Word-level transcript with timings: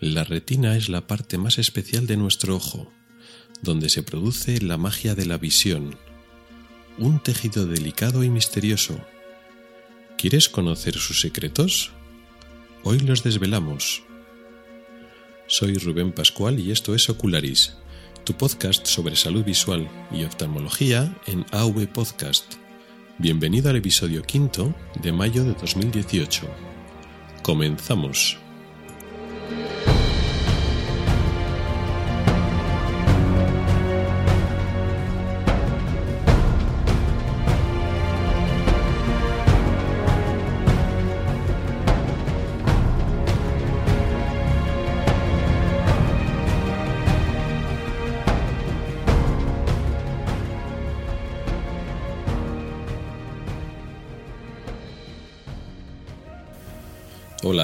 La 0.00 0.22
retina 0.22 0.76
es 0.76 0.88
la 0.88 1.08
parte 1.08 1.38
más 1.38 1.58
especial 1.58 2.06
de 2.06 2.16
nuestro 2.16 2.54
ojo, 2.54 2.92
donde 3.62 3.88
se 3.88 4.04
produce 4.04 4.60
la 4.60 4.78
magia 4.78 5.16
de 5.16 5.26
la 5.26 5.38
visión, 5.38 5.96
un 6.98 7.20
tejido 7.20 7.66
delicado 7.66 8.22
y 8.22 8.30
misterioso. 8.30 9.00
¿Quieres 10.16 10.48
conocer 10.48 10.94
sus 10.94 11.20
secretos? 11.20 11.90
Hoy 12.84 13.00
los 13.00 13.24
desvelamos. 13.24 14.04
Soy 15.48 15.74
Rubén 15.78 16.12
Pascual 16.12 16.60
y 16.60 16.70
esto 16.70 16.94
es 16.94 17.08
Ocularis, 17.08 17.74
tu 18.22 18.34
podcast 18.34 18.86
sobre 18.86 19.16
salud 19.16 19.44
visual 19.44 19.90
y 20.12 20.22
oftalmología 20.22 21.12
en 21.26 21.44
AV 21.50 21.88
Podcast. 21.88 22.54
Bienvenido 23.18 23.68
al 23.68 23.76
episodio 23.76 24.22
quinto 24.22 24.72
de 25.02 25.10
mayo 25.10 25.42
de 25.42 25.54
2018. 25.54 26.48
Comenzamos. 27.42 28.38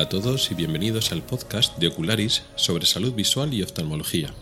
A 0.04 0.08
todos 0.10 0.50
y 0.50 0.54
bienvenidos 0.54 1.12
al 1.12 1.24
podcast 1.24 1.78
de 1.78 1.88
Ocularis 1.88 2.42
sobre 2.56 2.84
salud 2.84 3.14
visual 3.14 3.54
y 3.54 3.62
oftalmología. 3.62 4.34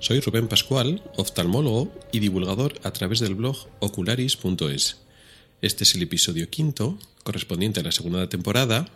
Soy 0.00 0.18
Rubén 0.18 0.48
Pascual, 0.48 1.00
oftalmólogo 1.16 1.94
y 2.10 2.18
divulgador 2.18 2.74
a 2.82 2.90
través 2.90 3.20
del 3.20 3.36
blog 3.36 3.56
ocularis.es. 3.78 4.96
Este 5.62 5.84
es 5.84 5.94
el 5.94 6.02
episodio 6.02 6.50
quinto, 6.50 6.98
correspondiente 7.22 7.78
a 7.78 7.82
la 7.84 7.92
segunda 7.92 8.28
temporada 8.28 8.88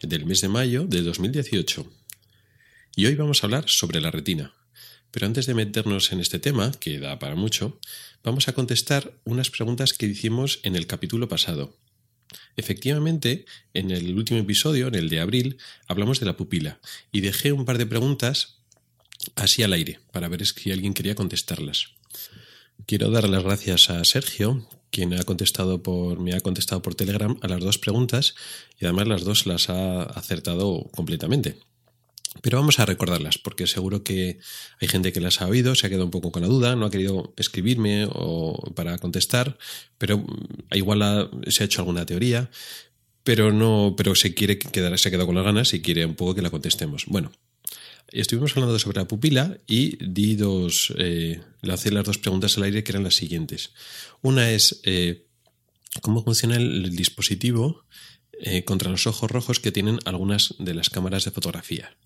del 0.00 0.24
mes 0.24 0.40
de 0.40 0.48
mayo 0.48 0.84
de 0.84 1.02
2018. 1.02 1.84
Y 2.94 3.06
hoy 3.06 3.16
vamos 3.16 3.42
a 3.42 3.48
hablar 3.48 3.64
sobre 3.66 4.00
la 4.00 4.12
retina. 4.12 4.54
Pero 5.10 5.26
antes 5.26 5.46
de 5.46 5.54
meternos 5.54 6.12
en 6.12 6.20
este 6.20 6.38
tema, 6.38 6.70
que 6.78 7.00
da 7.00 7.18
para 7.18 7.34
mucho, 7.34 7.80
vamos 8.22 8.46
a 8.46 8.52
contestar 8.52 9.14
unas 9.24 9.50
preguntas 9.50 9.94
que 9.94 10.06
hicimos 10.06 10.60
en 10.62 10.76
el 10.76 10.86
capítulo 10.86 11.26
pasado. 11.26 11.74
Efectivamente, 12.56 13.44
en 13.74 13.90
el 13.90 14.14
último 14.14 14.40
episodio, 14.40 14.88
en 14.88 14.94
el 14.94 15.08
de 15.08 15.20
abril, 15.20 15.58
hablamos 15.86 16.20
de 16.20 16.26
la 16.26 16.36
pupila 16.36 16.80
y 17.12 17.20
dejé 17.20 17.52
un 17.52 17.64
par 17.64 17.78
de 17.78 17.86
preguntas 17.86 18.58
así 19.34 19.62
al 19.62 19.72
aire 19.72 20.00
para 20.12 20.28
ver 20.28 20.46
si 20.46 20.70
alguien 20.70 20.94
quería 20.94 21.14
contestarlas. 21.14 21.88
Quiero 22.86 23.10
dar 23.10 23.28
las 23.28 23.42
gracias 23.42 23.90
a 23.90 24.04
Sergio, 24.04 24.68
quien 24.90 25.12
ha 25.14 25.24
contestado 25.24 25.82
por, 25.82 26.20
me 26.20 26.34
ha 26.34 26.40
contestado 26.40 26.82
por 26.82 26.94
Telegram 26.94 27.38
a 27.42 27.48
las 27.48 27.60
dos 27.60 27.78
preguntas 27.78 28.34
y 28.78 28.84
además 28.84 29.08
las 29.08 29.24
dos 29.24 29.46
las 29.46 29.68
ha 29.68 30.02
acertado 30.02 30.88
completamente. 30.92 31.58
Pero 32.42 32.58
vamos 32.58 32.78
a 32.78 32.86
recordarlas, 32.86 33.38
porque 33.38 33.66
seguro 33.66 34.02
que 34.02 34.38
hay 34.80 34.88
gente 34.88 35.12
que 35.12 35.20
las 35.20 35.40
ha 35.40 35.46
oído, 35.46 35.74
se 35.74 35.86
ha 35.86 35.90
quedado 35.90 36.04
un 36.04 36.10
poco 36.10 36.32
con 36.32 36.42
la 36.42 36.48
duda, 36.48 36.76
no 36.76 36.86
ha 36.86 36.90
querido 36.90 37.32
escribirme 37.36 38.06
o 38.10 38.72
para 38.74 38.98
contestar, 38.98 39.58
pero 39.98 40.24
igual 40.72 41.30
se 41.48 41.62
ha 41.62 41.66
hecho 41.66 41.80
alguna 41.80 42.06
teoría, 42.06 42.50
pero 43.24 43.52
no, 43.52 43.94
pero 43.96 44.14
se 44.14 44.34
quiere 44.34 44.58
quedar, 44.58 44.98
se 44.98 45.08
ha 45.08 45.10
quedado 45.10 45.26
con 45.26 45.34
las 45.34 45.44
ganas 45.44 45.74
y 45.74 45.82
quiere 45.82 46.06
un 46.06 46.14
poco 46.14 46.34
que 46.34 46.42
la 46.42 46.50
contestemos. 46.50 47.06
Bueno, 47.06 47.32
estuvimos 48.12 48.56
hablando 48.56 48.78
sobre 48.78 48.98
la 48.98 49.08
pupila 49.08 49.58
y 49.66 49.96
di 50.04 50.36
dos, 50.36 50.94
eh, 50.98 51.40
lancé 51.62 51.90
las 51.90 52.04
dos 52.04 52.18
preguntas 52.18 52.56
al 52.56 52.64
aire 52.64 52.84
que 52.84 52.92
eran 52.92 53.04
las 53.04 53.16
siguientes. 53.16 53.72
Una 54.22 54.50
es 54.50 54.80
eh, 54.84 55.26
cómo 56.02 56.22
funciona 56.22 56.56
el 56.56 56.94
dispositivo 56.94 57.84
eh, 58.40 58.64
contra 58.64 58.90
los 58.90 59.06
ojos 59.06 59.30
rojos 59.30 59.60
que 59.60 59.72
tienen 59.72 59.98
algunas 60.04 60.54
de 60.58 60.74
las 60.74 60.90
cámaras 60.90 61.24
de 61.24 61.30
fotografía. 61.30 61.96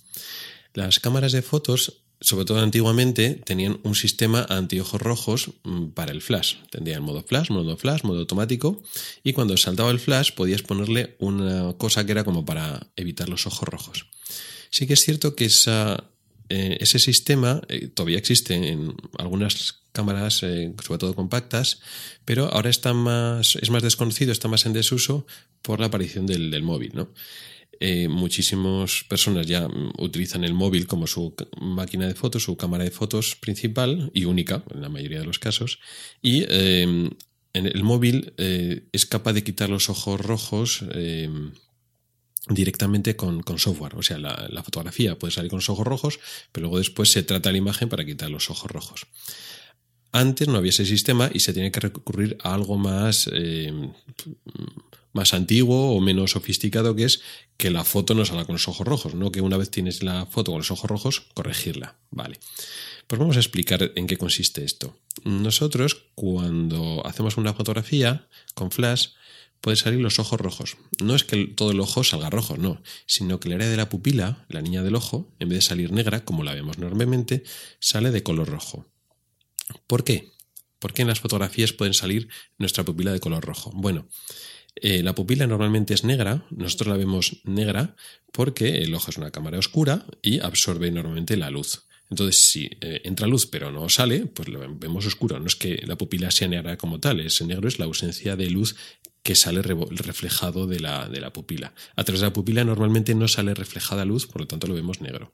Las 0.75 1.01
cámaras 1.01 1.33
de 1.33 1.43
fotos, 1.43 2.05
sobre 2.21 2.45
todo 2.45 2.61
antiguamente, 2.61 3.35
tenían 3.45 3.81
un 3.83 3.95
sistema 3.95 4.47
antiojos 4.49 5.01
rojos 5.01 5.51
mm, 5.65 5.89
para 5.89 6.13
el 6.13 6.23
flash. 6.23 6.57
Tendrían 6.71 7.03
modo 7.03 7.25
flash, 7.25 7.51
modo 7.51 7.77
flash, 7.77 8.05
modo 8.05 8.21
automático, 8.21 8.83
y 9.25 9.33
cuando 9.33 9.57
saltaba 9.57 9.91
el 9.91 9.99
flash 9.99 10.33
podías 10.33 10.63
ponerle 10.63 11.17
una 11.19 11.73
cosa 11.79 12.07
que 12.07 12.13
era 12.13 12.25
como 12.25 12.45
para 12.45 12.87
evitar 12.97 13.29
los 13.29 13.47
ojos 13.47 13.69
rojos. 13.69 14.07
Sí 14.71 14.87
que 14.87 14.95
es 14.95 15.01
cierto 15.01 15.35
que 15.35 15.47
esa, 15.47 16.05
eh, 16.49 16.79
ese 16.81 17.01
sistema 17.01 17.63
eh, 17.69 17.89
todavía 17.89 18.19
existe 18.19 18.55
en 18.55 18.95
algunas 19.19 19.80
cámaras, 19.93 20.43
eh, 20.43 20.73
sobre 20.85 20.99
todo 20.99 21.15
compactas, 21.15 21.81
pero 22.25 22.53
ahora 22.53 22.71
está 22.71 22.93
más, 22.95 23.57
es 23.57 23.71
más 23.71 23.83
desconocido, 23.83 24.33
está 24.33 24.49
más 24.49 24.67
en 24.67 24.73
desuso 24.73 25.27
por 25.63 25.81
la 25.81 25.87
aparición 25.87 26.27
del, 26.27 26.51
del 26.51 26.63
móvil. 26.63 26.93
¿no? 26.95 27.11
eh, 27.81 28.09
muchísimas 28.09 29.05
personas 29.09 29.47
ya 29.47 29.67
utilizan 29.99 30.45
el 30.45 30.53
móvil 30.53 30.87
como 30.87 31.07
su 31.07 31.35
máquina 31.61 32.07
de 32.07 32.15
fotos, 32.15 32.45
su 32.45 32.57
cámara 32.57 32.85
de 32.85 32.91
fotos 32.91 33.37
principal 33.37 34.11
y 34.13 34.27
única 34.27 34.63
en 34.73 34.83
la 34.83 34.91
mayoría 34.91 35.21
de 35.21 35.27
los 35.27 35.39
casos. 35.39 35.79
Y 36.21 36.45
en 37.53 37.67
el 37.67 37.83
móvil 37.83 38.33
eh, 38.37 38.85
es 38.93 39.07
capaz 39.07 39.33
de 39.33 39.43
quitar 39.43 39.71
los 39.71 39.89
ojos 39.91 40.21
rojos 40.21 40.85
em, 40.93 41.53
directamente 42.49 43.17
con, 43.17 43.43
software. 43.59 43.97
O 43.97 44.03
sea, 44.03 44.19
la, 44.19 44.63
fotografía 44.63 45.19
puede 45.19 45.33
salir 45.33 45.51
con 45.51 45.59
los 45.59 45.71
ojos 45.71 45.87
rojos, 45.87 46.21
pero 46.53 46.65
luego 46.65 46.79
después 46.79 47.11
se 47.11 47.23
trata 47.23 47.51
la 47.51 47.59
imagen 47.59 47.89
para 47.89 48.05
quitar 48.05 48.31
los 48.31 48.51
ojos 48.51 48.71
rojos. 48.71 49.07
Antes 50.13 50.49
no 50.49 50.59
había 50.59 50.71
ese 50.71 50.87
sistema 50.87 51.31
y 51.33 51.41
se 51.41 51.53
tiene 51.53 51.71
que 51.71 51.81
recurrir 51.81 52.37
a 52.43 52.55
algo 52.55 52.77
más 52.77 53.31
em, 53.33 53.93
más 55.13 55.35
antiguo 55.35 55.93
o 55.93 56.01
menos 56.01 56.33
sofisticado 56.33 56.95
que 56.95 57.05
es 57.05 57.21
que 57.57 57.71
la 57.71 57.85
foto 57.85 58.15
no 58.15 58.25
salga 58.25 58.45
con 58.45 58.55
los 58.55 58.69
ojos 58.69 58.87
rojos, 58.87 59.15
no 59.15 59.33
que 59.33 59.41
una 59.41 59.57
vez 59.57 59.71
tienes 59.71 60.03
la 60.03 60.27
foto 60.27 60.53
con 60.53 60.61
los 60.61 60.71
ojos 60.71 60.91
rojos, 60.91 61.27
corregirla. 61.35 61.97
Vale. 62.11 62.39
Pues 63.07 63.19
vamos 63.19 63.37
a 63.37 63.41
explicar 63.41 63.93
en 63.97 64.07
qué 64.07 64.17
consiste 64.17 64.65
esto. 64.65 64.97
Nosotros, 65.25 66.05
cuando 66.15 67.05
hacemos 67.05 67.37
una 67.37 67.55
fotografía 67.55 68.29
con 68.55 68.71
flash, 68.71 69.09
puede 69.61 69.77
salir 69.77 70.01
los 70.01 70.19
ojos 70.19 70.41
rojos. 70.41 70.77
No 71.03 71.15
es 71.15 71.25
que 71.25 71.47
todo 71.47 71.73
el 71.73 71.81
ojo 71.81 72.05
salga 72.05 72.31
rojo, 72.31 72.57
no, 72.57 72.81
sino 73.07 73.41
que 73.41 73.49
el 73.49 73.55
área 73.55 73.69
de 73.69 73.77
la 73.77 73.89
pupila, 73.89 74.47
la 74.49 74.63
niña 74.63 74.83
del 74.83 74.95
ojo, 74.95 75.29
en 75.39 75.49
vez 75.49 75.59
de 75.59 75.63
salir 75.63 75.93
negra, 75.93 76.25
como 76.25 76.45
la 76.45 76.55
vemos 76.55 76.79
normalmente, 76.79 77.43
sale 77.79 78.11
de 78.11 78.23
color 78.23 78.49
rojo. 78.49 78.87
¿Por 79.87 80.05
qué? 80.05 80.31
¿Por 80.79 80.93
qué 80.93 81.03
en 81.03 81.09
las 81.09 81.21
fotografías 81.21 81.73
pueden 81.73 81.95
salir 81.95 82.29
nuestra 82.59 82.85
pupila 82.85 83.13
de 83.13 83.21
color 83.21 83.45
rojo? 83.45 83.71
Bueno, 83.75 84.09
eh, 84.77 85.03
la 85.03 85.15
pupila 85.15 85.47
normalmente 85.47 85.95
es 85.95 86.05
negra, 86.05 86.47
nosotros 86.51 86.89
la 86.89 86.97
vemos 86.97 87.41
negra 87.45 87.97
porque 88.33 88.79
el 88.79 88.95
ojo 88.95 89.11
es 89.11 89.19
una 89.19 89.31
cámara 89.31 89.59
oscura 89.59 90.07
y 90.23 90.41
absorbe 90.41 90.91
normalmente 90.91 91.37
la 91.37 91.51
luz. 91.51 91.87
Entonces, 92.09 92.45
si 92.45 92.71
eh, 92.81 93.03
entra 93.05 93.27
luz 93.27 93.47
pero 93.47 93.71
no 93.71 93.89
sale, 93.89 94.27
pues 94.27 94.49
lo 94.49 94.61
vemos 94.75 95.07
oscuro. 95.07 95.39
No 95.39 95.47
es 95.47 95.55
que 95.55 95.81
la 95.87 95.97
pupila 95.97 96.31
sea 96.31 96.49
negra 96.49 96.77
como 96.77 96.99
tal, 96.99 97.21
ese 97.21 97.45
negro 97.45 97.69
es 97.69 97.79
la 97.79 97.85
ausencia 97.85 98.37
de 98.37 98.51
luz 98.51 98.75
que 99.23 99.35
sale 99.35 99.61
reflejado 99.63 100.67
de 100.67 100.81
la, 100.81 101.09
de 101.09 101.21
la 101.21 101.33
pupila. 101.33 101.75
A 101.95 102.05
través 102.05 102.21
de 102.21 102.27
la 102.27 102.33
pupila 102.33 102.65
normalmente 102.65 103.15
no 103.15 103.29
sale 103.29 103.55
reflejada 103.55 104.05
luz, 104.05 104.27
por 104.27 104.41
lo 104.41 104.47
tanto 104.49 104.67
lo 104.67 104.75
vemos 104.75 105.01
negro. 105.01 105.33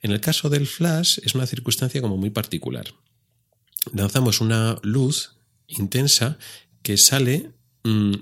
En 0.00 0.10
el 0.10 0.20
caso 0.20 0.48
del 0.48 0.66
flash 0.66 1.18
es 1.22 1.34
una 1.34 1.46
circunstancia 1.46 2.00
como 2.00 2.16
muy 2.16 2.30
particular. 2.30 2.86
Lanzamos 3.92 4.40
una 4.40 4.78
luz 4.82 5.36
intensa 5.68 6.38
que 6.82 6.96
sale 6.98 7.54
Mm, 7.84 8.14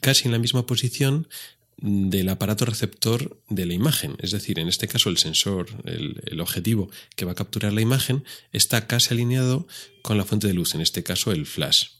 casi 0.00 0.26
en 0.26 0.32
la 0.32 0.40
misma 0.40 0.66
posición 0.66 1.28
del 1.76 2.28
aparato 2.28 2.64
receptor 2.64 3.40
de 3.48 3.64
la 3.64 3.74
imagen. 3.74 4.16
Es 4.18 4.32
decir, 4.32 4.58
en 4.58 4.66
este 4.66 4.88
caso 4.88 5.08
el 5.08 5.18
sensor, 5.18 5.68
el, 5.84 6.40
objetivo 6.40 6.90
que 7.14 7.24
va 7.24 7.32
a 7.32 7.36
capturar 7.36 7.72
la 7.72 7.80
imagen, 7.80 8.24
está 8.52 8.88
casi 8.88 9.14
alineado 9.14 9.68
con 10.02 10.18
la 10.18 10.24
fuente 10.24 10.48
de 10.48 10.54
luz, 10.54 10.74
en 10.74 10.80
este 10.80 11.04
caso 11.04 11.30
el 11.30 11.46
flash. 11.46 11.90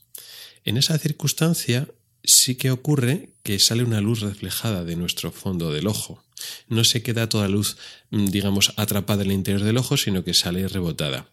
En 0.65 0.75
esa 0.75 0.97
circunstancia 0.97 1.87
sí 2.25 2.55
que 2.55 2.69
ocurre 2.69 3.29
que 3.43 3.59
sale 3.59 3.83
una 3.83 4.01
luz 4.01 4.19
reflejada 4.19 4.83
de 4.83 4.97
nuestro 4.97 5.31
fondo 5.31 5.71
del 5.71 5.87
ojo. 5.87 6.21
No 6.67 6.83
se 6.83 7.01
queda 7.01 7.29
toda 7.29 7.47
luz, 7.47 7.77
mm, 8.11 8.25
digamos, 8.25 8.73
atrapada 8.75 9.23
en 9.23 9.29
el 9.29 9.35
interior 9.35 9.63
del 9.63 9.77
ojo, 9.77 9.95
sino 9.95 10.25
que 10.25 10.33
sale 10.33 10.67
rebotada. 10.67 11.29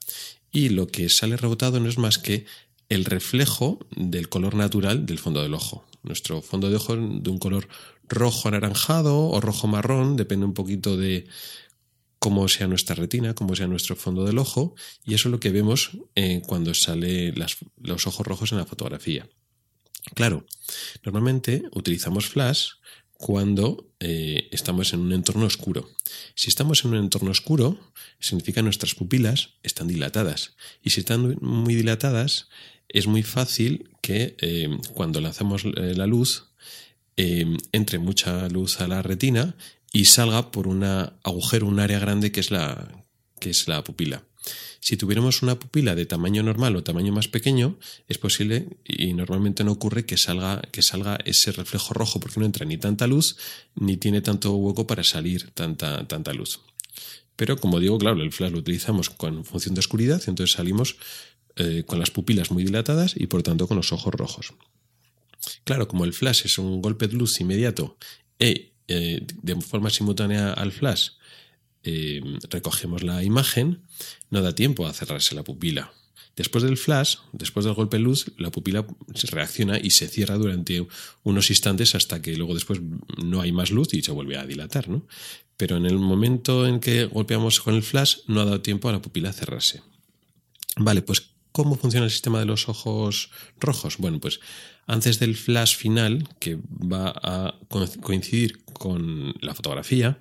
Y 0.52 0.70
lo 0.70 0.86
que 0.86 1.08
sale 1.08 1.36
rebotado 1.36 1.80
no 1.80 1.88
es 1.88 1.98
más 1.98 2.18
que 2.18 2.46
el 2.88 3.04
reflejo 3.04 3.78
del 3.96 4.28
color 4.28 4.54
natural 4.54 5.06
del 5.06 5.18
fondo 5.18 5.42
del 5.42 5.54
ojo. 5.54 5.86
Nuestro 6.02 6.40
fondo 6.40 6.70
de 6.70 6.76
ojo 6.76 6.96
de 6.96 7.30
un 7.30 7.38
color 7.38 7.68
rojo 8.08 8.48
anaranjado 8.48 9.28
o 9.28 9.40
rojo 9.40 9.66
marrón, 9.66 10.16
depende 10.16 10.46
un 10.46 10.54
poquito 10.54 10.96
de 10.96 11.26
cómo 12.18 12.48
sea 12.48 12.66
nuestra 12.66 12.94
retina, 12.94 13.34
cómo 13.34 13.56
sea 13.56 13.66
nuestro 13.66 13.96
fondo 13.96 14.24
del 14.24 14.38
ojo, 14.38 14.74
y 15.04 15.14
eso 15.14 15.28
es 15.28 15.32
lo 15.32 15.40
que 15.40 15.50
vemos 15.50 15.98
eh, 16.14 16.42
cuando 16.46 16.74
sale 16.74 17.34
los 17.76 18.06
ojos 18.06 18.26
rojos 18.26 18.52
en 18.52 18.58
la 18.58 18.66
fotografía. 18.66 19.28
Claro, 20.14 20.46
normalmente 21.04 21.64
utilizamos 21.72 22.26
flash 22.26 22.70
cuando 23.18 23.86
eh, 24.00 24.48
estamos 24.52 24.92
en 24.92 25.00
un 25.00 25.12
entorno 25.12 25.46
oscuro. 25.46 25.88
Si 26.34 26.48
estamos 26.48 26.84
en 26.84 26.92
un 26.92 26.98
entorno 26.98 27.30
oscuro, 27.30 27.78
significa 28.20 28.60
que 28.60 28.64
nuestras 28.64 28.94
pupilas 28.94 29.50
están 29.62 29.88
dilatadas. 29.88 30.54
Y 30.82 30.90
si 30.90 31.00
están 31.00 31.36
muy 31.40 31.74
dilatadas, 31.74 32.48
es 32.88 33.06
muy 33.06 33.22
fácil 33.22 33.90
que 34.02 34.36
eh, 34.40 34.78
cuando 34.94 35.20
lanzamos 35.20 35.64
eh, 35.64 35.94
la 35.96 36.06
luz 36.06 36.44
entre 37.18 37.98
mucha 37.98 38.46
luz 38.50 38.82
a 38.82 38.88
la 38.88 39.00
retina 39.00 39.56
y 39.90 40.04
salga 40.04 40.50
por 40.50 40.68
un 40.68 40.84
agujero, 40.84 41.66
un 41.66 41.80
área 41.80 41.98
grande 41.98 42.30
que 42.30 42.40
es 42.40 42.50
la, 42.50 43.06
que 43.40 43.48
es 43.48 43.68
la 43.68 43.82
pupila. 43.82 44.25
Si 44.80 44.96
tuviéramos 44.96 45.42
una 45.42 45.58
pupila 45.58 45.94
de 45.94 46.06
tamaño 46.06 46.42
normal 46.42 46.76
o 46.76 46.84
tamaño 46.84 47.12
más 47.12 47.28
pequeño, 47.28 47.78
es 48.08 48.18
posible 48.18 48.68
y 48.84 49.14
normalmente 49.14 49.64
no 49.64 49.72
ocurre 49.72 50.06
que 50.06 50.16
salga, 50.16 50.62
que 50.70 50.82
salga 50.82 51.18
ese 51.24 51.52
reflejo 51.52 51.94
rojo 51.94 52.20
porque 52.20 52.40
no 52.40 52.46
entra 52.46 52.66
ni 52.66 52.76
tanta 52.78 53.06
luz 53.06 53.36
ni 53.74 53.96
tiene 53.96 54.20
tanto 54.20 54.54
hueco 54.54 54.86
para 54.86 55.02
salir 55.02 55.50
tanta, 55.50 56.06
tanta 56.06 56.32
luz. 56.32 56.60
Pero 57.36 57.58
como 57.58 57.80
digo, 57.80 57.98
claro, 57.98 58.22
el 58.22 58.32
flash 58.32 58.52
lo 58.52 58.58
utilizamos 58.58 59.10
con 59.10 59.44
función 59.44 59.74
de 59.74 59.80
oscuridad, 59.80 60.22
entonces 60.26 60.56
salimos 60.56 60.96
eh, 61.56 61.84
con 61.86 61.98
las 61.98 62.10
pupilas 62.10 62.50
muy 62.50 62.64
dilatadas 62.64 63.14
y 63.16 63.26
por 63.26 63.42
tanto 63.42 63.66
con 63.66 63.76
los 63.76 63.92
ojos 63.92 64.14
rojos. 64.14 64.54
Claro, 65.64 65.86
como 65.88 66.04
el 66.04 66.12
flash 66.12 66.42
es 66.44 66.58
un 66.58 66.80
golpe 66.80 67.08
de 67.08 67.14
luz 67.14 67.40
inmediato 67.40 67.96
e 68.38 68.72
eh, 68.88 69.26
de 69.42 69.60
forma 69.60 69.90
simultánea 69.90 70.52
al 70.52 70.70
flash 70.70 71.10
eh, 71.86 72.20
recogemos 72.50 73.02
la 73.02 73.22
imagen, 73.22 73.82
no 74.30 74.42
da 74.42 74.54
tiempo 74.54 74.86
a 74.86 74.92
cerrarse 74.92 75.34
la 75.34 75.44
pupila. 75.44 75.92
Después 76.36 76.64
del 76.64 76.76
flash, 76.76 77.16
después 77.32 77.64
del 77.64 77.74
golpe 77.74 77.96
de 77.96 78.02
luz, 78.02 78.26
la 78.36 78.50
pupila 78.50 78.86
se 79.14 79.26
reacciona 79.28 79.78
y 79.78 79.90
se 79.90 80.06
cierra 80.06 80.36
durante 80.36 80.86
unos 81.22 81.48
instantes 81.48 81.94
hasta 81.94 82.20
que 82.20 82.36
luego 82.36 82.52
después 82.52 82.80
no 83.24 83.40
hay 83.40 83.52
más 83.52 83.70
luz 83.70 83.94
y 83.94 84.02
se 84.02 84.12
vuelve 84.12 84.36
a 84.36 84.44
dilatar, 84.44 84.88
¿no? 84.88 85.06
Pero 85.56 85.78
en 85.78 85.86
el 85.86 85.98
momento 85.98 86.66
en 86.66 86.80
que 86.80 87.06
golpeamos 87.06 87.60
con 87.60 87.74
el 87.74 87.82
flash 87.82 88.18
no 88.26 88.42
ha 88.42 88.44
dado 88.44 88.60
tiempo 88.60 88.90
a 88.90 88.92
la 88.92 89.00
pupila 89.00 89.30
a 89.30 89.32
cerrarse. 89.32 89.80
Vale, 90.76 91.00
pues 91.00 91.35
¿cómo 91.56 91.74
funciona 91.74 92.04
el 92.04 92.12
sistema 92.12 92.38
de 92.38 92.44
los 92.44 92.68
ojos 92.68 93.30
rojos? 93.58 93.96
Bueno, 93.96 94.20
pues 94.20 94.40
antes 94.86 95.18
del 95.18 95.36
flash 95.36 95.74
final, 95.74 96.28
que 96.38 96.58
va 96.70 97.14
a 97.22 97.54
coincidir 98.02 98.62
con 98.74 99.34
la 99.40 99.54
fotografía, 99.54 100.20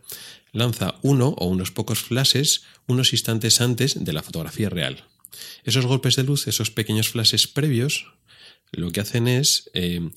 lanza 0.53 0.95
uno 1.01 1.35
o 1.37 1.47
unos 1.47 1.71
pocos 1.71 1.99
flashes 1.99 2.63
unos 2.87 3.11
instantes 3.11 3.59
antes 3.59 4.01
de 4.01 4.13
la 4.13 4.23
fotografía 4.23 4.69
real. 4.69 5.03
Esos 5.65 5.85
golpes 5.85 6.15
de 6.15 6.23
luz, 6.23 6.47
esos 6.47 6.71
pequeños 6.71 7.09
flashes 7.09 7.47
previos, 7.47 8.13
lo 8.71 8.93
que 8.93 9.01
hacen 9.01 9.27
es 9.27 9.69
eh, 9.73 10.11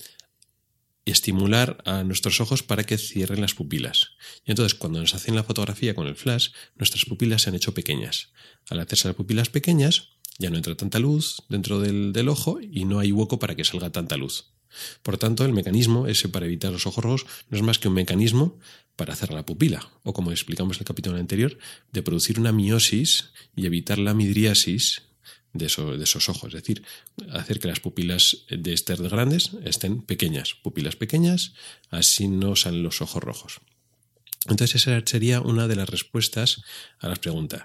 estimular 1.05 1.79
a 1.85 2.05
nuestros 2.05 2.41
ojos 2.41 2.63
para 2.63 2.85
que 2.85 2.97
cierren 2.97 3.41
las 3.41 3.55
pupilas. 3.55 4.13
Y 4.45 4.53
entonces 4.53 4.79
cuando 4.79 5.01
nos 5.01 5.17
hacen 5.17 5.35
la 5.35 5.43
fotografía 5.43 5.97
con 5.97 6.07
el 6.07 6.15
flash, 6.15 6.51
nuestras 6.77 7.07
pupilas 7.07 7.43
se 7.43 7.51
han 7.51 7.57
hecho 7.57 7.75
pequeñas. 7.75 8.31
Al 8.71 8.79
hacerse 8.79 9.09
las 9.09 9.17
pupilas 9.17 9.49
pequeñas, 9.49 10.11
ya 10.39 10.51
no 10.51 10.57
entra 10.57 10.77
tanta 10.77 10.99
luz 10.99 11.43
dentro 11.49 11.81
del, 11.81 12.29
ojo 12.29 12.61
y 12.61 12.85
no 12.85 13.01
hay 13.01 13.13
hueco 13.13 13.39
para 13.39 13.57
que 13.57 13.65
salga 13.65 13.91
tanta 13.91 14.17
luz. 14.17 14.47
Por 15.03 15.19
tanto, 15.19 15.45
el 15.45 15.53
mecanismo 15.53 16.07
ese 16.07 16.29
para 16.29 16.47
evitar 16.47 16.73
los 16.73 16.87
ojos 16.87 17.05
rojos 17.05 17.27
no 17.51 17.57
es 17.57 17.65
más 17.65 17.79
que 17.79 17.89
un 17.89 17.95
mecanismo 17.95 18.59
para 18.97 19.17
cerrar 19.17 19.37
la 19.37 19.47
pupila, 19.47 19.89
o 20.03 20.13
como 20.13 20.31
explicamos 20.31 20.77
en 20.77 20.83
el 20.83 20.87
capítulo 20.87 21.17
anterior, 21.17 21.59
de 21.93 22.03
producir 22.03 22.39
una 22.39 22.53
miosis 22.53 23.31
y 23.57 23.67
evitar 23.67 23.99
la 23.99 24.15
midriasis 24.15 25.03
de, 25.53 25.67
esos 25.67 26.29
ojos, 26.29 26.55
es 26.55 26.63
decir, 26.63 26.83
hacer 27.33 27.59
que 27.59 27.69
las 27.69 27.81
pupilas 27.81 28.45
de 28.51 28.73
Esther 28.73 29.03
grandes 29.09 29.53
estén 29.65 30.03
pequeñas, 30.03 30.55
pupilas 30.63 30.97
pequeñas, 30.97 31.55
así 31.91 32.29
no 32.29 32.55
salen 32.55 32.83
los 32.83 33.01
ojos 33.01 33.23
rojos. 33.23 33.61
Entonces 34.47 34.83
esa 34.83 35.01
sería 35.05 35.41
una 35.41 35.67
de 35.67 35.77
las 35.77 35.89
respuestas 35.89 36.63
a 36.99 37.09
las 37.09 37.19
preguntas. 37.19 37.63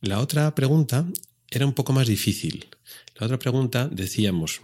La 0.00 0.20
otra 0.20 0.54
pregunta 0.54 1.06
era 1.50 1.66
un 1.66 1.72
poco 1.72 1.92
más 1.92 2.06
difícil. 2.06 2.68
La 3.16 3.26
otra 3.26 3.38
pregunta 3.38 3.88
decíamos, 3.88 4.60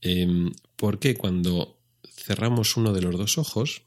em, 0.00 0.52
¿por 0.76 0.98
qué 0.98 1.14
cuando 1.14 1.78
cerramos 2.24 2.76
uno 2.76 2.92
de 2.92 3.02
los 3.02 3.16
dos 3.16 3.38
ojos, 3.38 3.82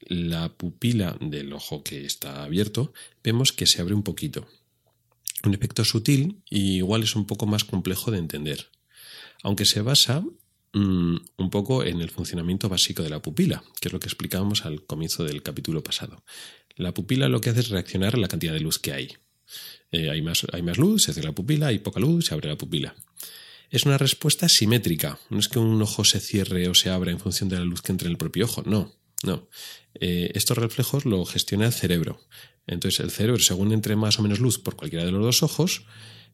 la 0.00 0.52
pupila 0.52 1.16
del 1.20 1.52
ojo 1.52 1.82
que 1.82 2.04
está 2.04 2.44
abierto, 2.44 2.92
vemos 3.22 3.52
que 3.52 3.66
se 3.66 3.80
abre 3.80 3.94
un 3.94 4.02
poquito. 4.02 4.46
Un 5.44 5.54
efecto 5.54 5.84
sutil 5.84 6.42
y 6.48 6.76
igual 6.76 7.02
es 7.02 7.16
un 7.16 7.26
poco 7.26 7.46
más 7.46 7.64
complejo 7.64 8.10
de 8.10 8.18
entender, 8.18 8.68
aunque 9.42 9.64
se 9.64 9.80
basa 9.80 10.22
mm, 10.72 11.16
un 11.36 11.50
poco 11.50 11.84
en 11.84 12.00
el 12.00 12.10
funcionamiento 12.10 12.68
básico 12.68 13.02
de 13.02 13.10
la 13.10 13.22
pupila, 13.22 13.64
que 13.80 13.88
es 13.88 13.92
lo 13.92 14.00
que 14.00 14.08
explicábamos 14.08 14.64
al 14.66 14.84
comienzo 14.84 15.24
del 15.24 15.42
capítulo 15.42 15.82
pasado. 15.82 16.22
La 16.76 16.94
pupila 16.94 17.28
lo 17.28 17.40
que 17.40 17.50
hace 17.50 17.60
es 17.60 17.68
reaccionar 17.70 18.14
a 18.14 18.18
la 18.18 18.28
cantidad 18.28 18.52
de 18.52 18.60
luz 18.60 18.78
que 18.78 18.92
hay. 18.92 19.16
Eh, 19.90 20.10
hay, 20.10 20.22
más, 20.22 20.46
hay 20.52 20.62
más 20.62 20.78
luz, 20.78 21.04
se 21.04 21.12
cierra 21.12 21.30
la 21.30 21.34
pupila, 21.34 21.68
hay 21.68 21.78
poca 21.78 22.00
luz, 22.00 22.26
se 22.26 22.34
abre 22.34 22.48
la 22.48 22.56
pupila. 22.56 22.94
Es 23.70 23.84
una 23.84 23.98
respuesta 23.98 24.48
simétrica. 24.48 25.18
No 25.30 25.38
es 25.38 25.48
que 25.48 25.58
un 25.58 25.80
ojo 25.80 26.04
se 26.04 26.20
cierre 26.20 26.68
o 26.68 26.74
se 26.74 26.90
abra 26.90 27.10
en 27.10 27.18
función 27.18 27.48
de 27.48 27.58
la 27.58 27.64
luz 27.64 27.82
que 27.82 27.92
entre 27.92 28.06
en 28.06 28.12
el 28.12 28.18
propio 28.18 28.44
ojo, 28.44 28.62
no. 28.66 28.94
No. 29.22 29.48
Eh, 29.94 30.32
estos 30.34 30.58
reflejos 30.58 31.04
lo 31.04 31.24
gestiona 31.24 31.66
el 31.66 31.72
cerebro. 31.72 32.20
Entonces 32.66 33.00
el 33.00 33.10
cerebro, 33.10 33.40
según 33.40 33.72
entre 33.72 33.96
más 33.96 34.18
o 34.18 34.22
menos 34.22 34.40
luz 34.40 34.58
por 34.58 34.76
cualquiera 34.76 35.04
de 35.04 35.12
los 35.12 35.22
dos 35.22 35.42
ojos, 35.42 35.84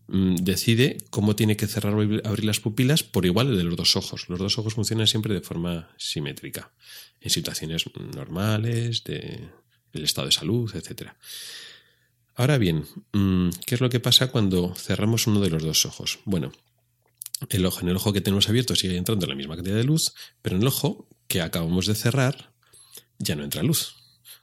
mm, 0.09 0.37
decide 0.37 0.99
cómo 1.11 1.37
tiene 1.37 1.57
que 1.57 1.67
cerrar 1.67 1.95
o 1.95 2.01
abrir 2.01 2.45
las 2.45 2.61
pupilas 2.61 3.03
por 3.03 3.27
igual 3.27 3.57
de 3.57 3.65
los 3.65 3.77
dos 3.77 3.97
ojos. 3.97 4.29
Los 4.29 4.39
dos 4.39 4.59
ojos 4.59 4.75
funcionan 4.75 5.07
siempre 5.07 5.35
de 5.35 5.41
forma 5.41 5.91
simétrica, 5.99 6.73
en 7.21 7.31
situaciones 7.31 7.85
normales, 8.15 9.05
de 9.05 9.49
el 9.93 10.05
estado 10.05 10.27
de 10.27 10.33
salud, 10.33 10.75
etc. 10.75 11.13
Ahora 12.39 12.57
bien, 12.57 12.85
mm, 13.13 13.49
¿qué 13.67 13.75
es 13.75 13.81
lo 13.81 13.91
que 13.91 13.99
pasa 13.99 14.29
cuando 14.29 14.73
cerramos 14.77 15.27
uno 15.27 15.41
de 15.41 15.51
los 15.51 15.65
dos 15.65 15.85
ojos? 15.87 16.21
Bueno, 16.25 16.53
el 17.49 17.67
ojo, 17.67 17.81
en 17.81 17.89
el 17.89 17.97
ojo 17.97 18.13
que 18.13 18.21
tenemos 18.21 18.49
abierto 18.49 18.77
sigue 18.77 18.97
entrando 18.97 19.27
la 19.27 19.35
misma 19.35 19.57
cantidad 19.57 19.75
de 19.75 19.83
luz, 19.83 20.15
pero 20.41 20.55
en 20.55 20.63
el 20.63 20.69
ojo 20.69 21.09
que 21.27 21.41
acabamos 21.41 21.87
de 21.87 21.97
cerrar 21.97 22.53
ya 23.19 23.35
no 23.35 23.43
entra 23.43 23.65
luz. 23.65 23.97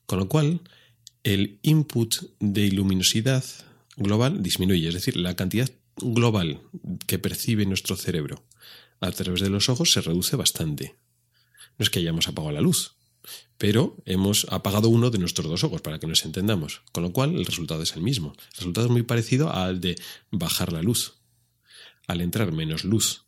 Con 0.07 0.19
lo 0.19 0.27
cual, 0.27 0.59
el 1.24 1.57
input 1.62 2.15
de 2.42 2.69
luminosidad 2.69 3.45
global 3.95 4.44
disminuye, 4.44 4.89
es 4.89 4.94
decir, 4.94 5.15
la 5.15 5.38
cantidad 5.38 5.71
global 5.95 6.63
que 7.07 7.18
percibe 7.18 7.65
nuestro 7.65 7.95
cerebro 7.95 8.44
a 9.00 9.09
través 9.12 9.39
de 9.39 9.50
los 9.50 9.69
ojos 9.69 9.94
se 9.94 10.01
reduce 10.01 10.36
bastante. 10.36 10.97
No 11.77 11.83
es 11.83 11.89
que 11.89 12.00
hayamos 12.00 12.27
apagado 12.27 12.51
la 12.51 12.59
luz, 12.59 12.97
pero 13.57 13.98
hemos 14.06 14.48
apagado 14.50 14.89
uno 14.89 15.10
de 15.10 15.18
nuestros 15.18 15.48
dos 15.48 15.63
ojos 15.63 15.81
para 15.81 16.00
que 16.00 16.07
nos 16.07 16.25
entendamos, 16.25 16.81
con 16.92 17.04
lo 17.04 17.12
cual 17.12 17.36
el 17.36 17.45
resultado 17.45 17.83
es 17.83 17.95
el 17.95 18.02
mismo. 18.02 18.33
El 18.52 18.57
resultado 18.57 18.88
es 18.88 18.92
muy 18.92 19.04
parecido 19.04 19.52
al 19.52 19.80
de 19.81 19.95
bajar 20.31 20.73
la 20.73 20.81
luz. 20.81 21.16
Al 22.07 22.21
entrar 22.21 22.52
menos 22.52 22.83
luz 22.83 23.26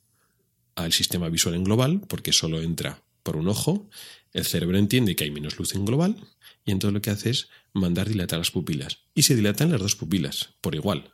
al 0.75 0.93
sistema 0.93 1.29
visual 1.29 1.55
en 1.55 1.63
global, 1.63 2.01
porque 2.07 2.33
solo 2.33 2.61
entra 2.61 3.01
por 3.23 3.35
un 3.35 3.47
ojo, 3.47 3.89
el 4.33 4.45
cerebro 4.45 4.77
entiende 4.77 5.15
que 5.15 5.23
hay 5.23 5.31
menos 5.31 5.57
luz 5.57 5.73
en 5.73 5.85
global 5.85 6.15
y 6.63 6.71
entonces 6.71 6.93
lo 6.93 7.01
que 7.01 7.09
hace 7.09 7.31
es 7.31 7.49
mandar 7.73 8.07
dilatar 8.07 8.39
las 8.39 8.51
pupilas. 8.51 8.99
Y 9.15 9.23
se 9.23 9.35
dilatan 9.35 9.71
las 9.71 9.81
dos 9.81 9.95
pupilas 9.95 10.49
por 10.61 10.75
igual. 10.75 11.13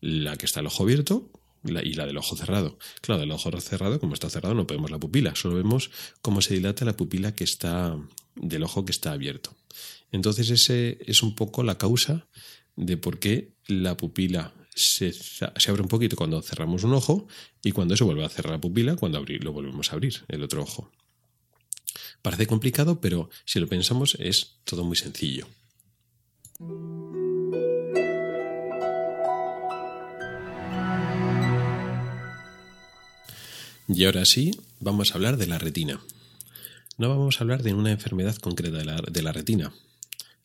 La 0.00 0.36
que 0.36 0.46
está 0.46 0.60
el 0.60 0.66
ojo 0.66 0.84
abierto 0.84 1.30
y 1.64 1.94
la 1.94 2.06
del 2.06 2.16
ojo 2.16 2.36
cerrado. 2.36 2.78
Claro, 3.00 3.20
del 3.20 3.30
ojo 3.32 3.50
cerrado, 3.60 3.98
como 4.00 4.14
está 4.14 4.30
cerrado, 4.30 4.54
no 4.54 4.66
vemos 4.66 4.90
la 4.90 4.98
pupila, 4.98 5.34
solo 5.34 5.56
vemos 5.56 5.90
cómo 6.22 6.40
se 6.42 6.54
dilata 6.54 6.84
la 6.84 6.96
pupila 6.96 7.34
que 7.34 7.44
está 7.44 7.98
del 8.36 8.62
ojo 8.62 8.84
que 8.84 8.92
está 8.92 9.12
abierto. 9.12 9.54
Entonces 10.12 10.50
ese 10.50 10.98
es 11.06 11.22
un 11.22 11.34
poco 11.34 11.62
la 11.62 11.78
causa 11.78 12.26
de 12.76 12.96
por 12.96 13.18
qué 13.18 13.52
la 13.66 13.96
pupila 13.96 14.52
se, 14.74 15.12
se, 15.12 15.70
abre 15.70 15.82
un 15.82 15.88
poquito 15.88 16.16
cuando 16.16 16.42
cerramos 16.42 16.84
un 16.84 16.94
ojo 16.94 17.26
y 17.62 17.72
cuando 17.72 17.96
se 17.96 18.04
vuelve 18.04 18.24
a 18.24 18.28
cerrar 18.28 18.52
la 18.52 18.60
pupila, 18.60 18.96
cuando 18.96 19.18
abrir, 19.18 19.42
lo 19.44 19.52
volvemos 19.52 19.90
a 19.90 19.94
abrir, 19.94 20.24
el 20.28 20.42
otro 20.42 20.62
ojo. 20.62 20.90
Parece 22.22 22.46
complicado, 22.46 23.00
pero 23.00 23.30
si 23.44 23.60
lo 23.60 23.68
pensamos 23.68 24.16
es 24.18 24.56
todo 24.64 24.84
muy 24.84 24.96
sencillo. 24.96 25.46
Y 33.86 34.04
ahora 34.04 34.24
sí, 34.24 34.58
vamos 34.80 35.10
a 35.10 35.14
hablar 35.14 35.36
de 35.36 35.46
la 35.46 35.58
retina. 35.58 36.00
No 36.96 37.08
vamos 37.10 37.38
a 37.38 37.44
hablar 37.44 37.62
de 37.62 37.74
una 37.74 37.90
enfermedad 37.90 38.36
concreta 38.36 38.78
de 38.78 38.84
la, 38.84 38.96
de 38.96 39.22
la, 39.22 39.32
retina. 39.32 39.74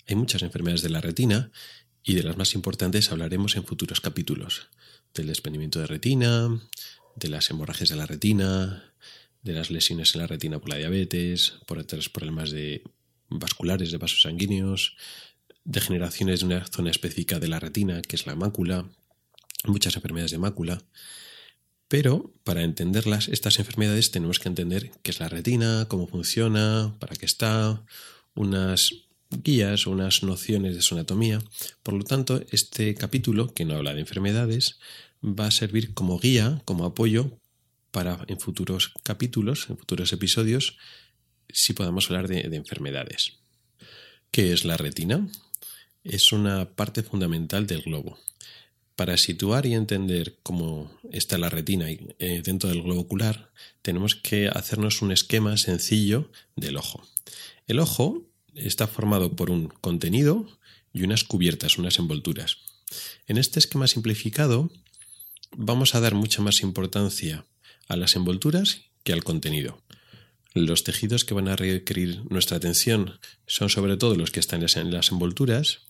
Hay 0.07 0.15
muchas 0.15 0.41
enfermedades 0.41 0.81
de 0.81 0.89
la 0.89 0.99
retina 0.99 1.51
y 2.03 2.15
de 2.15 2.23
las 2.23 2.37
más 2.37 2.53
importantes 2.53 3.11
hablaremos 3.11 3.55
en 3.55 3.63
futuros 3.63 4.01
capítulos. 4.01 4.67
Del 5.13 5.27
desprendimiento 5.27 5.79
de 5.79 5.87
retina, 5.87 6.49
de 7.15 7.29
las 7.29 7.49
hemorragias 7.49 7.89
de 7.89 7.95
la 7.95 8.05
retina, 8.05 8.93
de 9.41 9.53
las 9.53 9.71
lesiones 9.71 10.13
en 10.15 10.21
la 10.21 10.27
retina 10.27 10.59
por 10.59 10.69
la 10.69 10.77
diabetes, 10.77 11.53
por 11.65 11.77
otros 11.79 12.09
problemas 12.09 12.51
de 12.51 12.83
vasculares 13.29 13.91
de 13.91 13.97
vasos 13.97 14.23
sanguíneos, 14.23 14.97
degeneraciones 15.63 16.41
de 16.41 16.45
una 16.47 16.65
zona 16.67 16.91
específica 16.91 17.39
de 17.39 17.47
la 17.47 17.59
retina, 17.59 18.01
que 18.01 18.15
es 18.15 18.25
la 18.25 18.35
mácula, 18.35 18.89
muchas 19.65 19.95
enfermedades 19.95 20.31
de 20.31 20.39
mácula. 20.39 20.81
Pero 21.89 22.31
para 22.43 22.61
entenderlas, 22.61 23.27
estas 23.27 23.57
enfermedades 23.57 24.11
tenemos 24.11 24.39
que 24.39 24.47
entender 24.47 24.91
qué 25.01 25.09
es 25.09 25.19
la 25.19 25.27
retina, 25.27 25.87
cómo 25.89 26.07
funciona, 26.07 26.95
para 26.99 27.15
qué 27.15 27.25
está, 27.25 27.83
unas 28.35 28.91
guías, 29.31 29.87
unas 29.87 30.21
nociones 30.21 30.75
de 30.75 30.83
su 30.83 30.93
anatomía. 30.93 31.41
Por 31.81 31.95
lo 31.95 32.03
tanto, 32.03 32.41
este 32.51 32.93
capítulo, 32.93 33.53
que 33.55 33.65
no 33.65 33.75
habla 33.75 33.95
de 33.95 34.01
enfermedades, 34.01 34.79
va 35.23 35.47
a 35.47 35.51
servir 35.51 35.95
como 35.95 36.19
guía, 36.19 36.61
como 36.63 36.85
apoyo 36.85 37.39
para 37.89 38.23
en 38.27 38.39
futuros 38.39 38.93
capítulos, 39.03 39.65
en 39.69 39.77
futuros 39.77 40.13
episodios, 40.13 40.77
si 41.49 41.73
podamos 41.73 42.11
hablar 42.11 42.27
de, 42.27 42.43
de 42.43 42.55
enfermedades. 42.55 43.39
¿Qué 44.29 44.53
es 44.53 44.63
la 44.63 44.77
retina? 44.77 45.27
Es 46.03 46.31
una 46.31 46.69
parte 46.69 47.01
fundamental 47.01 47.65
del 47.65 47.81
globo. 47.81 48.19
Para 48.99 49.15
situar 49.15 49.65
y 49.65 49.75
entender 49.75 50.39
cómo 50.43 50.91
está 51.09 51.37
la 51.37 51.47
retina 51.47 51.85
eh, 51.89 52.41
dentro 52.43 52.67
del 52.67 52.81
globo 52.81 52.99
ocular, 52.99 53.49
tenemos 53.81 54.13
que 54.13 54.49
hacernos 54.49 55.01
un 55.01 55.13
esquema 55.13 55.55
sencillo 55.55 56.29
del 56.57 56.75
ojo. 56.75 57.01
El 57.65 57.79
ojo 57.79 58.25
está 58.55 58.87
formado 58.87 59.37
por 59.37 59.51
un 59.51 59.69
contenido 59.69 60.49
y 60.91 61.03
unas 61.03 61.23
cubiertas, 61.23 61.77
unas 61.77 61.97
envolturas. 61.97 62.57
En 63.25 63.37
este 63.37 63.59
esquema 63.59 63.87
simplificado 63.87 64.69
vamos 65.55 65.95
a 65.95 66.01
dar 66.01 66.13
mucha 66.13 66.41
más 66.41 66.59
importancia 66.59 67.45
a 67.87 67.95
las 67.95 68.17
envolturas 68.17 68.81
que 69.03 69.13
al 69.13 69.23
contenido. 69.23 69.81
Los 70.53 70.83
tejidos 70.83 71.25
que 71.25 71.33
van 71.33 71.47
a 71.47 71.55
requerir 71.55 72.23
nuestra 72.29 72.57
atención 72.57 73.19
son 73.45 73.69
sobre 73.69 73.97
todo 73.97 74.15
los 74.15 74.31
que 74.31 74.39
están 74.39 74.63
en 74.63 74.91
las 74.91 75.11
envolturas 75.11 75.81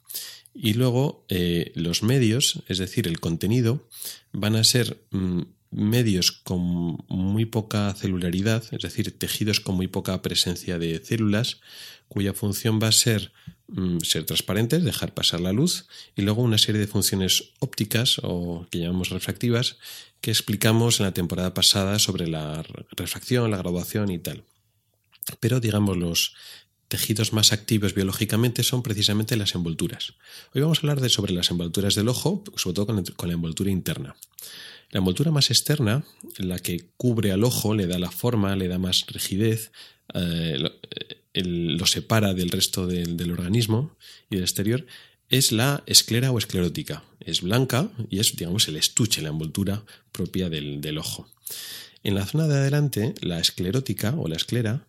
y 0.54 0.74
luego 0.74 1.26
eh, 1.30 1.72
los 1.76 2.04
medios, 2.04 2.64
es 2.68 2.78
decir, 2.78 3.08
el 3.08 3.20
contenido, 3.20 3.88
van 4.32 4.56
a 4.56 4.64
ser 4.64 5.02
mm, 5.12 5.42
medios 5.72 6.32
con 6.32 6.98
muy 7.08 7.46
poca 7.46 7.94
celularidad, 7.94 8.64
es 8.72 8.82
decir, 8.82 9.18
tejidos 9.18 9.60
con 9.60 9.76
muy 9.76 9.88
poca 9.88 10.22
presencia 10.22 10.80
de 10.80 11.04
células, 11.04 11.62
cuya 12.08 12.34
función 12.34 12.80
va 12.82 12.88
a 12.88 12.92
ser 12.92 13.32
mm, 13.68 14.00
ser 14.00 14.26
transparentes, 14.26 14.84
dejar 14.84 15.14
pasar 15.14 15.42
la 15.42 15.54
luz, 15.54 15.86
y 16.16 16.24
luego 16.24 16.42
una 16.42 16.58
serie 16.58 16.82
de 16.82 16.88
funciones 16.88 17.52
ópticas 17.60 18.20
o 18.24 18.66
que 18.72 18.80
llamamos 18.80 19.10
refractivas, 19.10 19.78
que 20.22 20.32
explicamos 20.32 21.00
en 21.00 21.06
la 21.06 21.14
temporada 21.14 21.54
pasada 21.54 22.00
sobre 22.00 22.28
la 22.28 22.64
refracción, 22.92 23.52
la 23.52 23.58
graduación 23.58 24.12
y 24.12 24.20
tal. 24.20 24.44
Pero 25.40 25.60
digamos 25.60 25.98
los 25.98 26.34
tejidos 26.90 27.34
más 27.34 27.54
activos 27.54 27.94
biológicamente 27.94 28.64
son 28.64 28.84
precisamente 28.84 29.38
las 29.38 29.56
envolturas. 29.56 30.16
Hoy 30.54 30.62
vamos 30.62 30.80
a 30.80 30.82
hablar 30.82 31.00
de 31.00 31.10
sobre 31.10 31.34
las 31.34 31.52
envolturas 31.52 31.96
del 31.96 32.10
ojo, 32.10 32.44
sobre 32.58 32.74
todo 32.74 32.88
con, 32.88 33.30
la 33.30 33.34
envoltura 33.34 33.70
interna. 33.70 34.16
La 34.92 35.00
envoltura 35.00 35.32
más 35.32 35.52
externa, 35.52 36.04
la 36.38 36.60
que 36.60 36.86
cubre 36.98 37.32
al 37.32 37.44
ojo, 37.44 37.76
le 37.76 37.86
da 37.86 38.00
la 38.00 38.12
forma, 38.12 38.56
le 38.56 38.68
da 38.68 38.80
más 38.80 39.06
rigidez, 39.08 39.72
eh, 40.14 40.58
lo, 41.34 41.86
separa 41.86 42.34
del 42.34 42.50
resto 42.50 42.88
del, 42.88 43.32
organismo 43.32 43.96
y 44.30 44.36
del 44.36 44.46
exterior, 44.46 44.86
es 45.30 45.52
la 45.52 45.84
esclera 45.86 46.32
o 46.32 46.40
esclerótica. 46.40 47.04
Es 47.20 47.42
blanca 47.42 47.90
y 48.10 48.20
es, 48.20 48.36
digamos, 48.36 48.68
el 48.68 48.78
estuche, 48.78 49.22
la 49.22 49.30
envoltura 49.30 49.84
propia 50.12 50.50
del, 50.50 50.82
del 50.82 50.98
ojo. 50.98 51.30
En 52.04 52.16
la 52.16 52.26
zona 52.26 52.48
de 52.48 52.56
adelante, 52.56 53.14
la 53.22 53.40
esclerótica 53.40 54.16
o 54.18 54.28
la 54.28 54.38
esclera 54.38 54.88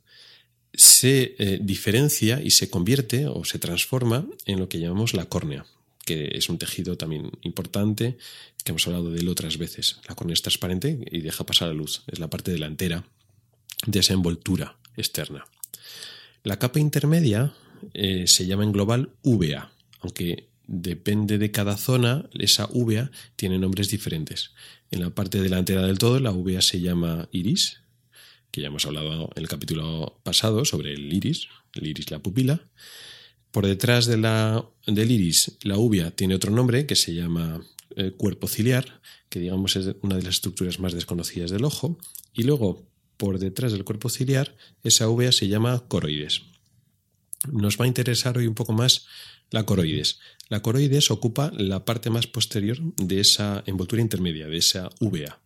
se 0.72 1.34
eh, 1.38 1.58
diferencia 1.60 2.40
y 2.42 2.50
se 2.52 2.70
convierte 2.70 3.26
o 3.26 3.44
se 3.44 3.58
transforma 3.58 4.26
en 4.46 4.58
lo 4.60 4.68
que 4.68 4.78
llamamos 4.78 5.14
la 5.14 5.26
córnea, 5.26 5.66
que 6.10 6.36
es 6.36 6.48
un 6.48 6.58
tejido 6.58 6.96
también 6.96 7.30
importante, 7.42 8.18
que 8.64 8.72
hemos 8.72 8.84
hablado 8.88 9.12
de 9.12 9.20
él 9.20 9.28
otras 9.28 9.58
veces. 9.58 10.00
La 10.08 10.16
córnea 10.16 10.34
es 10.34 10.42
transparente 10.42 10.98
y 11.08 11.20
deja 11.20 11.46
pasar 11.46 11.68
la 11.68 11.74
luz, 11.74 12.02
es 12.08 12.18
la 12.18 12.28
parte 12.28 12.50
delantera 12.50 13.04
de 13.86 14.00
esa 14.00 14.14
envoltura 14.14 14.76
externa. 14.96 15.44
La 16.42 16.58
capa 16.58 16.80
intermedia 16.80 17.54
eh, 17.94 18.24
se 18.26 18.44
llama 18.44 18.64
en 18.64 18.72
global 18.72 19.10
UVA, 19.22 19.70
aunque 20.00 20.48
depende 20.66 21.38
de 21.38 21.52
cada 21.52 21.76
zona, 21.76 22.28
esa 22.36 22.68
UVA 22.72 23.12
tiene 23.36 23.60
nombres 23.60 23.88
diferentes. 23.88 24.50
En 24.90 25.02
la 25.02 25.10
parte 25.10 25.40
delantera 25.40 25.86
del 25.86 25.98
todo, 25.98 26.18
la 26.18 26.32
UVA 26.32 26.60
se 26.60 26.80
llama 26.80 27.28
iris, 27.30 27.82
que 28.50 28.62
ya 28.62 28.66
hemos 28.66 28.84
hablado 28.84 29.30
en 29.36 29.42
el 29.44 29.48
capítulo 29.48 30.18
pasado 30.24 30.64
sobre 30.64 30.92
el 30.92 31.12
iris, 31.12 31.46
el 31.74 31.86
iris, 31.86 32.10
la 32.10 32.18
pupila. 32.18 32.64
Por 33.50 33.66
detrás 33.66 34.06
de 34.06 34.16
la, 34.16 34.64
del 34.86 35.10
iris, 35.10 35.56
la 35.62 35.76
uvia 35.76 36.10
tiene 36.10 36.34
otro 36.34 36.52
nombre 36.52 36.86
que 36.86 36.96
se 36.96 37.14
llama 37.14 37.60
eh, 37.96 38.12
cuerpo 38.12 38.46
ciliar, 38.46 39.00
que 39.28 39.40
digamos 39.40 39.76
es 39.76 39.96
una 40.02 40.16
de 40.16 40.22
las 40.22 40.36
estructuras 40.36 40.78
más 40.78 40.92
desconocidas 40.92 41.50
del 41.50 41.64
ojo. 41.64 41.98
Y 42.32 42.44
luego, 42.44 42.86
por 43.16 43.38
detrás 43.38 43.72
del 43.72 43.84
cuerpo 43.84 44.08
ciliar, 44.08 44.56
esa 44.84 45.08
uvia 45.08 45.32
se 45.32 45.48
llama 45.48 45.84
coroides. 45.88 46.42
Nos 47.50 47.80
va 47.80 47.86
a 47.86 47.88
interesar 47.88 48.38
hoy 48.38 48.46
un 48.46 48.54
poco 48.54 48.72
más 48.72 49.06
la 49.50 49.64
coroides. 49.64 50.20
La 50.48 50.62
coroides 50.62 51.10
ocupa 51.10 51.50
la 51.56 51.84
parte 51.84 52.10
más 52.10 52.26
posterior 52.26 52.78
de 52.96 53.20
esa 53.20 53.64
envoltura 53.66 54.02
intermedia, 54.02 54.46
de 54.46 54.58
esa 54.58 54.90
uvea 55.00 55.40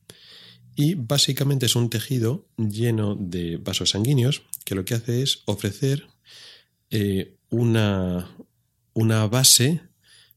y 0.76 0.94
básicamente 0.94 1.66
es 1.66 1.76
un 1.76 1.90
tejido 1.90 2.46
lleno 2.56 3.16
de 3.18 3.58
vasos 3.58 3.90
sanguíneos 3.90 4.42
que 4.64 4.74
lo 4.74 4.84
que 4.84 4.94
hace 4.94 5.22
es 5.22 5.42
ofrecer 5.44 6.08
eh, 6.96 7.34
una, 7.50 8.30
una 8.92 9.26
base 9.26 9.80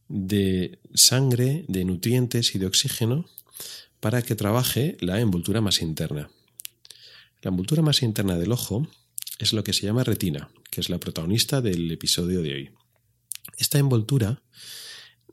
de 0.07 0.79
sangre, 0.95 1.65
de 1.67 1.85
nutrientes 1.85 2.55
y 2.55 2.57
de 2.57 2.65
oxígeno 2.65 3.27
para 3.99 4.23
que 4.23 4.33
trabaje 4.33 4.97
la 4.99 5.19
envoltura 5.19 5.61
más 5.61 5.83
interna. 5.83 6.31
La 7.43 7.49
envoltura 7.49 7.83
más 7.83 8.01
interna 8.01 8.39
del 8.39 8.51
ojo 8.51 8.87
es 9.37 9.53
lo 9.53 9.63
que 9.63 9.71
se 9.71 9.85
llama 9.85 10.03
retina, 10.03 10.49
que 10.71 10.81
es 10.81 10.89
la 10.89 10.97
protagonista 10.97 11.61
del 11.61 11.91
episodio 11.91 12.41
de 12.41 12.53
hoy. 12.55 12.69
Esta 13.59 13.77
envoltura 13.77 14.41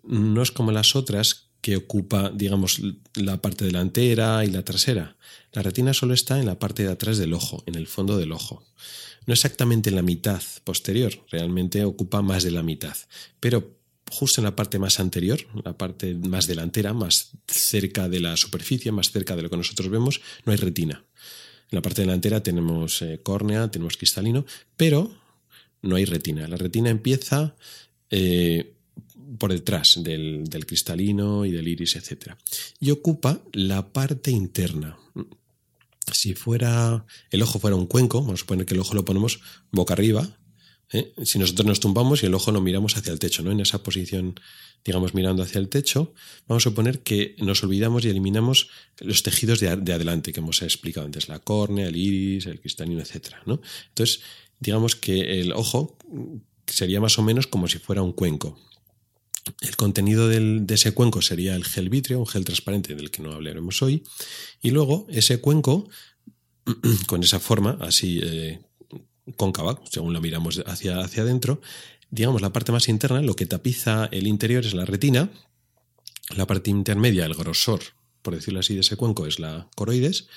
no 0.02 0.42
es 0.42 0.50
como 0.50 0.72
las 0.72 0.94
otras 0.94 1.48
que 1.64 1.76
ocupa, 1.76 2.28
digamos, 2.28 2.82
la 3.14 3.40
parte 3.40 3.64
delantera 3.64 4.44
y 4.44 4.50
la 4.50 4.62
trasera. 4.62 5.16
La 5.50 5.62
retina 5.62 5.94
solo 5.94 6.12
está 6.12 6.38
en 6.38 6.44
la 6.44 6.58
parte 6.58 6.82
de 6.82 6.92
atrás 6.92 7.16
del 7.16 7.32
ojo, 7.32 7.62
en 7.64 7.74
el 7.74 7.86
fondo 7.86 8.18
del 8.18 8.32
ojo. 8.32 8.62
No 9.24 9.32
exactamente 9.32 9.88
en 9.88 9.96
la 9.96 10.02
mitad 10.02 10.42
posterior, 10.62 11.14
realmente 11.30 11.82
ocupa 11.82 12.20
más 12.20 12.42
de 12.42 12.50
la 12.50 12.62
mitad, 12.62 12.94
pero 13.40 13.78
justo 14.10 14.42
en 14.42 14.44
la 14.44 14.54
parte 14.54 14.78
más 14.78 15.00
anterior, 15.00 15.40
la 15.64 15.72
parte 15.72 16.14
más 16.14 16.46
delantera, 16.46 16.92
más 16.92 17.30
cerca 17.48 18.10
de 18.10 18.20
la 18.20 18.36
superficie, 18.36 18.92
más 18.92 19.10
cerca 19.10 19.34
de 19.34 19.40
lo 19.40 19.48
que 19.48 19.56
nosotros 19.56 19.88
vemos, 19.88 20.20
no 20.44 20.52
hay 20.52 20.58
retina. 20.58 21.02
En 21.70 21.76
la 21.76 21.80
parte 21.80 22.02
delantera 22.02 22.42
tenemos 22.42 23.00
eh, 23.00 23.20
córnea, 23.22 23.70
tenemos 23.70 23.96
cristalino, 23.96 24.44
pero 24.76 25.10
no 25.80 25.96
hay 25.96 26.04
retina. 26.04 26.46
La 26.46 26.58
retina 26.58 26.90
empieza 26.90 27.56
eh, 28.10 28.74
por 29.38 29.52
detrás 29.52 30.00
del, 30.02 30.48
cristalino 30.66 31.44
y 31.44 31.50
del 31.50 31.68
iris, 31.68 31.96
etc. 31.96 32.34
Y 32.80 32.90
ocupa 32.90 33.40
la 33.52 33.92
parte 33.92 34.30
interna. 34.30 34.98
Si 36.12 36.34
fuera 36.34 37.06
el 37.30 37.42
ojo 37.42 37.58
fuera 37.58 37.76
un 37.76 37.86
cuenco, 37.86 38.20
vamos 38.20 38.34
a 38.34 38.42
suponer 38.42 38.66
que 38.66 38.74
el 38.74 38.80
ojo 38.80 38.94
lo 38.94 39.04
ponemos 39.04 39.40
boca 39.70 39.94
arriba, 39.94 40.38
¿eh? 40.92 41.12
si 41.24 41.38
nosotros 41.38 41.66
nos 41.66 41.80
tumbamos 41.80 42.22
y 42.22 42.26
el 42.26 42.34
ojo 42.34 42.52
lo 42.52 42.60
miramos 42.60 42.96
hacia 42.96 43.12
el 43.12 43.18
techo, 43.18 43.42
¿no? 43.42 43.52
En 43.52 43.60
esa 43.60 43.82
posición, 43.82 44.38
digamos, 44.84 45.14
mirando 45.14 45.42
hacia 45.42 45.58
el 45.58 45.68
techo, 45.68 46.12
vamos 46.46 46.66
a 46.66 46.70
suponer 46.70 47.02
que 47.02 47.36
nos 47.38 47.62
olvidamos 47.62 48.04
y 48.04 48.10
eliminamos 48.10 48.68
los 49.00 49.22
tejidos 49.22 49.60
de, 49.60 49.68
adelante 49.68 50.32
que 50.32 50.40
hemos 50.40 50.62
explicado 50.62 51.06
antes, 51.06 51.28
la 51.28 51.38
córnea, 51.38 51.88
el 51.88 51.96
iris, 51.96 52.46
el 52.46 52.60
cristalino, 52.60 53.00
etc. 53.00 53.34
¿no? 53.46 53.60
Entonces, 53.88 54.20
digamos 54.60 54.94
que 54.94 55.40
el 55.40 55.52
ojo 55.52 55.96
sería 56.66 57.00
más 57.00 57.18
o 57.18 57.22
menos 57.22 57.46
como 57.46 57.68
si 57.68 57.78
fuera 57.78 58.02
un 58.02 58.12
cuenco. 58.12 58.58
El 59.60 59.76
contenido 59.76 60.28
de 60.28 60.64
ese 60.74 60.92
cuenco 60.92 61.20
sería 61.20 61.54
el 61.54 61.64
gel 61.64 61.90
vítreo, 61.90 62.18
un 62.18 62.26
gel 62.26 62.44
transparente 62.44 62.94
del 62.94 63.10
que 63.10 63.22
no 63.22 63.32
hablaremos 63.32 63.82
hoy. 63.82 64.02
Y 64.62 64.70
luego 64.70 65.06
ese 65.10 65.40
cuenco, 65.40 65.88
con 67.06 67.22
esa 67.22 67.40
forma 67.40 67.76
así 67.80 68.20
eh, 68.22 68.60
cóncava, 69.36 69.80
según 69.90 70.12
lo 70.12 70.20
miramos 70.20 70.62
hacia, 70.66 71.00
hacia 71.00 71.22
adentro, 71.22 71.60
digamos 72.10 72.40
la 72.40 72.52
parte 72.52 72.72
más 72.72 72.88
interna, 72.88 73.20
lo 73.22 73.36
que 73.36 73.46
tapiza 73.46 74.06
el 74.12 74.26
interior 74.26 74.64
es 74.64 74.74
la 74.74 74.84
retina, 74.84 75.30
la 76.36 76.46
parte 76.46 76.70
intermedia, 76.70 77.26
el 77.26 77.34
grosor, 77.34 77.80
por 78.22 78.34
decirlo 78.34 78.60
así, 78.60 78.74
de 78.74 78.80
ese 78.80 78.96
cuenco 78.96 79.26
es 79.26 79.38
la 79.38 79.68
coroides, 79.74 80.28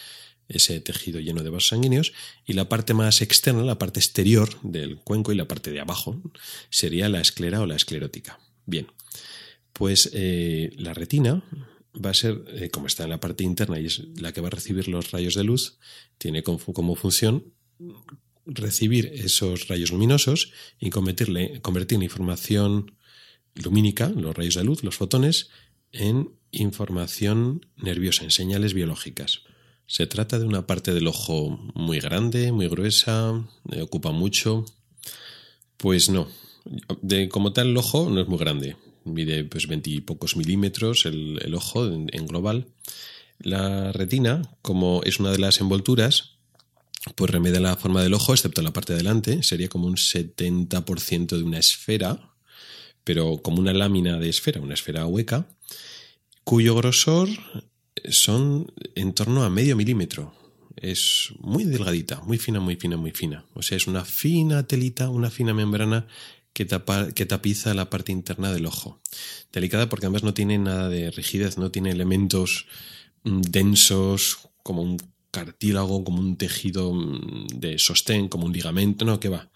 ese 0.50 0.80
tejido 0.80 1.20
lleno 1.20 1.44
de 1.44 1.50
vasos 1.50 1.70
sanguíneos, 1.70 2.14
y 2.46 2.54
la 2.54 2.68
parte 2.68 2.94
más 2.94 3.22
externa, 3.22 3.64
la 3.64 3.78
parte 3.78 4.00
exterior 4.00 4.50
del 4.64 4.98
cuenco 4.98 5.32
y 5.32 5.36
la 5.36 5.48
parte 5.48 5.72
de 5.72 5.80
abajo, 5.80 6.22
sería 6.70 7.10
la 7.10 7.22
esclera 7.22 7.62
o 7.62 7.66
la 7.66 7.76
esclerótica. 7.76 8.40
Bien, 8.68 8.86
pues 9.72 10.12
eh, 10.14 10.72
la 10.76 10.94
retina 10.94 11.42
va 11.94 12.12
a 12.12 12.14
ser, 12.14 12.44
eh, 12.50 12.70
como 12.70 12.88
está 12.88 13.06
en 13.06 13.10
la 13.10 13.20
parte 13.20 13.44
interna 13.44 13.80
y 13.80 13.86
es 13.86 14.04
la 14.20 14.34
que 14.34 14.42
va 14.42 14.48
a 14.48 14.52
recibir 14.52 14.90
los 14.90 15.12
rayos 15.12 15.34
de 15.36 15.46
luz, 15.46 15.80
tiene 16.18 16.44
como, 16.44 16.96
función 16.96 17.54
recibir 18.46 19.08
esos 19.14 19.68
rayos 19.70 19.92
luminosos 19.92 20.52
y 20.80 20.90
convertirle, 20.90 21.62
convertir 21.62 21.98
la 21.98 22.06
información 22.06 22.98
lumínica, 23.56 24.10
los 24.10 24.36
rayos 24.36 24.56
de 24.56 24.66
luz, 24.66 24.84
los 24.84 24.96
fotones, 24.96 25.50
en 25.94 26.32
información 26.52 27.66
nerviosa, 27.78 28.26
en 28.26 28.32
señales 28.32 28.74
biológicas. 28.74 29.44
Se 29.86 30.08
trata 30.08 30.40
de 30.40 30.46
una 30.46 30.68
parte 30.68 30.94
del 30.94 31.08
ojo 31.08 31.58
muy 31.74 32.00
grande, 32.00 32.52
muy 32.52 32.68
gruesa, 32.68 33.48
eh, 33.72 33.82
ocupa 33.82 34.12
mucho, 34.12 34.66
Pues 35.78 36.10
no. 36.10 36.28
De, 37.02 37.30
como 37.30 37.54
tal, 37.54 37.68
el 37.68 37.78
ojo 37.78 38.10
no 38.10 38.22
es 38.22 38.28
muy 38.28 38.38
grande. 38.38 38.76
Mide 39.04 39.46
pues 39.46 39.68
pocos 40.06 40.36
milímetros 40.36 41.06
el, 41.06 41.40
el 41.44 41.56
ojo 41.56 41.86
en, 41.86 42.08
en, 42.12 42.28
global. 42.28 42.68
La 43.40 43.92
retina, 43.92 44.42
como 44.62 45.02
es 45.04 45.20
una 45.20 45.32
de 45.32 45.40
las 45.40 45.62
envolturas, 45.62 46.38
pues 47.16 47.32
remedia 47.32 47.60
la 47.60 47.76
forma 47.76 48.04
del 48.04 48.14
ojo, 48.14 48.34
excepto 48.34 48.62
la 48.62 48.74
parte 48.74 48.94
de 48.94 48.98
delante. 48.98 49.44
Sería 49.44 49.70
como 49.70 49.88
un 49.88 49.96
70% 49.96 51.38
de 51.38 51.44
una 51.44 51.60
esfera, 51.60 52.34
pero 53.04 53.38
como 53.38 53.60
una 53.60 53.74
lámina 53.74 54.18
de 54.20 54.30
esfera, 54.30 54.60
una 54.60 54.74
esfera 54.74 55.06
hueca, 55.06 55.48
cuyo 56.44 56.76
grosor 56.76 57.30
son 58.10 58.72
en 58.96 59.14
torno 59.14 59.44
a 59.44 59.50
medio 59.50 59.76
milímetro. 59.76 60.34
Es 60.76 61.34
muy 61.40 61.64
delgadita, 61.64 62.22
muy 62.22 62.38
fina, 62.38 62.60
muy 62.60 62.76
fina, 62.76 62.98
muy 62.98 63.12
fina. 63.12 63.46
O 63.54 63.62
sea, 63.62 63.78
es 63.78 63.88
una 63.88 64.06
fina 64.06 64.68
telita, 64.68 65.10
una 65.10 65.32
fina 65.32 65.54
membrana 65.54 66.08
que, 66.58 66.66
tapa, 66.66 67.12
que 67.12 67.28
tapiza 67.28 67.76
la 67.76 67.92
parte 67.92 68.12
interna 68.12 68.52
del 68.52 68.66
ojo. 68.66 69.00
Delicada 69.54 69.90
porque 69.90 70.08
además 70.08 70.24
no 70.24 70.34
tiene 70.34 70.58
nada 70.58 70.90
de 70.90 71.12
rigidez, 71.12 71.60
no 71.60 71.70
tiene 71.70 71.92
elementos 71.92 72.66
mm, 73.24 73.42
densos 73.42 74.40
como 74.64 74.82
un 74.82 74.98
cartílago, 75.30 76.04
como 76.04 76.20
un 76.20 76.36
tejido 76.36 76.96
mm, 76.96 77.60
de 77.60 77.78
sostén, 77.78 78.28
como 78.28 78.48
un 78.48 78.54
ligamento, 78.54 79.06
no, 79.06 79.20
que 79.20 79.30
va. 79.30 79.52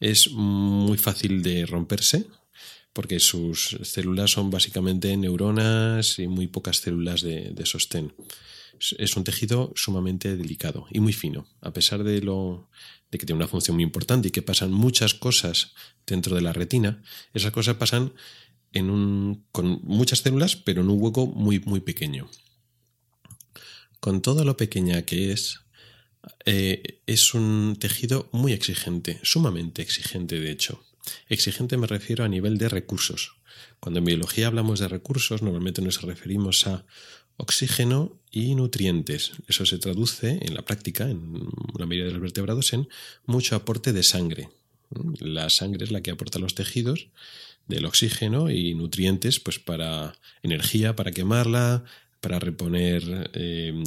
Es 0.00 0.30
muy 0.30 0.96
fácil 0.96 1.42
de 1.42 1.66
romperse, 1.66 2.24
porque 2.94 3.20
sus 3.20 3.76
células 3.82 4.30
son 4.30 4.48
básicamente 4.48 5.14
neuronas 5.14 6.18
y 6.18 6.26
muy 6.26 6.46
pocas 6.46 6.78
células 6.78 7.20
de, 7.20 7.66
sostén. 7.66 8.14
Es 8.98 9.16
un 9.16 9.24
tejido 9.24 9.72
sumamente 9.74 10.36
delicado 10.36 10.86
y 10.90 11.00
muy 11.00 11.12
fino, 11.12 11.46
a 11.60 11.72
pesar 11.72 12.04
de 12.04 12.20
lo 12.20 12.68
de 13.10 13.18
que 13.18 13.26
tiene 13.26 13.38
una 13.38 13.48
función 13.48 13.76
muy 13.76 13.84
importante 13.84 14.28
y 14.28 14.30
que 14.30 14.42
pasan 14.42 14.72
muchas 14.72 15.14
cosas 15.14 15.74
dentro 16.06 16.34
de 16.34 16.42
la 16.42 16.52
retina. 16.52 17.02
Esas 17.34 17.52
cosas 17.52 17.76
pasan 17.76 18.12
en 18.72 18.90
un, 18.90 19.46
con 19.52 19.80
muchas 19.84 20.20
células, 20.20 20.56
pero 20.56 20.82
en 20.82 20.90
un 20.90 21.00
hueco 21.00 21.26
muy 21.26 21.60
muy 21.60 21.80
pequeño. 21.80 22.28
Con 24.00 24.22
todo 24.22 24.44
lo 24.44 24.56
pequeña 24.56 25.02
que 25.02 25.32
es, 25.32 25.60
eh, 26.44 27.00
es 27.06 27.34
un 27.34 27.76
tejido 27.78 28.28
muy 28.32 28.52
exigente, 28.52 29.20
sumamente 29.22 29.82
exigente 29.82 30.38
de 30.38 30.50
hecho. 30.50 30.84
Exigente 31.28 31.76
me 31.76 31.86
refiero 31.86 32.24
a 32.24 32.28
nivel 32.28 32.58
de 32.58 32.68
recursos. 32.68 33.36
Cuando 33.80 33.98
en 33.98 34.04
biología 34.04 34.48
hablamos 34.48 34.80
de 34.80 34.88
recursos, 34.88 35.42
normalmente 35.42 35.82
nos 35.82 36.02
referimos 36.02 36.66
a 36.66 36.84
oxígeno 37.36 38.18
y 38.30 38.54
nutrientes. 38.54 39.32
Eso 39.48 39.66
se 39.66 39.78
traduce 39.78 40.38
en 40.42 40.54
la 40.54 40.62
práctica, 40.62 41.08
en 41.08 41.48
la 41.78 41.86
mayoría 41.86 42.06
de 42.06 42.12
los 42.12 42.22
vertebrados, 42.22 42.72
en 42.72 42.88
mucho 43.24 43.56
aporte 43.56 43.92
de 43.92 44.02
sangre. 44.02 44.48
La 45.18 45.50
sangre 45.50 45.84
es 45.84 45.90
la 45.90 46.00
que 46.00 46.10
aporta 46.10 46.38
los 46.38 46.54
tejidos 46.54 47.08
del 47.66 47.86
oxígeno 47.86 48.50
y 48.50 48.74
nutrientes, 48.74 49.40
pues 49.40 49.58
para 49.58 50.14
energía, 50.42 50.94
para 50.94 51.10
quemarla, 51.10 51.84
para 52.20 52.38
reponer 52.38 53.30
eh, 53.34 53.82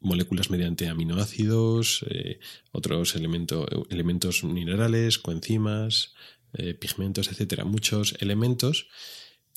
moléculas 0.00 0.50
mediante 0.50 0.88
aminoácidos, 0.88 2.04
eh, 2.10 2.40
otros 2.72 3.14
elementos 3.14 4.44
minerales, 4.44 5.18
coenzimas, 5.18 6.14
eh, 6.54 6.74
pigmentos, 6.74 7.28
etcétera, 7.28 7.64
muchos 7.64 8.14
elementos 8.20 8.88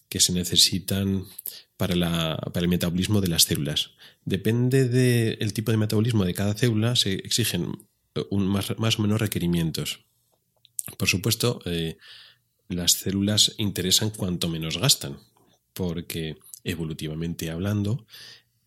que 0.08 0.20
se 0.20 0.34
necesitan 0.34 1.25
para, 1.77 1.94
el 2.53 2.67
metabolismo 2.67 3.22
de 3.22 3.27
las 3.27 3.44
células. 3.44 3.91
Depende 4.24 4.88
del 4.88 5.53
tipo 5.53 5.72
de 5.72 5.77
metabolismo 5.77 6.25
de 6.25 6.34
cada 6.34 6.53
célula, 6.53 6.96
se 6.96 7.13
exigen 7.13 7.88
un, 8.29 8.48
más, 8.48 8.70
o 8.72 9.01
menos 9.01 9.20
requerimientos. 9.20 10.05
Por 10.98 11.08
supuesto, 11.08 11.62
eh, 11.65 11.98
las 12.70 12.94
células 12.94 13.55
interesan 13.58 14.10
cuanto 14.12 14.50
menos 14.50 14.77
gastan, 14.77 15.17
porque 15.74 16.38
evolutivamente 16.63 17.50
hablando, 17.50 18.06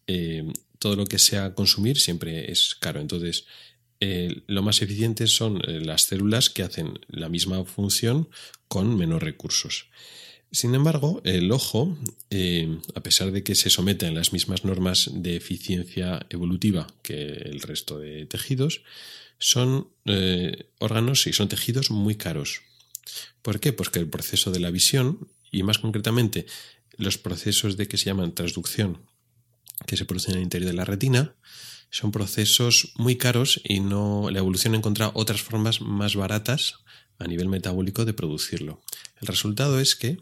eh, 0.06 0.44
todo 0.78 0.96
lo 0.96 1.06
que 1.06 1.18
sea 1.18 1.54
consumir 1.54 1.98
siempre 1.98 2.50
es 2.50 2.74
caro. 2.74 3.00
Entonces, 3.00 3.46
eh, 4.00 4.42
lo 4.46 4.62
más 4.62 4.80
eficiente 4.80 5.26
son 5.26 5.60
eh, 5.66 5.80
las 5.80 6.02
células 6.02 6.50
que 6.50 6.62
hacen 6.62 7.00
la 7.08 7.28
misma 7.28 7.64
función 7.64 8.28
con 8.68 8.96
menos 8.96 9.22
recursos. 9.22 9.86
Sin 10.50 10.74
embargo, 10.74 11.20
el 11.24 11.52
ojo, 11.52 11.96
eh, 12.30 12.78
a 12.94 13.02
pesar 13.02 13.32
de 13.32 13.42
que 13.42 13.54
se 13.54 13.68
somete 13.68 14.06
a 14.06 14.12
las 14.12 14.32
mismas 14.32 14.64
normas 14.64 15.10
de 15.12 15.36
eficiencia 15.36 16.26
evolutiva 16.30 16.86
que 17.02 17.32
el 17.32 17.60
resto 17.60 17.98
de 17.98 18.24
tejidos, 18.26 18.82
son 19.38 19.88
órganos 20.78 21.26
y 21.28 21.32
son 21.32 21.48
tejidos 21.48 21.90
muy 21.90 22.16
caros. 22.16 22.62
¿Por 23.42 23.60
qué? 23.60 23.72
Porque 23.72 23.98
el 23.98 24.08
proceso 24.08 24.50
de 24.50 24.60
la 24.60 24.70
visión, 24.70 25.28
y 25.50 25.62
más 25.62 25.78
concretamente 25.78 26.46
los 26.96 27.18
procesos 27.18 27.76
de 27.76 27.86
que 27.88 27.96
se 27.96 28.06
llaman 28.06 28.34
transducción, 28.34 28.98
que 29.86 29.96
se 29.96 30.04
producen 30.04 30.32
en 30.32 30.38
el 30.38 30.44
interior 30.44 30.70
de 30.70 30.76
la 30.76 30.84
retina, 30.84 31.34
son 31.90 32.10
procesos 32.12 32.92
muy 32.96 33.16
caros 33.16 33.60
y 33.64 33.80
no 33.80 34.28
la 34.30 34.40
evolución 34.40 34.74
ha 34.74 34.78
encontrado 34.78 35.12
otras 35.14 35.40
formas 35.40 35.80
más 35.80 36.16
baratas 36.16 36.80
a 37.18 37.26
nivel 37.26 37.48
metabólico 37.48 38.04
de 38.04 38.14
producirlo. 38.14 38.82
El 39.20 39.26
resultado 39.26 39.80
es 39.80 39.96
que 39.96 40.18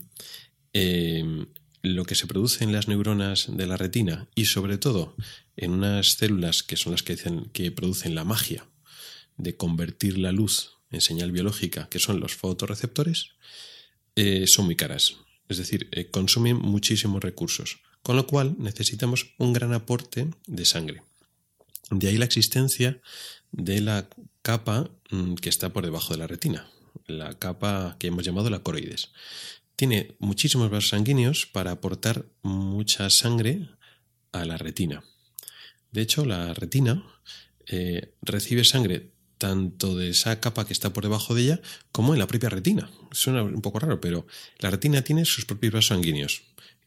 em, 0.72 1.46
lo 1.82 2.04
que 2.04 2.14
se 2.14 2.26
produce 2.26 2.64
en 2.64 2.72
las 2.72 2.88
neuronas 2.88 3.46
de 3.48 3.66
la 3.66 3.76
retina 3.76 4.28
y 4.34 4.46
sobre 4.46 4.78
todo 4.78 5.14
en 5.56 5.72
unas 5.72 6.12
células 6.12 6.62
que 6.62 6.76
son 6.76 6.92
las 6.92 7.02
que, 7.02 7.70
producen 7.72 8.14
la 8.14 8.24
magia 8.24 8.66
de 9.36 9.56
convertir 9.56 10.18
la 10.18 10.32
luz 10.32 10.72
en 10.90 11.00
señal 11.00 11.32
biológica, 11.32 11.88
que 11.88 11.98
son 11.98 12.20
los 12.20 12.34
fotorreceptores, 12.34 13.30
eh, 14.14 14.46
son 14.46 14.66
muy 14.66 14.76
caras. 14.76 15.16
Es 15.48 15.58
decir, 15.58 15.88
eh, 15.92 16.10
consumen 16.10 16.56
muchísimos 16.56 17.22
recursos, 17.22 17.78
con 18.02 18.16
lo 18.16 18.26
cual 18.26 18.56
necesitamos 18.58 19.34
un 19.38 19.52
gran 19.52 19.72
aporte 19.72 20.30
de 20.46 20.64
sangre. 20.64 21.02
De 21.90 22.08
ahí 22.08 22.16
la 22.16 22.24
existencia 22.24 23.00
de 23.52 23.80
la 23.80 24.08
capa 24.42 24.90
mm, 25.10 25.34
que 25.34 25.48
está 25.48 25.72
por 25.72 25.84
debajo 25.84 26.14
de 26.14 26.18
la 26.18 26.26
retina, 26.26 26.68
la 27.06 27.38
capa 27.38 27.96
que 27.98 28.08
hemos 28.08 28.24
llamado 28.24 28.50
la 28.50 28.60
coroides. 28.60 29.10
Tiene 29.76 30.16
muchísimos 30.18 30.70
vasos 30.70 30.90
sanguíneos 30.90 31.46
para 31.46 31.70
aportar 31.72 32.26
mucha 32.42 33.10
sangre 33.10 33.68
a 34.32 34.44
la 34.44 34.56
retina. 34.56 35.04
De 35.92 36.02
hecho, 36.02 36.24
la 36.24 36.54
retina 36.54 37.04
eh, 37.66 38.14
recibe 38.22 38.64
sangre 38.64 39.12
tanto 39.38 39.96
de 39.96 40.10
esa 40.10 40.40
capa 40.40 40.66
que 40.66 40.72
está 40.72 40.92
por 40.92 41.04
debajo 41.04 41.34
de 41.34 41.42
ella 41.42 41.60
como 41.92 42.14
en 42.14 42.18
la 42.18 42.26
propia 42.26 42.48
retina. 42.48 42.90
Suena 43.12 43.42
un 43.42 43.60
poco 43.60 43.78
raro, 43.78 44.00
pero 44.00 44.26
la 44.58 44.70
retina 44.70 45.02
tiene 45.02 45.24
sus 45.24 45.44
propios 45.44 45.74
vasos 45.74 45.88
sanguíneos 45.88 46.42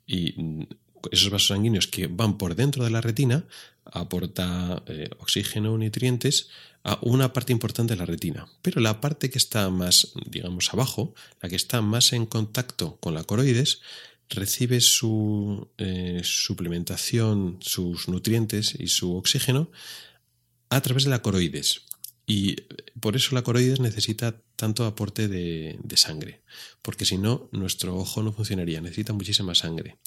y 0.07 0.33
mm, 0.41 0.67
esos 1.11 1.29
vasos 1.29 1.49
sanguíneos 1.49 1.87
que 1.87 2.07
van 2.07 2.37
por 2.37 2.55
dentro 2.55 2.83
de 2.83 2.89
la 2.89 3.01
retina 3.01 3.45
aporta 3.91 4.83
eh, 4.87 5.09
oxígeno, 5.19 5.77
nutrientes 5.77 6.49
a 6.83 6.99
una 7.01 7.33
parte 7.33 7.51
importante 7.51 7.93
de 7.93 7.99
la 7.99 8.05
retina. 8.05 8.47
Pero 8.61 8.81
la 8.81 9.01
parte 9.01 9.29
que 9.29 9.37
está 9.37 9.69
más, 9.69 10.13
digamos, 10.25 10.73
abajo, 10.73 11.13
la 11.41 11.49
que 11.49 11.55
está 11.55 11.81
más 11.81 12.13
en 12.13 12.25
contacto 12.25 12.97
con 12.99 13.13
la 13.13 13.23
coroides, 13.23 13.81
recibe 14.29 14.79
su 14.79 15.69
eh, 15.77 16.21
suplementación, 16.23 17.57
sus 17.61 18.07
nutrientes 18.07 18.75
y 18.79 18.87
su 18.87 19.15
oxígeno 19.15 19.71
a 20.69 20.81
través 20.81 21.03
de 21.03 21.09
la 21.09 21.21
coroides. 21.21 21.81
Y 22.27 22.57
por 22.99 23.15
eso 23.15 23.33
la 23.33 23.41
coroides 23.41 23.79
necesita 23.79 24.39
tanto 24.55 24.85
aporte 24.85 25.27
de, 25.27 25.79
de 25.83 25.97
sangre, 25.97 26.43
porque 26.83 27.05
si 27.05 27.17
no, 27.17 27.49
nuestro 27.51 27.97
ojo 27.97 28.21
no 28.21 28.31
funcionaría, 28.31 28.81
necesita 28.81 29.13
muchísima 29.13 29.55
sangre. 29.55 29.97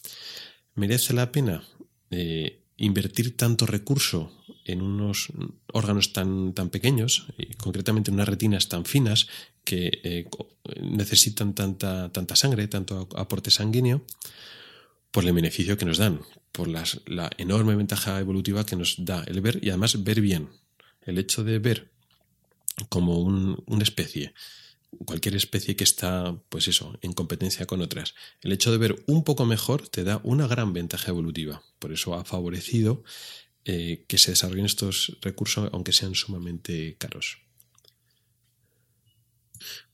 ¿Merece 0.75 1.15
la 1.15 1.33
pena 1.33 1.65
eh, 2.13 2.62
invertir 2.83 3.37
tanto 3.37 3.65
recurso 3.65 4.33
en 4.65 4.83
unos 4.83 5.29
órganos 5.73 6.13
tan, 6.13 6.53
tan 6.53 6.69
pequeños, 6.69 7.27
y 7.39 7.55
concretamente 7.55 8.11
en 8.11 8.15
unas 8.15 8.29
retinas 8.29 8.69
tan 8.69 8.85
finas 8.85 9.29
que 9.65 10.01
eh, 10.03 10.29
necesitan 10.83 11.55
tanta, 11.55 12.11
tanta 12.11 12.35
sangre, 12.35 12.67
tanto 12.67 13.09
aporte 13.15 13.51
sanguíneo, 13.51 14.03
por 15.13 15.25
el 15.25 15.33
beneficio 15.33 15.77
que 15.77 15.85
nos 15.85 15.99
dan, 15.99 16.23
por 16.51 16.69
la 16.69 17.31
enorme 17.39 17.77
ventaja 17.77 18.19
evolutiva 18.19 18.67
que 18.67 18.77
nos 18.77 19.05
da 19.05 19.23
el 19.25 19.41
ver 19.41 19.61
y 19.63 19.69
además 19.69 20.03
ver 20.03 20.21
bien. 20.21 20.49
El 21.03 21.19
hecho 21.19 21.45
de 21.45 21.59
ver 21.59 21.91
como 22.89 23.21
una 23.21 23.83
especie 23.83 24.33
cualquier 25.05 25.35
especie 25.37 25.77
que 25.77 25.85
está, 25.85 26.37
pues 26.49 26.69
eso, 26.69 26.99
en 27.03 27.13
competencia 27.13 27.67
con 27.67 27.81
otras. 27.81 28.15
El 28.41 28.53
hecho 28.53 28.71
de 28.71 28.79
ver 28.79 29.03
un 29.07 29.25
poco 29.25 29.45
mejor 29.47 29.89
te 29.89 30.05
da 30.05 30.21
una 30.23 30.47
gran 30.47 30.73
ventaja 30.73 31.11
evolutiva. 31.11 31.63
Por 31.79 31.93
eso 31.93 32.15
ha 32.15 32.25
favorecido 32.25 33.03
eh, 33.65 34.05
que 34.09 34.19
se 34.19 34.33
desarrollen 34.33 34.67
estos 34.67 35.19
recursos, 35.21 35.71
aunque 35.73 35.93
sean 35.93 36.15
sumamente 36.15 36.97
caros. 36.99 37.39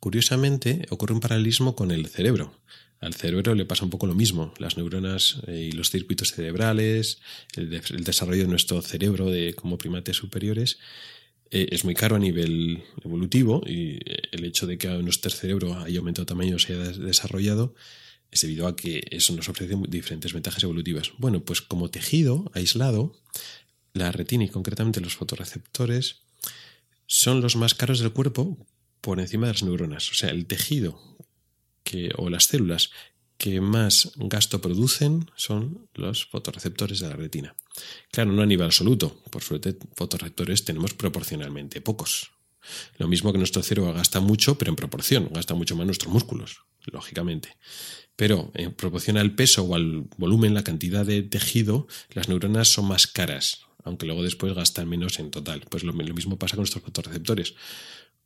Curiosamente, 0.00 0.86
ocurre 0.90 1.14
un 1.14 1.20
paralelismo 1.20 1.76
con 1.76 1.90
el 1.90 2.06
cerebro. 2.06 2.54
Al 3.00 3.14
cerebro 3.14 3.54
le 3.54 3.64
pasa 3.64 3.84
un 3.84 3.90
poco 3.90 4.06
lo 4.06 4.14
mismo. 4.14 4.52
Las 4.58 4.76
neuronas 4.76 5.40
eh, 5.46 5.68
y 5.70 5.72
los 5.72 5.90
circuitos 5.90 6.32
cerebrales, 6.32 7.20
el, 7.54 7.72
el 7.74 8.04
desarrollo 8.04 8.42
de 8.42 8.48
nuestro 8.48 8.82
cerebro 8.82 9.26
de, 9.26 9.54
como 9.54 9.78
primates 9.78 10.16
superiores, 10.16 10.78
eh, 11.50 11.68
es 11.70 11.84
muy 11.84 11.94
caro 11.94 12.16
a 12.16 12.18
nivel 12.18 12.84
evolutivo 13.04 13.62
y 13.66 13.98
el 14.32 14.44
hecho 14.44 14.66
de 14.66 14.78
que 14.78 14.88
nuestro 14.88 15.30
cerebro 15.30 15.78
haya 15.78 15.98
aumentado 15.98 16.26
tamaño, 16.26 16.58
se 16.58 16.74
haya 16.74 16.92
desarrollado, 16.92 17.74
es 18.30 18.42
debido 18.42 18.66
a 18.66 18.76
que 18.76 19.06
eso 19.10 19.34
nos 19.34 19.48
ofrece 19.48 19.76
diferentes 19.88 20.32
ventajas 20.32 20.62
evolutivas. 20.62 21.12
Bueno, 21.18 21.44
pues 21.44 21.62
como 21.62 21.90
tejido 21.90 22.50
aislado, 22.54 23.16
la 23.94 24.12
retina 24.12 24.44
y 24.44 24.48
concretamente 24.48 25.00
los 25.00 25.16
fotorreceptores 25.16 26.22
son 27.06 27.40
los 27.40 27.56
más 27.56 27.74
caros 27.74 28.00
del 28.00 28.12
cuerpo 28.12 28.66
por 29.00 29.18
encima 29.20 29.46
de 29.46 29.54
las 29.54 29.62
neuronas. 29.62 30.10
O 30.10 30.14
sea, 30.14 30.30
el 30.30 30.46
tejido 30.46 31.00
que, 31.82 32.10
o 32.16 32.28
las 32.28 32.44
células 32.44 32.90
que 33.38 33.60
más 33.60 34.12
gasto 34.16 34.60
producen 34.60 35.30
son 35.36 35.88
los 35.94 36.26
fotorreceptores 36.26 37.00
de 37.00 37.08
la 37.08 37.16
retina. 37.16 37.56
Claro, 38.10 38.32
no 38.32 38.42
a 38.42 38.46
nivel 38.46 38.66
absoluto. 38.66 39.22
Por 39.30 39.42
suerte, 39.42 39.76
fotorreceptores 39.94 40.64
tenemos 40.64 40.94
proporcionalmente 40.94 41.80
pocos. 41.80 42.30
Lo 42.96 43.08
mismo 43.08 43.32
que 43.32 43.38
nuestro 43.38 43.62
cerebro 43.62 43.92
gasta 43.92 44.20
mucho, 44.20 44.58
pero 44.58 44.70
en 44.70 44.76
proporción, 44.76 45.30
gasta 45.32 45.54
mucho 45.54 45.76
más 45.76 45.86
nuestros 45.86 46.12
músculos, 46.12 46.62
lógicamente. 46.84 47.56
Pero 48.16 48.50
en 48.54 48.72
proporción 48.72 49.16
al 49.16 49.34
peso 49.34 49.62
o 49.62 49.74
al 49.74 50.08
volumen, 50.16 50.54
la 50.54 50.64
cantidad 50.64 51.06
de 51.06 51.22
tejido, 51.22 51.86
las 52.10 52.28
neuronas 52.28 52.68
son 52.68 52.86
más 52.86 53.06
caras, 53.06 53.66
aunque 53.84 54.06
luego 54.06 54.22
después 54.22 54.54
gastan 54.54 54.88
menos 54.88 55.18
en 55.18 55.30
total. 55.30 55.62
Pues 55.70 55.84
lo, 55.84 55.92
mismo 55.92 56.38
pasa 56.38 56.56
con 56.56 56.62
nuestros 56.62 56.82
fotorreceptores 56.82 57.54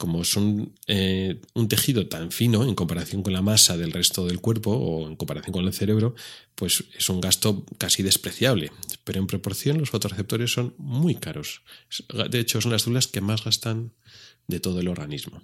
como 0.02 0.24
son 0.24 0.74
eh, 0.88 1.40
un 1.54 1.68
tejido 1.68 2.08
tan 2.08 2.32
fino 2.32 2.64
en 2.64 2.74
comparación 2.74 3.22
con 3.22 3.32
la 3.32 3.40
masa 3.40 3.76
del 3.76 3.92
resto 3.92 4.26
del 4.26 4.40
cuerpo 4.40 4.72
o 4.72 5.06
en 5.06 5.14
comparación 5.14 5.52
con 5.52 5.64
el 5.64 5.72
cerebro, 5.72 6.16
pues 6.56 6.82
es 6.98 7.08
un 7.08 7.20
gasto 7.20 7.64
casi 7.78 8.02
despreciable. 8.02 8.72
Pero 9.04 9.20
en 9.20 9.28
proporción 9.28 9.78
los 9.78 9.90
fotorreceptores 9.90 10.52
son 10.52 10.74
muy 10.76 11.14
caros. 11.14 11.62
De 12.28 12.40
hecho, 12.40 12.60
son 12.60 12.72
las 12.72 12.82
células 12.82 13.06
que 13.06 13.20
más 13.20 13.44
gastan 13.44 13.92
de 14.48 14.58
todo 14.58 14.80
el 14.80 14.88
organismo. 14.88 15.40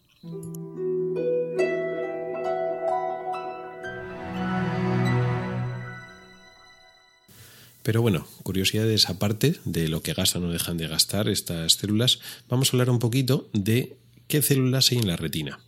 Pero 7.84 8.02
bueno, 8.02 8.26
curiosidades 8.42 9.08
aparte 9.08 9.54
de 9.64 9.86
lo 9.86 10.02
que 10.02 10.14
gastan 10.14 10.42
o 10.42 10.50
dejan 10.50 10.78
de 10.78 10.88
gastar 10.88 11.28
estas 11.28 11.74
células, 11.74 12.18
vamos 12.48 12.68
a 12.68 12.76
hablar 12.76 12.90
un 12.90 12.98
poquito 12.98 13.48
de 13.52 13.96
¿Qué 14.28 14.42
células 14.42 14.92
hay 14.92 14.98
en 14.98 15.08
la 15.08 15.16
retina? 15.16 15.58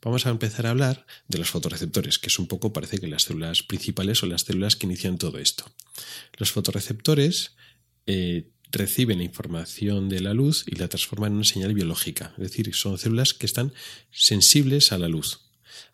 Vamos 0.00 0.24
a 0.24 0.30
empezar 0.30 0.66
a 0.66 0.70
hablar 0.70 1.04
de 1.28 1.36
los 1.36 1.50
fotorreceptores, 1.50 2.18
que 2.18 2.28
es 2.28 2.38
un 2.38 2.46
poco, 2.46 2.72
parece 2.72 2.98
que 2.98 3.08
las 3.08 3.24
células 3.24 3.62
principales 3.62 4.18
son 4.18 4.30
las 4.30 4.40
células 4.40 4.74
que 4.74 4.86
inician 4.86 5.18
todo 5.18 5.38
esto. 5.38 5.70
Los 6.38 6.50
fotorreceptores 6.50 7.56
eh, 8.06 8.48
reciben 8.72 9.18
la 9.18 9.24
información 9.24 10.08
de 10.08 10.20
la 10.20 10.32
luz 10.32 10.64
y 10.66 10.76
la 10.76 10.88
transforman 10.88 11.32
en 11.32 11.36
una 11.36 11.44
señal 11.44 11.74
biológica, 11.74 12.32
es 12.38 12.44
decir, 12.44 12.74
son 12.74 12.96
células 12.96 13.34
que 13.34 13.44
están 13.44 13.74
sensibles 14.10 14.90
a 14.90 14.98
la 14.98 15.08
luz. 15.08 15.40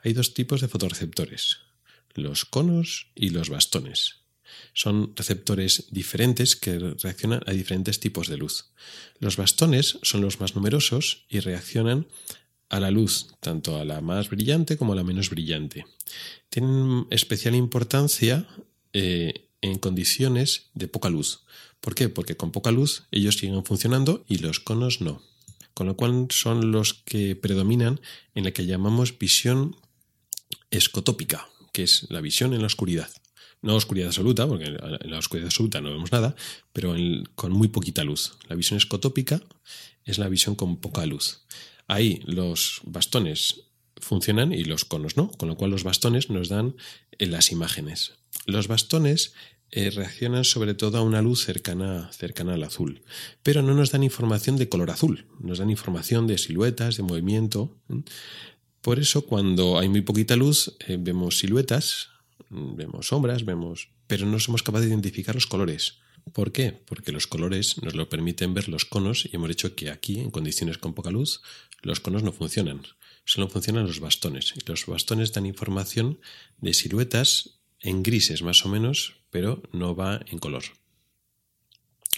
Hay 0.05 0.13
dos 0.13 0.33
tipos 0.33 0.61
de 0.61 0.69
fotorreceptores, 0.69 1.59
los 2.15 2.45
conos 2.45 3.09
y 3.17 3.31
los 3.31 3.51
bastones. 3.51 4.20
Son 4.73 5.13
receptores 5.17 5.87
diferentes 5.91 6.57
que 6.57 6.79
reaccionan 6.79 7.41
a 7.47 7.53
diferentes 7.53 8.01
tipos 8.01 8.29
de 8.29 8.37
luz. 8.37 8.67
Los 9.19 9.37
bastones 9.37 9.99
son 10.03 10.21
los 10.21 10.41
más 10.41 10.55
numerosos 10.55 11.25
y 11.29 11.41
reaccionan 11.41 12.07
a 12.71 12.81
la 12.81 12.91
luz, 12.91 13.27
tanto 13.41 13.77
a 13.77 13.85
la 13.85 14.01
más 14.01 14.31
brillante 14.31 14.77
como 14.77 14.93
a 14.93 14.97
la 14.97 15.05
menos 15.05 15.29
brillante. 15.29 15.85
Tienen 16.49 17.07
especial 17.11 17.55
importancia 17.55 18.47
eh, 18.93 19.49
en 19.61 19.79
condiciones 19.79 20.71
de 20.75 20.89
poca 20.89 21.11
luz. 21.11 21.43
¿Por 21.81 21.95
qué? 21.95 22.09
Porque 22.09 22.37
con 22.37 22.53
poca 22.53 22.71
luz 22.71 23.05
ellos 23.11 23.37
siguen 23.39 23.65
funcionando 23.65 24.25
y 24.29 24.39
los 24.39 24.61
conos 24.61 25.01
no. 25.01 25.23
Con 25.75 25.87
lo 25.87 25.97
cual 25.97 26.29
son 26.31 26.73
los 26.73 26.95
que 26.95 27.37
predominan 27.37 28.01
en 28.35 28.45
la 28.45 28.53
que 28.53 28.67
llamamos 28.67 29.19
visión 29.19 29.77
escotópica, 30.71 31.49
que 31.73 31.83
es 31.83 32.07
la 32.11 32.21
visión 32.21 32.55
en 32.55 32.61
la 32.61 32.67
oscuridad 32.67 33.11
no 33.63 33.77
oscuridad 33.77 34.09
absoluta, 34.09 34.47
porque 34.47 34.65
en 34.65 35.11
la 35.11 35.19
oscuridad 35.19 35.47
absoluta 35.47 35.81
no 35.81 35.91
vemos 35.91 36.13
nada, 36.13 36.35
pero 36.73 36.95
con 37.35 37.53
muy 37.53 37.69
poquita 37.69 38.05
luz. 38.05 38.39
La 38.49 38.57
visión 38.57 38.77
escotópica 38.77 39.43
es 40.05 40.19
la 40.19 40.29
visión 40.29 40.55
con 40.55 40.79
poca 40.79 41.05
luz. 41.07 41.47
Ahí 41.87 42.23
los 42.25 42.81
bastones 42.85 43.65
funcionan 43.97 44.53
y 44.53 44.65
los 44.65 44.85
conos 44.85 45.17
no, 45.17 45.31
con 45.31 45.49
lo 45.49 45.57
cual 45.57 45.71
los 45.71 45.85
bastones 45.85 46.31
nos 46.31 46.49
dan 46.49 46.77
las 47.19 47.53
imágenes. 47.53 48.13
Los 48.47 48.69
bastones 48.69 49.35
eh, 49.73 49.91
reaccionan 49.91 50.45
sobre 50.45 50.75
todo 50.75 50.99
a 50.99 51.03
una 51.03 51.23
luz 51.23 51.45
cercana, 51.45 52.11
cercana 52.13 52.55
al 52.55 52.65
azul, 52.65 53.03
pero 53.43 53.63
no 53.63 53.75
nos 53.75 53.93
dan 53.93 54.03
información 54.03 54.57
de 54.57 54.69
color 54.69 54.91
azul, 54.91 55.27
nos 55.39 55.59
dan 55.59 55.71
información 55.71 56.27
de 56.27 56.39
siluetas, 56.39 56.97
de 56.97 57.03
movimiento. 57.03 57.77
Por 58.81 58.99
eso 58.99 59.27
cuando 59.27 59.79
hay 59.79 59.89
muy 59.89 60.01
poquita 60.01 60.37
luz 60.37 60.77
eh, 60.87 60.97
vemos 60.99 61.39
siluetas, 61.39 62.10
vemos 62.51 63.09
sombras, 63.09 63.45
vemos, 63.45 63.89
pero 64.07 64.27
no 64.27 64.39
somos 64.39 64.63
capaces 64.63 64.89
de 64.89 64.95
identificar 64.95 65.35
los 65.35 65.47
colores. 65.47 65.99
¿Por 66.33 66.53
qué? 66.53 66.73
Porque 66.73 67.13
los 67.13 67.27
colores 67.27 67.83
nos 67.83 67.95
lo 67.95 68.09
permiten 68.09 68.53
ver 68.55 68.69
los 68.69 68.85
conos 68.85 69.25
y 69.25 69.37
hemos 69.37 69.49
dicho 69.49 69.75
que 69.75 69.91
aquí, 69.91 70.21
en 70.21 70.31
condiciones 70.31 70.79
con 70.79 70.95
poca 70.95 71.11
luz, 71.11 71.41
los 71.83 72.01
conos 72.01 72.23
no 72.23 72.33
funcionan. 72.33 72.83
Solo 73.25 73.49
funcionan 73.49 73.87
los 73.87 74.01
bastones. 74.01 74.53
Y 74.57 74.69
los 74.69 74.87
bastones 74.87 75.33
dan 75.33 75.47
información 75.47 76.21
de 76.59 76.75
siluetas 76.75 77.61
en 77.81 78.03
grises 78.03 78.43
más 78.43 78.65
o 78.67 78.69
menos, 78.69 79.17
pero 79.31 79.63
no 79.73 79.95
va 79.95 80.21
en 80.27 80.39
color. 80.39 80.65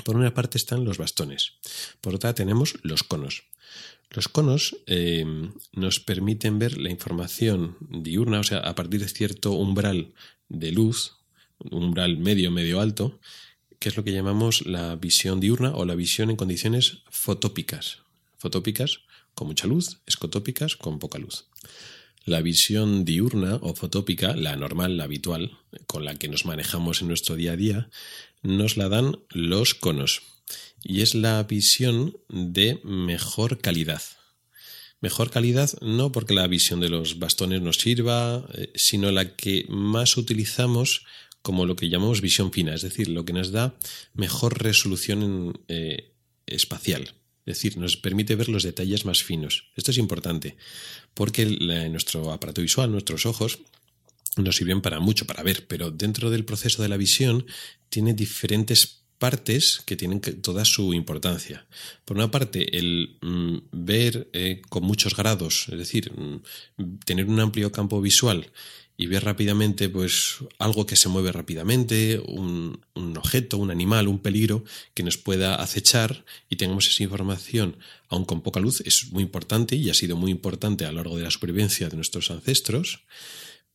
Por 0.05 0.17
una 0.17 0.35
parte 0.35 0.59
están 0.59 0.85
los 0.85 0.99
bastones. 0.99 1.59
Por 2.01 2.15
otra 2.15 2.35
tenemos 2.35 2.79
los 2.83 3.03
conos. 3.03 3.45
Los 4.13 4.29
conos 4.29 4.77
eh, 4.87 5.25
nos 5.73 5.99
permiten 5.99 6.59
ver 6.59 6.77
la 6.77 6.91
información 6.91 7.79
diurna, 7.81 8.41
o 8.41 8.45
sea, 8.45 8.59
a 8.59 8.75
partir 8.75 9.01
de 9.01 9.09
cierto 9.09 9.53
umbral 9.53 10.13
de 10.51 10.71
luz, 10.71 11.17
umbral 11.59 12.19
medio, 12.19 12.51
medio 12.51 12.81
alto, 12.81 13.19
que 13.79 13.89
es 13.89 13.97
lo 13.97 14.05
que 14.05 14.13
llamamos 14.13 14.67
la 14.67 14.97
visión 14.97 15.41
diurna 15.41 15.75
o 15.75 15.87
la 15.87 15.95
visión 15.95 16.29
en 16.29 16.37
condiciones 16.37 16.99
fotópicas. 17.11 18.01
Fotópicas 18.37 19.01
con 19.35 19.49
mucha 19.49 19.67
luz, 19.67 20.01
escotópicas 20.07 20.77
con 20.77 20.99
poca 20.99 21.19
luz. 21.19 21.47
La 22.27 22.43
visión 22.43 23.07
diurna 23.07 23.57
o 23.63 23.75
fotópica, 23.75 24.37
la 24.37 24.57
normal, 24.57 24.99
la 24.99 25.05
habitual, 25.05 25.59
con 25.87 26.05
la 26.05 26.17
que 26.17 26.29
nos 26.29 26.45
manejamos 26.45 27.01
en 27.01 27.09
nuestro 27.09 27.35
día 27.35 27.53
a 27.53 27.57
día, 27.57 27.89
nos 28.43 28.77
la 28.77 28.91
dan 28.91 29.19
los 29.31 29.75
conos 29.75 30.32
y 30.83 31.03
es 31.03 31.15
la 31.15 31.43
visión 31.45 32.17
de 32.29 32.81
mejor 32.85 33.61
calidad. 33.61 34.03
Mejor 35.01 35.31
calidad 35.31 35.71
no 35.81 36.13
porque 36.13 36.35
la 36.35 36.47
visión 36.47 36.81
de 36.81 36.89
los 36.89 37.19
bastones 37.19 37.61
nos 37.61 37.77
sirva, 37.77 38.47
eh, 38.55 38.71
sino 38.75 39.11
la 39.11 39.35
que 39.37 39.67
más 39.69 40.17
utilizamos 40.17 41.05
como 41.43 41.67
lo 41.67 41.75
que 41.75 41.89
llamamos 41.89 42.21
visión 42.21 42.53
fina, 42.53 42.75
es 42.75 42.83
decir, 42.83 43.09
lo 43.09 43.25
que 43.25 43.33
nos 43.33 43.51
da 43.51 43.75
mejor 44.15 44.63
resolución 44.63 45.61
eh, 45.67 46.13
espacial. 46.47 47.15
Es 47.45 47.57
decir, 47.57 47.77
nos 47.77 47.97
permite 47.97 48.37
ver 48.37 48.49
los 48.49 48.63
detalles 48.63 49.05
más 49.05 49.25
finos. 49.25 49.65
Esto 49.75 49.91
es 49.91 49.99
importante 49.99 50.57
porque 51.15 51.45
nuestro 51.91 52.33
aparato 52.33 52.63
visual, 52.63 52.93
nuestros 52.93 53.27
ojos, 53.27 53.59
nos 54.37 54.57
sirven 54.57 54.81
para 54.81 55.01
mucho, 55.01 55.27
para 55.27 55.43
ver, 55.43 55.67
pero 55.67 55.91
dentro 55.91 56.31
del 56.31 56.45
proceso 56.45 56.83
de 56.83 56.89
la 56.89 56.97
visión 56.97 57.45
tiene 57.89 58.15
diferentes 58.15 59.02
partes 59.23 59.85
que 59.87 59.95
tienen 59.95 60.21
toda 60.21 60.65
su 60.65 60.93
importancia. 60.95 61.65
Por 62.05 62.17
una 62.17 62.33
parte, 62.33 62.77
el 62.77 63.19
mm, 63.21 63.57
ver 63.71 64.29
eh, 64.33 64.63
con 64.69 64.83
muchos 64.83 65.15
grados, 65.15 65.67
es 65.71 65.79
decir, 65.79 66.11
mm, 66.11 66.99
tener 67.05 67.27
un 67.27 67.39
amplio 67.39 67.71
campo 67.71 68.01
visual 68.01 68.51
y 68.97 69.07
ver 69.07 69.23
rápidamente 69.23 69.89
pues 69.89 70.39
algo 70.59 70.87
que 70.87 70.97
se 70.97 71.09
mueve 71.09 71.31
rápidamente, 71.31 72.21
un, 72.27 72.83
objeto, 73.17 73.59
un 73.59 73.71
animal, 73.71 74.09
un 74.09 74.19
peligro 74.19 74.65
que 74.93 75.05
nos 75.05 75.19
pueda 75.19 75.55
acechar 75.55 76.25
y 76.51 76.57
tengamos 76.57 76.89
esa 76.89 77.05
información 77.05 77.77
aun 78.09 78.25
con 78.25 78.43
poca 78.43 78.59
luz 78.59 78.83
es 78.85 79.13
muy 79.13 79.23
importante 79.23 79.77
y 79.77 79.89
ha 79.89 79.95
sido 79.95 80.17
muy 80.17 80.33
importante 80.33 80.85
a 80.85 80.91
lo 80.91 80.97
largo 80.97 81.17
de 81.17 81.23
la 81.23 81.31
supervivencia 81.31 81.89
de 81.89 81.95
nuestros 81.95 82.29
ancestros. 82.33 83.05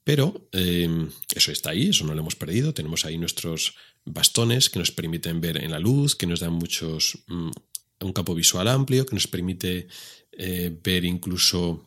Pero 0.03 0.47
eh, 0.53 1.09
eso 1.35 1.51
está 1.51 1.71
ahí, 1.71 1.89
eso 1.89 2.05
no 2.05 2.13
lo 2.13 2.21
hemos 2.21 2.37
perdido. 2.37 2.73
Tenemos 2.73 3.03
ahí 3.03 3.17
nuestros 3.17 3.75
bastones 4.07 4.69
que 4.69 4.79
nos 4.79 4.91
permiten 4.91 5.41
ver 5.41 5.63
en 5.63 5.71
la 5.71 5.79
luz, 5.79 6.15
que 6.15 6.27
nos 6.27 6.39
dan 6.39 6.53
muchos 6.53 7.19
mm, 7.27 7.51
un 8.01 8.13
campo 8.13 8.35
visual 8.35 8.67
amplio, 8.67 9.05
que 9.05 9.15
nos 9.15 9.27
permite 9.27 9.87
eh, 10.31 10.75
ver 10.83 11.05
incluso 11.05 11.85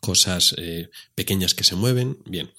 cosas 0.00 0.54
eh, 0.58 0.90
pequeñas 1.14 1.54
que 1.54 1.64
se 1.64 1.76
mueven. 1.76 2.18
Bien, 2.26 2.50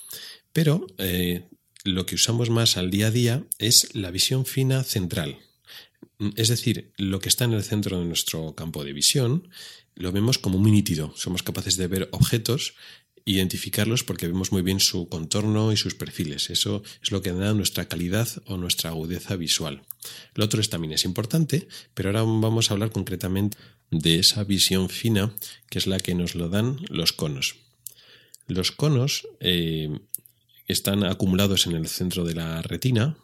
pero 0.54 0.88
eh, 0.98 1.48
lo 1.84 2.06
que 2.06 2.16
usamos 2.16 2.50
más 2.50 2.78
al 2.78 2.92
día 2.92 3.08
a 3.08 3.12
día 3.12 3.44
es 3.60 3.94
la 3.96 4.12
visión 4.12 4.46
fina 4.46 4.84
central. 4.84 5.40
Es 6.36 6.50
decir, 6.50 6.94
lo 6.98 7.20
que 7.20 7.30
está 7.30 7.46
en 7.46 7.54
el 7.54 7.64
centro 7.64 8.00
de 8.00 8.06
nuestro 8.06 8.54
campo 8.56 8.84
de 8.84 8.94
visión 8.94 9.50
lo 9.96 10.12
vemos 10.12 10.38
como 10.38 10.58
muy 10.58 10.72
nítido. 10.72 11.14
Somos 11.16 11.44
capaces 11.44 11.78
de 11.78 11.88
ver 11.88 12.10
objetos 12.12 12.76
identificarlos 13.26 14.04
porque 14.04 14.28
vemos 14.28 14.52
muy 14.52 14.62
bien 14.62 14.80
su 14.80 15.08
contorno 15.08 15.72
y 15.72 15.78
sus 15.78 15.96
perfiles. 15.96 16.50
Eso 16.50 16.84
es 17.02 17.12
lo 17.12 17.22
que 17.22 17.32
da 17.32 17.54
nuestra 17.54 17.88
calidad 17.88 18.28
o 18.46 18.58
nuestra 18.58 18.90
agudeza 18.90 19.36
visual. 19.36 19.84
Lo 20.36 20.46
otro 20.46 20.62
también 20.64 20.94
es 20.94 21.06
importante, 21.06 21.68
pero 21.94 22.10
ahora 22.10 22.24
vamos 22.24 22.70
a 22.70 22.74
hablar 22.74 22.92
concretamente 22.92 23.58
de 23.92 24.20
esa 24.20 24.44
visión 24.44 24.90
fina 24.90 25.34
que 25.70 25.80
es 25.80 25.88
la 25.88 26.00
que 26.00 26.16
nos 26.16 26.36
lo 26.36 26.50
dan 26.50 26.78
los 26.90 27.14
conos. 27.14 27.56
Los 28.48 28.72
conos 28.72 29.28
eh, 29.40 30.00
están 30.68 31.04
acumulados 31.04 31.68
en 31.68 31.74
el 31.74 31.88
centro 31.88 32.24
de 32.24 32.36
la 32.36 32.62
retina, 32.62 33.18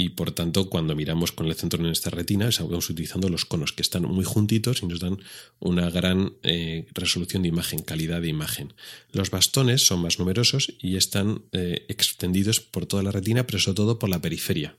y 0.00 0.08
por 0.08 0.32
tanto 0.32 0.70
cuando 0.70 0.96
miramos 0.96 1.30
con 1.30 1.46
el 1.46 1.54
centro 1.54 1.78
en 1.84 1.92
esta 1.92 2.08
retina 2.08 2.48
estamos 2.48 2.88
utilizando 2.88 3.28
los 3.28 3.44
conos 3.44 3.74
que 3.74 3.82
están 3.82 4.04
muy 4.04 4.24
juntitos 4.24 4.82
y 4.82 4.86
nos 4.86 4.98
dan 4.98 5.18
una 5.58 5.90
gran 5.90 6.32
eh, 6.42 6.86
resolución 6.94 7.42
de 7.42 7.50
imagen, 7.50 7.82
calidad 7.82 8.22
de 8.22 8.28
imagen. 8.28 8.72
Los 9.12 9.30
bastones 9.30 9.86
son 9.86 10.00
más 10.00 10.18
numerosos 10.18 10.72
y 10.80 10.96
están 10.96 11.42
eh, 11.52 11.84
extendidos 11.88 12.60
por 12.60 12.86
toda 12.86 13.02
la 13.02 13.12
retina, 13.12 13.46
pero 13.46 13.58
sobre 13.58 13.76
todo 13.76 13.98
por 13.98 14.08
la 14.08 14.22
periferia. 14.22 14.78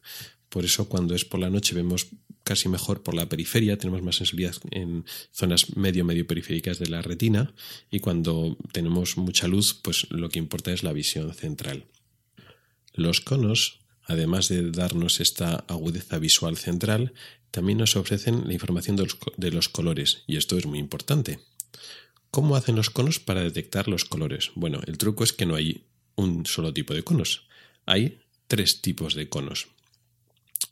Por 0.49 0.65
eso 0.65 0.89
cuando 0.89 1.13
es 1.13 1.23
por 1.23 1.39
la 1.39 1.51
noche 1.51 1.75
vemos 1.75 2.07
casi 2.43 2.67
mejor 2.67 3.03
por 3.03 3.13
la 3.13 3.29
periferia, 3.29 3.77
tenemos 3.77 4.01
más 4.01 4.15
sensibilidad 4.15 4.55
en 4.71 5.05
zonas 5.31 5.77
medio 5.77 6.03
medio 6.03 6.25
periféricas 6.25 6.79
de 6.79 6.87
la 6.87 7.03
retina 7.03 7.53
y 7.91 7.99
cuando 7.99 8.57
tenemos 8.71 9.17
mucha 9.17 9.47
luz, 9.47 9.79
pues 9.83 10.07
lo 10.09 10.29
que 10.29 10.39
importa 10.39 10.73
es 10.73 10.81
la 10.81 10.93
visión 10.93 11.31
central. 11.35 11.85
Los 12.93 13.21
conos 13.21 13.80
además 14.05 14.47
de 14.49 14.71
darnos 14.71 15.19
esta 15.19 15.55
agudeza 15.67 16.17
visual 16.19 16.57
central, 16.57 17.13
también 17.51 17.79
nos 17.79 17.95
ofrecen 17.95 18.47
la 18.47 18.53
información 18.53 18.95
de 18.95 19.51
los, 19.51 19.69
colores, 19.69 20.23
y 20.25 20.37
esto 20.37 20.57
es 20.57 20.65
muy 20.65 20.79
importante. 20.79 21.39
¿Cómo 22.31 22.55
hacen 22.55 22.77
los 22.77 22.89
conos 22.89 23.19
para 23.19 23.43
detectar 23.43 23.87
los 23.87 24.05
colores? 24.05 24.51
Bueno, 24.55 24.79
el 24.87 24.97
truco 24.97 25.23
es 25.23 25.33
que 25.33 25.45
no 25.45 25.55
hay 25.55 25.83
un 26.15 26.45
solo 26.45 26.73
tipo 26.73 26.93
de 26.93 27.03
conos, 27.03 27.47
hay 27.85 28.19
tres 28.47 28.81
tipos 28.81 29.15
de 29.15 29.27
conos. 29.27 29.67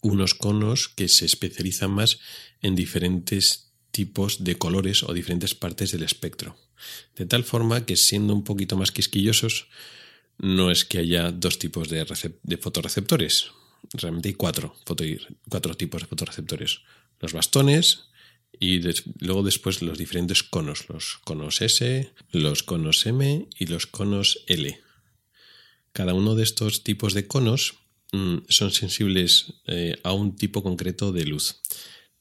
Unos 0.02 0.36
conos 0.36 0.88
que 0.88 1.10
se 1.10 1.26
especializan 1.26 1.92
más 1.92 2.20
en 2.62 2.76
diferentes 2.76 3.74
tipos 3.92 4.44
de 4.46 4.58
colores 4.58 5.04
o 5.04 5.14
diferentes 5.14 5.56
partes 5.56 5.92
del 5.92 6.04
espectro, 6.04 6.56
de 7.18 7.26
tal 7.26 7.44
forma 7.44 7.86
que 7.86 7.98
siendo 7.98 8.34
un 8.34 8.46
poquito 8.46 8.78
más 8.78 8.92
quisquillosos, 8.92 9.68
no 10.40 10.72
es 10.72 10.86
que 10.86 11.00
haya 11.00 11.32
dos 11.32 11.60
tipos 11.60 11.90
de, 11.90 12.06
de 12.44 12.58
fotoreceptores. 12.58 13.52
Realmente 13.94 14.30
hay 14.30 14.34
cuatro, 14.34 14.76
cuatro 15.50 15.76
tipos 15.76 16.02
de 16.02 16.08
fotoreceptores. 16.08 16.80
Los 17.20 17.34
bastones 17.34 18.10
y 18.60 18.82
luego 19.20 19.44
después 19.44 19.82
los 19.82 19.98
diferentes 19.98 20.44
conos. 20.44 20.88
Los 20.90 21.20
conos 21.24 21.62
S, 21.62 22.12
los 22.32 22.64
conos 22.64 23.06
M 23.06 23.48
y 23.58 23.66
los 23.68 23.86
conos 23.86 24.44
L. 24.48 24.80
Cada 25.92 26.14
uno 26.14 26.36
de 26.36 26.44
estos 26.44 26.84
tipos 26.84 27.14
de 27.14 27.28
conos 27.28 27.76
mm, 28.14 28.38
son 28.48 28.72
sensibles 28.72 29.54
eh, 29.68 30.00
a 30.04 30.14
un 30.14 30.36
tipo 30.36 30.64
concreto 30.64 31.12
de 31.12 31.26
luz. 31.26 31.62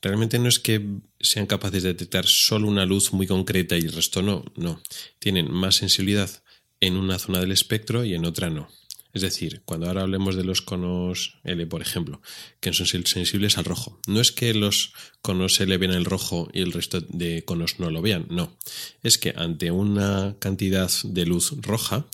Realmente 0.00 0.38
no 0.38 0.48
es 0.48 0.59
que 0.59 0.85
sean 1.20 1.46
capaces 1.46 1.83
de 1.83 1.90
detectar 1.90 2.26
solo 2.26 2.68
una 2.68 2.87
luz 2.87 3.12
muy 3.12 3.26
concreta 3.26 3.76
y 3.76 3.83
el 3.83 3.92
resto 3.92 4.22
no, 4.22 4.44
no. 4.57 4.81
Tienen 5.18 5.52
más 5.52 5.76
sensibilidad 5.76 6.42
en 6.81 6.97
una 6.97 7.19
zona 7.19 7.41
del 7.41 7.53
espectro 7.53 8.05
y 8.05 8.14
en 8.14 8.25
otra 8.25 8.51
no. 8.51 8.69
Es 9.14 9.23
decir, 9.23 9.62
cuando 9.64 9.87
ahora 9.87 10.03
hablemos 10.03 10.37
de 10.37 10.45
los 10.45 10.61
conos 10.61 11.38
L, 11.43 11.67
por 11.67 11.81
ejemplo, 11.81 12.21
que 12.61 12.73
son 12.73 12.87
sensibles 12.87 13.57
al 13.57 13.64
rojo, 13.64 13.99
no 14.07 14.21
es 14.21 14.33
que 14.33 14.53
los 14.53 14.93
conos 15.23 15.59
L 15.61 15.77
vean 15.79 15.95
el 15.95 16.05
rojo 16.05 16.49
y 16.53 16.61
el 16.61 16.73
resto 16.73 17.01
de 17.01 17.43
conos 17.45 17.81
no 17.81 17.91
lo 17.91 18.03
vean, 18.03 18.27
no. 18.29 18.57
Es 19.03 19.17
que 19.17 19.33
ante 19.35 19.71
una 19.71 20.37
cantidad 20.38 20.91
de 21.05 21.27
luz 21.27 21.55
roja, 21.57 22.07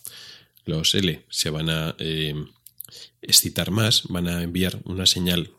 los 0.65 0.95
L 0.95 1.25
se 1.29 1.51
van 1.51 1.69
a 1.69 1.97
eh, 1.99 2.35
excitar 3.23 3.71
más, 3.71 4.05
van 4.09 4.29
a 4.29 4.43
enviar 4.43 4.81
una 4.85 5.07
señal 5.07 5.51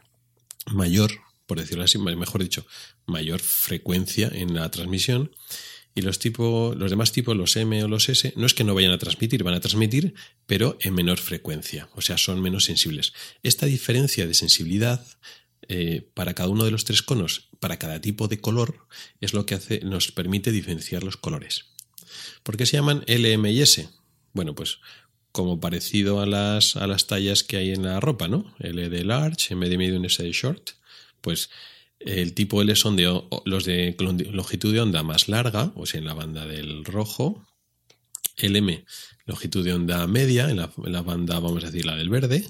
mayor, 0.71 1.11
por 1.45 1.59
decirlo 1.59 1.83
así, 1.83 1.99
mejor 1.99 2.41
dicho, 2.41 2.65
mayor 3.05 3.41
frecuencia 3.41 4.29
en 4.33 4.55
la 4.55 4.71
transmisión 4.71 5.31
y 5.95 6.01
los, 6.01 6.19
los 6.77 6.89
demás 6.91 7.13
tipos, 7.13 7.37
los 7.37 7.55
M 7.55 7.81
o 7.83 7.87
los 7.87 8.09
S, 8.09 8.33
no 8.35 8.45
es 8.45 8.53
que 8.53 8.65
no 8.65 8.75
vayan 8.75 8.91
a 8.91 8.97
transmitir, 8.97 9.43
van 9.43 9.53
a 9.53 9.61
transmitir, 9.61 10.13
pero 10.45 10.77
en 10.81 10.93
menor 10.93 11.19
frecuencia, 11.19 11.89
o 11.95 12.01
sea, 12.01 12.17
son 12.17 12.41
menos 12.41 12.65
sensibles. 12.65 13.13
Esta 13.43 13.65
diferencia 13.65 14.27
de 14.27 14.33
sensibilidad 14.33 15.07
eh, 15.69 16.07
para 16.13 16.33
cada 16.33 16.49
uno 16.49 16.65
de 16.65 16.71
los 16.71 16.83
tres 16.83 17.01
conos, 17.01 17.47
para 17.61 17.79
cada 17.79 18.01
tipo 18.01 18.27
de 18.27 18.41
color, 18.41 18.87
es 19.21 19.33
lo 19.33 19.45
que 19.45 19.55
hace, 19.55 19.79
nos 19.79 20.11
permite 20.11 20.51
diferenciar 20.51 21.03
los 21.03 21.15
colores. 21.15 21.67
¿Por 22.43 22.57
qué 22.57 22.65
se 22.65 22.75
llaman 22.75 23.03
L, 23.07 23.31
M 23.31 23.49
y 23.51 23.61
S? 23.61 23.89
Bueno, 24.33 24.53
pues 24.53 24.79
como 25.31 25.59
parecido 25.59 26.21
a 26.21 26.25
las, 26.25 26.75
a 26.75 26.87
las 26.87 27.07
tallas 27.07 27.43
que 27.43 27.57
hay 27.57 27.71
en 27.71 27.83
la 27.83 27.99
ropa, 27.99 28.27
¿no? 28.27 28.53
L 28.59 28.89
de 28.89 29.03
large, 29.05 29.53
M 29.53 29.67
de 29.67 29.77
medium, 29.77 30.05
S 30.05 30.21
de 30.21 30.31
short, 30.31 30.71
pues 31.21 31.49
el 32.05 32.33
tipo 32.33 32.61
L 32.61 32.75
son 32.75 32.97
los 33.45 33.65
de 33.65 33.95
longitud 34.31 34.71
de 34.71 34.79
onda 34.79 35.01
más 35.01 35.27
larga, 35.27 35.71
o 35.75 35.87
sea, 35.87 35.99
en 35.99 36.05
la 36.05 36.13
banda 36.13 36.45
del 36.45 36.85
rojo. 36.85 37.45
El 38.37 38.55
M, 38.55 38.85
longitud 39.25 39.65
de 39.65 39.73
onda 39.73 40.05
media, 40.05 40.49
en 40.49 40.57
la, 40.57 41.01
banda, 41.01 41.39
vamos 41.39 41.63
a 41.63 41.67
decir, 41.67 41.85
la 41.85 41.95
del 41.95 42.09
verde. 42.09 42.47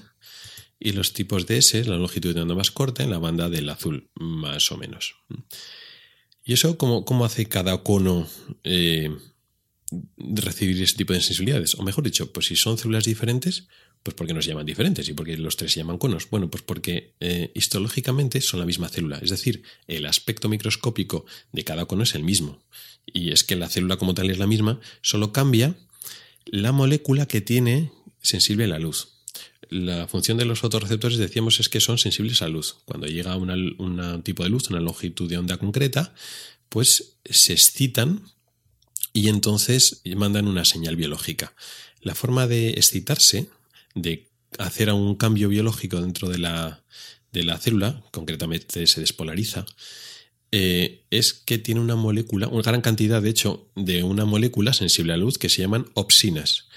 Y 0.78 0.92
los 0.92 1.14
tipos 1.14 1.46
de 1.46 1.56
S, 1.58 1.84
la 1.84 1.96
longitud 1.96 2.34
de 2.34 2.42
onda 2.42 2.54
más 2.54 2.70
corta, 2.70 3.02
en 3.02 3.10
la 3.10 3.18
banda 3.18 3.48
del 3.48 3.68
azul, 3.70 4.10
más 4.14 4.70
o 4.72 4.76
menos. 4.76 5.14
¿Y 6.44 6.52
eso 6.52 6.76
cómo, 6.76 7.06
cómo 7.06 7.24
hace 7.24 7.46
cada 7.46 7.82
cono 7.82 8.28
eh, 8.62 9.10
recibir 10.18 10.82
ese 10.82 10.96
tipo 10.96 11.14
de 11.14 11.22
sensibilidades? 11.22 11.76
O 11.76 11.82
mejor 11.82 12.04
dicho, 12.04 12.30
pues 12.30 12.46
si 12.46 12.56
son 12.56 12.76
células 12.76 13.04
diferentes, 13.04 13.68
pues 14.06 14.14
porque 14.14 14.34
nos 14.34 14.46
llaman 14.46 14.64
diferentes 14.64 15.08
y 15.08 15.14
porque 15.14 15.36
los 15.36 15.56
tres 15.56 15.72
se 15.72 15.80
llaman 15.80 15.98
conos. 15.98 16.30
Bueno, 16.30 16.48
pues 16.48 16.62
porque 16.62 17.14
eh, 17.18 17.50
histológicamente 17.54 18.40
son 18.40 18.60
la 18.60 18.66
misma 18.66 18.88
célula, 18.88 19.18
es 19.18 19.30
decir, 19.30 19.64
el 19.88 20.06
aspecto 20.06 20.48
microscópico 20.48 21.26
de 21.50 21.64
cada 21.64 21.86
cono 21.86 22.04
es 22.04 22.14
el 22.14 22.22
mismo. 22.22 22.62
Y 23.04 23.32
es 23.32 23.42
que 23.42 23.56
la 23.56 23.68
célula 23.68 23.96
como 23.96 24.14
tal 24.14 24.30
es 24.30 24.38
la 24.38 24.46
misma, 24.46 24.78
solo 25.02 25.32
cambia 25.32 25.74
la 26.44 26.70
molécula 26.70 27.26
que 27.26 27.40
tiene 27.40 27.90
sensible 28.22 28.62
a 28.62 28.68
la 28.68 28.78
luz. 28.78 29.08
La 29.70 30.06
función 30.06 30.38
de 30.38 30.44
los 30.44 30.60
fotorreceptores, 30.60 31.18
decíamos, 31.18 31.58
es 31.58 31.68
que 31.68 31.80
son 31.80 31.98
sensibles 31.98 32.42
a 32.42 32.48
luz. 32.48 32.76
Cuando 32.84 33.08
llega 33.08 33.36
un 33.36 34.22
tipo 34.22 34.44
de 34.44 34.50
luz, 34.50 34.70
una 34.70 34.78
longitud 34.78 35.28
de 35.28 35.36
onda 35.38 35.56
concreta, 35.56 36.14
pues 36.68 37.16
se 37.24 37.54
excitan 37.54 38.22
y 39.12 39.30
entonces 39.30 40.00
mandan 40.14 40.46
una 40.46 40.64
señal 40.64 40.94
biológica. 40.94 41.56
La 42.02 42.14
forma 42.14 42.46
de 42.46 42.70
excitarse 42.70 43.48
de 43.96 44.28
hacer 44.58 44.92
un 44.92 45.16
cambio 45.16 45.48
biológico 45.48 46.00
dentro 46.00 46.28
de 46.28 46.38
la, 46.38 46.84
de 47.32 47.42
la 47.42 47.58
célula, 47.58 48.02
concretamente 48.12 48.86
se 48.86 49.00
despolariza, 49.00 49.66
eh, 50.52 51.04
es 51.10 51.32
que 51.32 51.58
tiene 51.58 51.80
una 51.80 51.96
molécula, 51.96 52.46
una 52.46 52.62
gran 52.62 52.80
cantidad 52.80 53.20
de 53.20 53.30
hecho 53.30 53.68
de 53.74 54.04
una 54.04 54.24
molécula 54.24 54.72
sensible 54.72 55.12
a 55.12 55.16
la 55.16 55.24
luz 55.24 55.38
que 55.38 55.48
se 55.48 55.62
llaman 55.62 55.86
opsinas. 55.94 56.68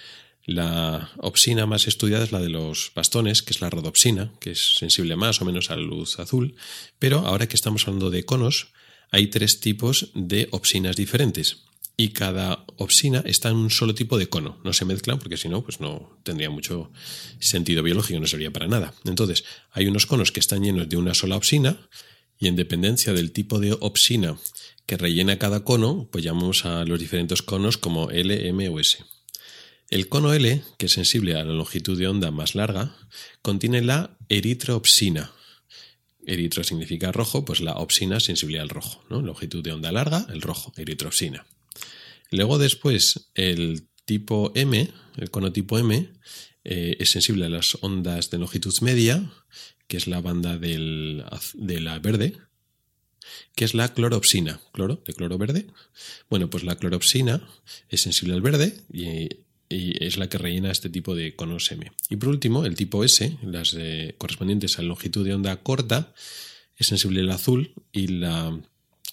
La 0.45 1.12
opsina 1.17 1.67
más 1.67 1.88
estudiada 1.88 2.23
es 2.23 2.32
la 2.32 2.39
de 2.39 2.49
los 2.49 2.91
bastones, 2.95 3.43
que 3.43 3.53
es 3.53 3.62
la 3.62 3.69
rodopsina, 3.69 4.34
que 4.39 4.51
es 4.51 4.75
sensible 4.77 5.15
más 5.15 5.41
o 5.41 5.45
menos 5.45 5.69
a 5.69 5.75
la 5.75 5.84
luz 5.84 6.17
azul, 6.17 6.55
pero 6.97 7.19
ahora 7.19 7.47
que 7.47 7.55
estamos 7.55 7.88
hablando 7.88 8.10
de 8.10 8.25
conos, 8.25 8.73
hay 9.12 9.27
tres 9.27 9.60
tipos 9.60 10.10
de 10.15 10.47
opsinas 10.51 10.95
diferentes 10.95 11.68
y 12.00 12.14
cada 12.14 12.64
opsina 12.78 13.22
está 13.26 13.50
en 13.50 13.58
un 13.58 13.70
solo 13.70 13.94
tipo 13.94 14.18
de 14.18 14.30
cono. 14.30 14.58
No 14.64 14.72
se 14.72 14.86
mezclan 14.86 15.20
porque 15.20 15.36
si 15.36 15.50
no, 15.50 15.66
pues 15.66 15.82
no 15.82 16.18
tendría 16.24 16.50
mucho 16.50 16.94
sentido 17.42 17.84
biológico, 17.84 18.22
no 18.22 18.26
sería 18.26 18.52
para 18.52 18.68
nada. 18.68 18.94
Entonces, 19.04 19.44
hay 19.72 19.86
unos 19.86 20.06
conos 20.06 20.32
que 20.32 20.40
están 20.40 20.64
llenos 20.64 20.88
de 20.88 20.96
una 20.96 21.14
sola 21.14 21.36
opsina 21.36 21.90
y 22.38 22.48
en 22.48 22.56
dependencia 22.56 23.12
del 23.12 23.34
tipo 23.34 23.60
de 23.60 23.76
opsina 23.82 24.38
que 24.86 24.96
rellena 24.96 25.40
cada 25.40 25.66
cono, 25.66 26.08
pues 26.10 26.24
llamamos 26.24 26.64
a 26.64 26.86
los 26.86 27.02
diferentes 27.02 27.42
conos 27.42 27.78
como 27.78 28.10
L, 28.12 28.48
M 28.48 28.70
o 28.70 28.80
S. 28.80 29.04
El 29.90 30.08
cono 30.08 30.34
L, 30.34 30.64
que 30.78 30.86
es 30.86 30.94
sensible 30.94 31.36
a 31.36 31.44
la 31.44 31.52
longitud 31.52 32.00
de 32.00 32.08
onda 32.08 32.32
más 32.32 32.56
larga, 32.56 32.96
contiene 33.42 33.82
la 33.82 34.18
eritroopsina. 34.30 35.34
Eritro 36.26 36.64
significa 36.64 37.12
rojo, 37.12 37.44
pues 37.44 37.60
la 37.60 37.74
opsina 37.74 38.22
sensible 38.22 38.62
al 38.62 38.70
rojo, 38.70 39.04
¿no? 39.10 39.22
Longitud 39.22 39.62
de 39.62 39.74
onda 39.74 39.92
larga, 39.92 40.28
el 40.30 40.42
rojo, 40.42 40.72
eritroopsina. 40.78 41.46
Luego 42.32 42.58
después 42.58 43.32
el 43.34 43.88
tipo 44.06 44.52
M, 44.56 44.89
el 45.18 45.32
cono 45.32 45.52
tipo 45.52 45.78
M, 45.78 46.10
eh, 46.63 46.98
es 47.00 47.12
sensible 47.12 47.46
a 47.46 47.50
las 47.50 47.78
ondas 47.82 48.30
de 48.30 48.38
longitud 48.38 48.74
media, 48.82 49.32
que 49.88 49.98
es 49.98 50.08
la 50.08 50.22
banda 50.22 50.58
de 50.58 51.80
la 51.80 52.00
verde, 52.00 52.38
que 53.56 53.65
es 53.65 53.74
la 53.74 53.94
cloropsina, 53.94 54.62
cloro, 54.72 55.02
de 55.06 55.13
cloro 55.13 55.38
verde. 55.38 55.68
Bueno, 56.30 56.50
pues 56.50 56.63
la 56.63 56.76
cloropsina 56.76 57.48
es 57.89 58.02
sensible 58.02 58.34
al 58.34 58.42
verde 58.42 58.78
y, 58.92 59.30
es 59.72 60.18
la 60.18 60.28
que 60.28 60.39
rellena 60.39 60.72
este 60.72 60.89
tipo 60.89 61.13
de 61.13 61.36
conos 61.36 61.72
M. 61.72 61.92
Y 62.10 62.15
por 62.15 62.30
último, 62.30 62.65
el 62.65 62.74
tipo 62.74 63.04
S, 63.04 63.38
las 63.44 63.78
correspondientes 64.18 64.80
a 64.80 64.82
longitud 64.82 65.24
de 65.24 65.36
onda 65.36 65.56
corta, 65.58 66.12
es 66.76 66.88
sensible 66.88 67.22
al 67.22 67.30
azul 67.30 67.74
y 67.92 68.08
la 68.08 68.60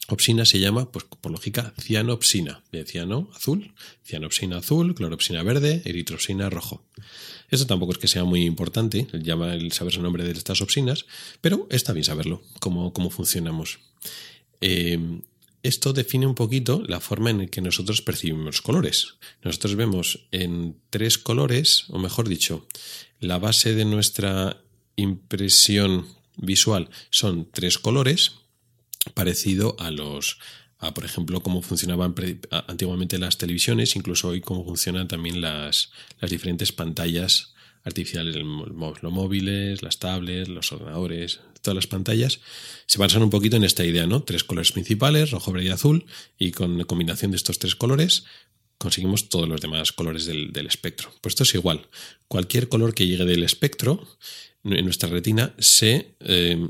Opsina 0.08 0.44
se 0.44 0.60
llama, 0.60 0.90
pues 0.92 1.04
por 1.04 1.32
lógica, 1.32 1.74
cianopsina. 1.80 2.62
De 2.70 2.84
ciano 2.84 3.28
azul, 3.34 3.72
cianopsina 4.04 4.58
azul, 4.58 4.94
cloropsina 4.94 5.42
verde, 5.42 5.82
eritropsina 5.84 6.48
rojo. 6.48 6.84
Esto 7.50 7.66
tampoco 7.66 7.92
es 7.92 7.98
que 7.98 8.08
sea 8.08 8.24
muy 8.24 8.44
importante, 8.44 9.08
el 9.12 9.72
saber 9.72 9.94
el 9.94 10.02
nombre 10.02 10.24
de 10.24 10.32
estas 10.32 10.60
opsinas, 10.60 11.06
pero 11.40 11.66
está 11.70 11.92
bien 11.92 12.04
saberlo, 12.04 12.42
cómo, 12.60 12.92
cómo 12.92 13.10
funcionamos. 13.10 13.78
Eh, 14.60 15.20
esto 15.62 15.92
define 15.92 16.26
un 16.28 16.36
poquito 16.36 16.82
la 16.86 17.00
forma 17.00 17.30
en 17.30 17.48
que 17.48 17.60
nosotros 17.60 18.00
percibimos 18.00 18.62
colores. 18.62 19.14
Nosotros 19.42 19.74
vemos 19.74 20.28
en 20.30 20.76
tres 20.90 21.18
colores, 21.18 21.86
o 21.88 21.98
mejor 21.98 22.28
dicho, 22.28 22.68
la 23.18 23.38
base 23.38 23.74
de 23.74 23.84
nuestra 23.84 24.62
impresión 24.94 26.06
visual 26.36 26.90
son 27.10 27.48
tres 27.50 27.78
colores, 27.78 28.45
parecido 29.14 29.76
a 29.78 29.90
los, 29.90 30.38
a, 30.78 30.94
por 30.94 31.04
ejemplo, 31.04 31.42
cómo 31.42 31.62
funcionaban 31.62 32.14
antiguamente 32.68 33.18
las 33.18 33.38
televisiones, 33.38 33.96
incluso 33.96 34.28
hoy 34.28 34.40
cómo 34.40 34.64
funcionan 34.64 35.08
también 35.08 35.40
las, 35.40 35.90
las 36.20 36.30
diferentes 36.30 36.72
pantallas 36.72 37.54
artificiales, 37.84 38.34
los 38.34 39.02
móviles, 39.12 39.82
las 39.82 39.98
tablets, 39.98 40.48
los 40.48 40.72
ordenadores, 40.72 41.40
todas 41.62 41.76
las 41.76 41.86
pantallas, 41.86 42.40
se 42.86 42.98
basan 42.98 43.22
un 43.22 43.30
poquito 43.30 43.56
en 43.56 43.64
esta 43.64 43.84
idea, 43.84 44.06
¿no? 44.06 44.24
Tres 44.24 44.42
colores 44.42 44.72
principales, 44.72 45.30
rojo, 45.30 45.52
verde 45.52 45.66
y 45.66 45.70
azul, 45.70 46.04
y 46.36 46.50
con 46.50 46.78
la 46.78 46.84
combinación 46.84 47.30
de 47.30 47.36
estos 47.36 47.60
tres 47.60 47.76
colores 47.76 48.24
conseguimos 48.78 49.28
todos 49.28 49.48
los 49.48 49.60
demás 49.60 49.92
colores 49.92 50.26
del, 50.26 50.66
espectro. 50.66 51.10
Pues 51.20 51.32
esto 51.32 51.44
es 51.44 51.54
igual. 51.54 51.88
Cualquier 52.28 52.68
color 52.68 52.92
que 52.92 53.06
llegue 53.06 53.24
del 53.24 53.42
espectro 53.42 54.06
en 54.64 54.84
nuestra 54.84 55.08
retina 55.08 55.54
se 55.58 56.16
eh, 56.20 56.68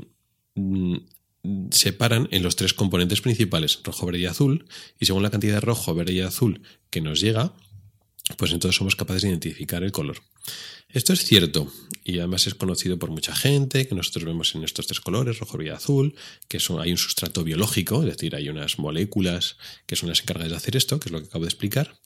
separan 1.71 2.27
en 2.31 2.43
los 2.43 2.55
tres 2.55 2.73
componentes 2.73 3.21
principales, 3.21 3.79
rojo, 3.83 4.05
verde 4.05 4.19
y 4.19 4.25
azul, 4.25 4.65
y 4.99 5.05
según 5.05 5.23
la 5.23 5.29
cantidad 5.29 5.55
de 5.55 5.61
rojo, 5.61 5.93
verde 5.95 6.13
y 6.13 6.21
azul 6.21 6.61
que 6.89 7.01
nos 7.01 7.19
llega, 7.19 7.53
pues 8.37 8.51
entonces 8.51 8.75
somos 8.75 8.95
capaces 8.95 9.21
de 9.21 9.29
identificar 9.29 9.83
el 9.83 9.91
color. 9.91 10.21
Esto 10.89 11.13
es 11.13 11.23
cierto 11.23 11.71
y 12.03 12.19
además 12.19 12.47
es 12.47 12.55
conocido 12.55 12.97
por 12.97 13.11
mucha 13.11 13.35
gente, 13.35 13.87
que 13.87 13.95
nosotros 13.95 14.23
vemos 14.23 14.55
en 14.55 14.63
estos 14.63 14.87
tres 14.87 15.01
colores, 15.01 15.39
rojo, 15.39 15.57
verde 15.57 15.71
y 15.71 15.73
azul, 15.73 16.15
que 16.47 16.59
son, 16.59 16.79
hay 16.79 16.91
un 16.91 16.97
sustrato 16.97 17.43
biológico, 17.43 18.01
es 18.01 18.07
decir, 18.07 18.35
hay 18.35 18.47
unas 18.47 18.79
moléculas 18.79 19.57
que 19.85 19.97
son 19.97 20.07
las 20.09 20.21
encargadas 20.21 20.51
de 20.51 20.57
hacer 20.57 20.77
esto, 20.77 20.99
que 20.99 21.09
es 21.09 21.11
lo 21.11 21.19
que 21.19 21.27
acabo 21.27 21.43
de 21.43 21.49
explicar. 21.49 21.99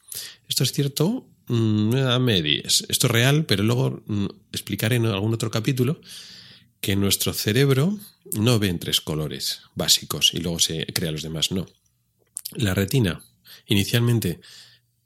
Esto 0.48 0.64
es 0.64 0.72
cierto 0.72 1.28
mm, 1.48 1.96
a 1.96 2.20
medias. 2.20 2.84
Esto 2.90 3.08
es 3.08 3.12
real, 3.12 3.46
pero 3.46 3.64
luego 3.64 4.02
mm, 4.08 4.26
explicaré 4.52 4.96
en 4.96 5.06
algún 5.06 5.34
otro 5.34 5.52
capítulo 5.52 6.02
que 6.82 6.96
nuestro 6.96 7.34
cerebro 7.34 7.98
no 8.34 8.60
ve 8.60 8.68
en 8.68 8.80
tres 8.80 9.02
colores 9.02 9.62
básicos 9.76 10.34
y 10.34 10.40
luego 10.40 10.60
se 10.60 10.86
crea 10.88 11.12
los 11.12 11.22
demás, 11.22 11.52
no. 11.52 11.68
La 12.54 12.74
retina 12.74 13.24
inicialmente 13.68 14.42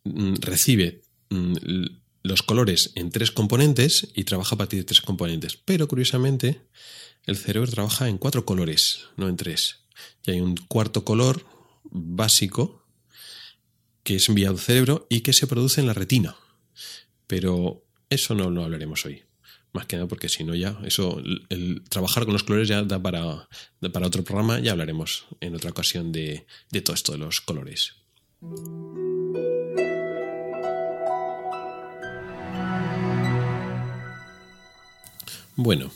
mm, 0.03 0.35
recibe 0.39 1.01
mm, 1.29 1.55
los 2.23 2.41
colores 2.41 2.91
en 2.95 3.11
tres 3.11 3.31
componentes 3.31 4.07
y 4.15 4.23
trabaja 4.23 4.55
a 4.55 4.57
partir 4.57 4.79
de 4.79 4.85
tres 4.85 5.01
componentes, 5.01 5.57
pero 5.57 5.87
curiosamente 5.87 6.61
el 7.25 7.37
cerebro 7.37 7.69
trabaja 7.69 8.07
en 8.07 8.17
cuatro 8.17 8.45
colores, 8.45 9.07
no 9.17 9.27
en 9.27 9.37
tres. 9.37 9.81
Y 10.25 10.31
hay 10.31 10.39
un 10.39 10.55
cuarto 10.55 11.03
color 11.03 11.45
básico 11.83 12.85
que 14.03 14.15
es 14.15 14.29
enviado 14.29 14.53
al 14.53 14.59
cerebro 14.59 15.07
y 15.09 15.21
que 15.21 15.33
se 15.33 15.47
produce 15.47 15.81
en 15.81 15.87
la 15.87 15.93
retina. 15.93 16.35
Pero 17.27 17.83
eso 18.09 18.35
no 18.35 18.49
lo 18.49 18.63
hablaremos 18.63 19.05
hoy. 19.05 19.23
Más 19.75 19.87
que 19.87 19.97
nada 19.97 20.07
porque 20.07 20.29
si 20.29 20.45
no 20.45 20.55
ya, 20.55 20.79
eso, 20.85 21.21
el, 21.49 21.83
trabajar 21.89 22.23
con 22.23 22.31
los 22.31 22.43
colores 22.43 22.69
ya 22.69 22.81
da 22.83 22.97
para, 22.97 23.49
para 23.91 24.07
otro 24.07 24.23
programa, 24.23 24.57
ya 24.61 24.71
hablaremos 24.71 25.25
en 25.41 25.53
otra 25.53 25.71
ocasión 25.71 26.13
de, 26.13 26.45
de 26.71 26.79
todo 26.79 26.93
esto 26.93 27.11
de 27.11 27.17
los 27.17 27.41
colores. 27.41 27.95
Bueno, 35.57 35.91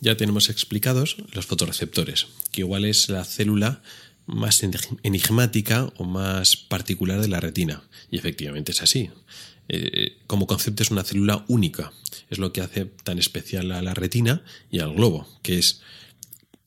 ya 0.00 0.14
tenemos 0.18 0.50
explicados 0.50 1.16
los 1.32 1.46
fotorreceptores, 1.46 2.26
que 2.50 2.60
igual 2.60 2.84
es 2.84 3.08
la 3.08 3.24
célula 3.24 3.82
más 4.26 4.62
enigmática 5.02 5.90
o 5.96 6.04
más 6.04 6.56
particular 6.56 7.22
de 7.22 7.28
la 7.28 7.40
retina. 7.40 7.82
Y 8.10 8.18
efectivamente 8.18 8.72
es 8.72 8.82
así. 8.82 9.08
Eh, 9.68 10.18
como 10.26 10.46
concepto 10.46 10.82
es 10.82 10.90
una 10.90 11.04
célula 11.04 11.44
única. 11.48 11.92
Es 12.30 12.38
lo 12.38 12.52
que 12.52 12.60
hace 12.60 12.86
tan 13.04 13.18
especial 13.18 13.72
a 13.72 13.82
la 13.82 13.94
retina 13.94 14.42
y 14.70 14.80
al 14.80 14.94
globo, 14.94 15.28
que 15.42 15.58
es 15.58 15.80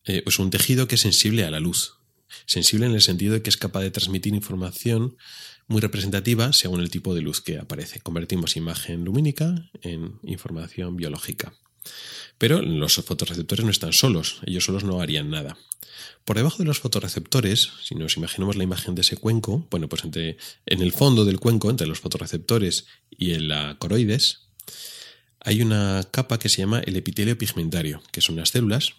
eh, 0.06 0.22
pues 0.24 0.40
un 0.40 0.50
tejido 0.50 0.88
que 0.88 0.96
es 0.96 1.02
sensible 1.02 1.46
a 1.46 1.52
la 1.52 1.60
luz. 1.60 1.98
Sensible 2.46 2.86
en 2.86 2.94
el 2.94 3.02
sentido 3.02 3.34
de 3.34 3.42
que 3.42 3.50
es 3.50 3.58
capaz 3.58 3.82
de 3.82 3.92
transmitir 3.92 4.34
información 4.34 5.18
muy 5.68 5.82
representativa 5.82 6.54
según 6.54 6.82
el 6.82 6.90
tipo 6.90 7.16
de 7.16 7.22
luz 7.22 7.42
que 7.42 7.58
aparece. 7.58 8.00
Convertimos 8.00 8.56
imagen 8.56 9.04
lumínica 9.04 9.70
en 9.82 10.20
información 10.24 10.96
biológica. 10.96 11.54
Pero 12.38 12.62
los 12.62 12.96
fotorreceptores 12.96 13.66
no 13.66 13.72
están 13.72 13.94
solos, 13.94 14.42
ellos 14.46 14.66
solos 14.66 14.84
no 14.84 15.02
harían 15.02 15.30
nada. 15.30 15.58
Por 16.26 16.38
debajo 16.38 16.58
de 16.58 16.66
los 16.66 16.80
fotorreceptores, 16.80 17.70
si 17.84 17.96
nos 17.96 18.18
imaginamos 18.18 18.56
la 18.56 18.64
imagen 18.64 18.96
de 18.96 19.02
ese 19.02 19.16
cuenco, 19.16 19.68
bueno, 19.70 19.88
pues 19.88 20.04
entre, 20.04 20.38
en 20.66 20.82
el 20.82 20.92
fondo 20.92 21.24
del 21.24 21.40
cuenco, 21.40 21.70
entre 21.70 21.88
los 21.88 22.00
fotorreceptores 22.00 22.88
y 23.12 23.32
el 23.32 23.48
la 23.48 23.78
coroides, 23.78 24.42
hay 25.40 25.62
una 25.62 26.04
capa 26.10 26.40
que 26.40 26.50
se 26.50 26.62
llama 26.62 26.80
el 26.80 26.96
epitelio 26.96 27.38
pigmentario, 27.38 28.02
que 28.12 28.22
son 28.22 28.36
unas 28.36 28.50
células 28.50 28.96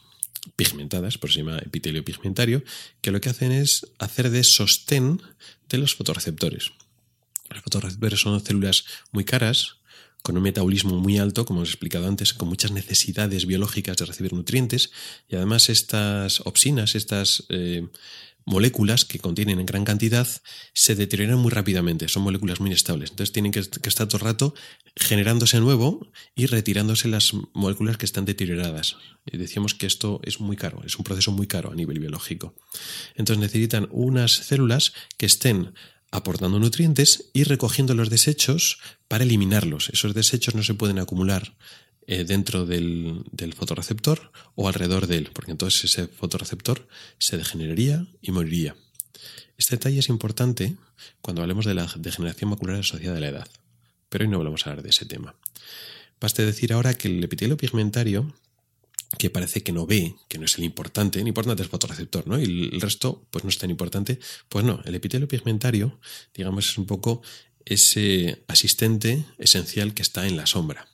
pigmentadas, 0.55 1.19
por 1.19 1.29
eso 1.29 1.41
se 1.41 1.45
llama 1.45 1.59
epitelio 1.59 2.05
pigmentario, 2.05 2.63
que 3.01 3.11
lo 3.11 3.21
que 3.21 3.29
hacen 3.29 3.51
es 3.51 3.89
hacer 3.99 4.31
de 4.31 4.45
sostén 4.45 5.21
de 5.69 5.79
los 5.79 5.97
fotorreceptores. 5.97 6.71
Los 7.51 7.63
fotorreceptores 7.63 8.21
son 8.21 8.41
células 8.45 8.85
muy 9.11 9.25
caras, 9.25 9.79
con 10.27 10.37
un 10.37 10.43
metabolismo 10.43 10.99
muy 10.99 11.19
alto, 11.19 11.47
como 11.47 11.61
os 11.61 11.69
he 11.69 11.71
explicado 11.71 12.09
antes, 12.09 12.35
con 12.35 12.49
muchas 12.49 12.73
necesidades 12.73 13.47
biológicas 13.47 13.97
de 13.97 14.07
recibir 14.07 14.33
nutrientes 14.33 14.91
y 15.29 15.37
además 15.37 15.69
estas 15.69 16.41
opsinas, 16.41 16.97
estas 16.97 17.45
eh, 17.49 17.87
moléculas 18.45 19.05
que 19.05 19.21
contienen 19.21 19.61
en 19.61 19.67
gran 19.67 19.85
cantidad, 19.85 20.27
se 20.73 20.97
deterioran 20.97 21.39
muy 21.39 21.53
rápidamente, 21.53 22.09
son 22.09 22.25
moléculas 22.25 22.59
muy 22.59 22.71
inestables, 22.71 23.11
entonces 23.11 23.33
tienen 23.33 23.53
que, 23.53 23.61
estar 23.61 24.09
todo 24.09 24.17
el 24.17 24.25
rato 24.25 24.55
generándose 24.97 25.61
nuevo 25.61 26.11
y 26.35 26.47
retirándose 26.47 27.07
las 27.07 27.33
moléculas 27.55 27.97
que 27.97 28.07
están 28.07 28.25
deterioradas. 28.25 28.97
Y 29.27 29.37
decíamos 29.37 29.75
que 29.75 29.87
esto 29.87 30.21
es 30.25 30.41
muy 30.41 30.57
caro, 30.57 30.83
es 30.85 30.97
un 30.97 31.05
proceso 31.05 31.31
muy 31.31 31.47
caro 31.47 31.71
a 31.71 31.77
nivel 31.77 32.01
biológico. 32.01 32.53
Entonces 33.15 33.41
necesitan 33.41 33.87
unas 33.93 34.33
células 34.33 34.93
que 35.19 35.27
estén 35.27 35.73
aportando 36.11 36.59
nutrientes 36.59 37.31
y 37.33 37.45
recogiendo 37.45 37.95
los 37.95 38.11
desechos 38.11 38.79
para 39.09 39.25
eliminarlos. 39.25 39.91
Esos 39.91 40.15
desechos 40.15 40.55
no 40.55 40.63
se 40.63 40.75
pueden 40.75 40.99
acumular 40.99 41.57
eh, 42.07 42.25
dentro 42.25 42.67
del, 42.67 43.25
del, 43.33 43.53
fotorreceptor 43.53 44.31
o 44.55 44.69
alrededor 44.69 45.07
de 45.07 45.19
él, 45.19 45.31
porque 45.33 45.51
entonces 45.51 45.85
ese 45.85 46.07
fotorreceptor 46.07 46.87
se 47.19 47.37
degeneraría 47.37 48.07
y 48.21 48.31
moriría. 48.31 48.77
Este 49.59 49.77
detalle 49.77 49.99
es 49.99 50.09
importante 50.09 50.77
cuando 51.21 51.43
hablemos 51.43 51.65
de 51.65 51.75
la 51.75 51.87
degeneración 51.97 52.51
macular 52.51 52.77
asociada 52.77 53.17
a 53.17 53.21
la 53.21 53.29
edad, 53.29 53.49
pero 54.09 54.25
hoy 54.25 54.31
no 54.31 54.43
vamos 54.43 54.67
a 54.67 54.71
hablar 54.71 54.85
de 54.85 54.91
ese 54.91 55.07
tema. 55.07 55.35
Baste 56.21 56.47
decir 56.47 56.73
ahora 56.73 56.95
que 56.95 57.09
el 57.09 57.23
epitelio 57.23 57.57
pigmentario 57.57 58.33
que 59.19 59.31
parece 59.31 59.63
que 59.63 59.73
no 59.73 59.87
ve, 59.87 60.17
que 60.29 60.39
no 60.39 60.45
es 60.45 60.59
el 60.59 60.65
importante, 60.65 61.21
el 61.21 61.29
importante 61.29 61.63
es 61.63 61.67
el 61.67 61.71
fotorreceptor, 61.71 62.27
¿no? 62.27 62.39
Y 62.39 62.71
el 62.73 62.81
resto, 62.81 63.27
pues 63.31 63.45
no 63.45 63.51
es 63.51 63.59
tan 63.59 63.71
importante. 63.71 64.19
Pues 64.49 64.65
no, 64.65 64.83
el 64.85 64.95
epitelio 64.95 65.29
pigmentario, 65.29 65.99
digamos, 66.35 66.69
es 66.69 66.79
un 66.79 66.87
poco 66.87 67.23
ese 67.65 68.45
asistente 68.49 69.25
esencial 69.39 69.95
que 69.95 70.03
está 70.03 70.27
en 70.27 70.37
la 70.37 70.47
sombra. 70.47 70.89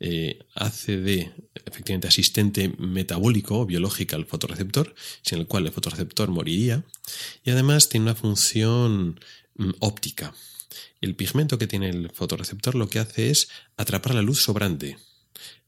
Eh, 0.00 0.40
hace 0.54 0.98
de, 0.98 1.32
efectivamente, 1.64 2.08
asistente 2.08 2.74
metabólico 2.78 3.60
o 3.60 3.66
biológico 3.66 4.16
al 4.16 4.26
fotorreceptor, 4.26 4.94
sin 5.22 5.38
el 5.38 5.46
cual 5.46 5.66
el 5.66 5.72
fotorreceptor 5.72 6.30
moriría, 6.30 6.84
y 7.44 7.50
además 7.50 7.88
tiene 7.88 8.04
una 8.04 8.14
función 8.14 9.20
mm, 9.56 9.70
óptica. 9.80 10.34
El 11.00 11.14
pigmento 11.14 11.58
que 11.58 11.66
tiene 11.66 11.90
el 11.90 12.10
fotorreceptor 12.10 12.74
lo 12.74 12.88
que 12.88 12.98
hace 12.98 13.30
es 13.30 13.48
atrapar 13.76 14.14
la 14.14 14.22
luz 14.22 14.42
sobrante, 14.42 14.98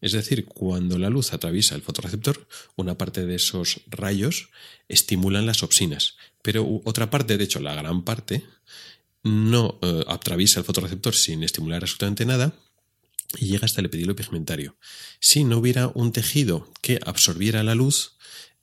es 0.00 0.12
decir, 0.12 0.46
cuando 0.46 0.98
la 0.98 1.10
luz 1.10 1.32
atraviesa 1.32 1.74
el 1.74 1.82
fotorreceptor, 1.82 2.46
una 2.76 2.96
parte 2.96 3.26
de 3.26 3.34
esos 3.34 3.80
rayos 3.88 4.48
estimulan 4.88 5.46
las 5.46 5.62
opsinas, 5.62 6.16
pero 6.42 6.80
otra 6.84 7.10
parte, 7.10 7.36
de 7.36 7.44
hecho 7.44 7.60
la 7.60 7.74
gran 7.74 8.04
parte, 8.04 8.44
no 9.22 9.78
eh, 9.82 10.04
atraviesa 10.06 10.60
el 10.60 10.66
fotorreceptor 10.66 11.14
sin 11.14 11.42
estimular 11.42 11.82
absolutamente 11.82 12.24
nada 12.24 12.54
y 13.38 13.46
llega 13.46 13.64
hasta 13.64 13.80
el 13.80 13.86
epitelio 13.86 14.14
pigmentario. 14.14 14.76
Si 15.20 15.44
no 15.44 15.58
hubiera 15.58 15.88
un 15.88 16.12
tejido 16.12 16.72
que 16.80 17.00
absorbiera 17.04 17.62
la 17.62 17.74
luz, 17.74 18.16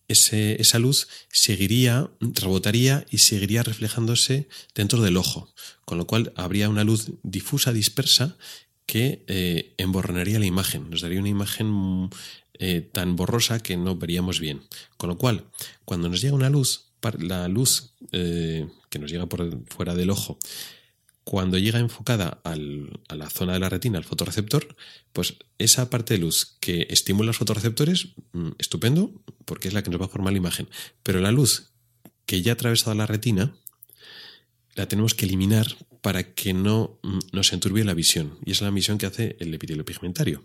esa 0.08 0.80
luz 0.80 1.08
seguiría, 1.32 2.10
rebotaría 2.20 3.06
y 3.10 3.20
seguiría 3.20 3.64
reflejándose 3.64 4.48
dentro 4.76 5.02
del 5.02 5.18
ojo, 5.18 5.54
con 5.86 5.98
lo 5.98 6.06
cual 6.06 6.34
habría 6.36 6.70
una 6.70 6.84
luz 6.84 7.12
difusa, 7.24 7.74
dispersa, 7.74 8.38
que 8.86 9.24
eh, 9.28 9.74
emborronaría 9.78 10.40
la 10.40 10.46
imagen, 10.46 10.90
nos 10.90 11.02
daría 11.02 11.20
una 11.20 11.30
imagen 11.30 12.10
eh, 12.60 12.82
tan 12.82 13.16
borrosa 13.16 13.60
que 13.60 13.78
no 13.78 13.96
veríamos 13.96 14.40
bien. 14.40 14.62
Con 14.98 15.10
lo 15.10 15.18
cual, 15.18 15.46
cuando 15.86 16.10
nos 16.10 16.22
llega 16.22 16.36
una 16.36 16.50
luz, 16.50 16.92
la 17.20 17.48
luz 17.48 17.94
eh, 18.12 18.68
que 18.90 19.00
nos 19.00 19.12
llega 19.12 19.26
por 19.26 19.66
fuera 19.68 19.96
del 19.96 20.10
ojo, 20.10 20.38
cuando 21.24 21.58
llega 21.58 21.80
enfocada 21.80 22.42
a 22.44 22.56
la 22.56 23.30
zona 23.30 23.54
de 23.54 23.60
la 23.60 23.70
retina, 23.70 23.98
al 23.98 24.04
fotorreceptor, 24.04 24.76
pues 25.14 25.36
esa 25.58 25.90
parte 25.90 26.16
de 26.16 26.20
luz 26.20 26.58
que 26.60 26.88
estimula 26.90 27.28
los 27.28 27.38
fotorreceptores, 27.38 28.10
mm, 28.34 28.52
estupendo, 28.60 29.12
porque 29.46 29.70
es 29.70 29.74
la 29.74 29.84
que 29.84 29.90
nos 29.90 30.02
va 30.02 30.06
a 30.06 30.10
formar 30.10 30.34
la 30.34 30.40
imagen. 30.40 30.70
Pero 31.02 31.22
la 31.22 31.32
luz 31.32 31.72
que 32.26 32.42
ya 32.42 32.52
ha 32.52 32.56
atravesado 32.56 32.96
la 32.96 33.06
retina, 33.06 33.56
la 34.76 34.88
tenemos 34.88 35.14
que 35.14 35.26
eliminar 35.26 35.68
para 36.04 36.34
que 36.36 36.54
no 36.54 37.00
mm, 37.02 37.20
nos 37.32 37.54
enturbie 37.54 37.86
la 37.86 37.94
visión. 37.96 38.38
Y 38.46 38.52
es 38.52 38.62
la 38.62 38.72
misión 38.72 38.98
que 38.98 39.06
hace 39.06 39.38
el 39.40 39.54
epitelio 39.54 39.86
pigmentario. 39.86 40.44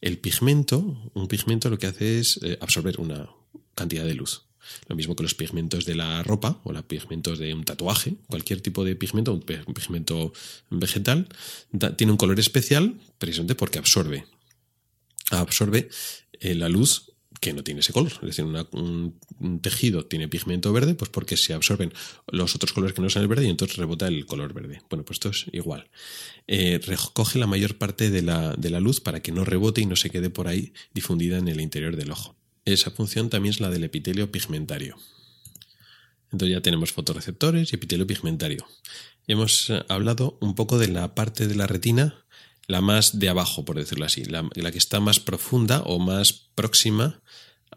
El 0.00 0.18
pigmento, 0.18 1.10
un 1.12 1.28
pigmento 1.28 1.68
lo 1.68 1.78
que 1.78 1.86
hace 1.86 2.18
es 2.18 2.40
eh, 2.42 2.56
absorber 2.60 2.98
una 2.98 3.28
cantidad 3.74 4.06
de 4.06 4.14
luz. 4.14 4.46
Lo 4.88 4.96
mismo 4.96 5.14
que 5.14 5.22
los 5.22 5.34
pigmentos 5.34 5.84
de 5.84 5.94
la 5.94 6.22
ropa 6.22 6.58
o 6.64 6.72
los 6.72 6.84
pigmentos 6.84 7.38
de 7.38 7.52
un 7.52 7.64
tatuaje, 7.64 8.14
cualquier 8.28 8.62
tipo 8.62 8.82
de 8.82 8.96
pigmento, 8.96 9.34
un 9.34 9.42
pigmento 9.42 10.32
vegetal, 10.70 11.28
tiene 11.96 12.10
un 12.10 12.16
color 12.16 12.40
especial 12.40 12.94
precisamente 13.18 13.54
porque 13.54 13.78
absorbe. 13.78 14.24
Absorbe 15.30 15.90
eh, 16.40 16.54
la 16.54 16.70
luz 16.70 17.13
que 17.44 17.52
no 17.52 17.62
tiene 17.62 17.80
ese 17.80 17.92
color. 17.92 18.12
Es 18.22 18.36
decir, 18.36 18.46
un, 18.46 19.60
tejido 19.60 20.06
tiene 20.06 20.28
pigmento 20.28 20.72
verde, 20.72 20.94
pues 20.94 21.10
porque 21.10 21.36
se 21.36 21.52
absorben 21.52 21.92
los 22.32 22.54
otros 22.54 22.72
colores 22.72 22.94
que 22.94 23.02
no 23.02 23.10
son 23.10 23.20
el 23.20 23.28
verde 23.28 23.44
y 23.44 23.50
entonces 23.50 23.76
rebota 23.76 24.08
el 24.08 24.24
color 24.24 24.54
verde. 24.54 24.80
Bueno, 24.88 25.04
pues 25.04 25.16
esto 25.16 25.28
es 25.28 25.44
igual. 25.52 25.90
Eh, 26.46 26.80
recoge 26.82 27.38
la 27.38 27.46
mayor 27.46 27.76
parte 27.76 28.08
de 28.08 28.22
la, 28.22 28.54
de 28.54 28.70
la 28.70 28.80
luz 28.80 29.00
para 29.00 29.20
que 29.20 29.30
no 29.30 29.44
rebote 29.44 29.82
y 29.82 29.86
no 29.86 29.94
se 29.94 30.08
quede 30.08 30.30
por 30.30 30.48
ahí 30.48 30.72
difundida 30.94 31.36
en 31.36 31.48
el 31.48 31.60
interior 31.60 31.96
del 31.96 32.12
ojo. 32.12 32.34
Esa 32.64 32.90
función 32.90 33.28
también 33.28 33.50
es 33.50 33.60
la 33.60 33.68
del 33.68 33.84
epitelio 33.84 34.32
pigmentario. 34.32 34.96
Entonces 36.32 36.56
ya 36.56 36.62
tenemos 36.62 36.92
fotorreceptores 36.92 37.70
y 37.70 37.76
epitelio 37.76 38.06
pigmentario. 38.06 38.66
Hemos 39.26 39.68
eh, 39.68 39.84
hablado 39.90 40.38
un 40.40 40.54
poco 40.54 40.78
de 40.78 40.88
la 40.88 41.14
parte 41.14 41.46
de 41.46 41.56
la 41.56 41.66
retina, 41.66 42.24
la 42.66 42.80
más 42.80 43.18
de 43.18 43.28
abajo, 43.28 43.64
por 43.64 43.76
decirlo 43.76 44.04
así, 44.04 44.24
la, 44.24 44.48
que 44.50 44.78
está 44.78 45.00
más 45.00 45.20
profunda 45.20 45.82
o 45.82 45.98
más 45.98 46.32
próxima 46.54 47.20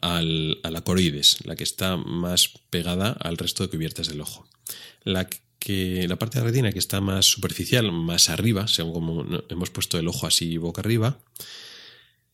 al, 0.02 0.60
a 0.64 0.72
la 0.72 0.82
coroides, 0.82 1.46
la 1.46 1.56
que 1.56 1.64
está 1.64 1.98
más 1.98 2.50
pegada 2.70 3.12
al 3.12 3.38
resto 3.38 3.64
de 3.64 3.70
cubiertas 3.70 4.08
del 4.08 4.22
ojo. 4.22 4.48
La, 5.04 5.28
que, 5.60 6.08
la 6.08 6.18
parte 6.18 6.40
de 6.40 6.46
la 6.46 6.52
retina 6.52 6.72
que 6.72 6.80
está 6.80 7.02
más 7.02 7.26
superficial, 7.26 7.92
más 7.92 8.30
arriba, 8.30 8.68
según 8.68 8.94
como 8.94 9.26
hemos 9.50 9.70
puesto 9.70 9.98
el 9.98 10.08
ojo 10.08 10.28
así 10.28 10.58
boca 10.58 10.82
arriba, 10.82 11.20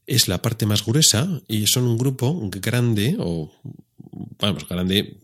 es 0.05 0.27
la 0.27 0.41
parte 0.41 0.65
más 0.65 0.85
gruesa 0.85 1.41
y 1.47 1.67
son 1.67 1.85
un 1.85 1.97
grupo 1.97 2.37
grande 2.51 3.15
o, 3.19 3.51
vamos, 4.39 4.67
grande, 4.67 5.17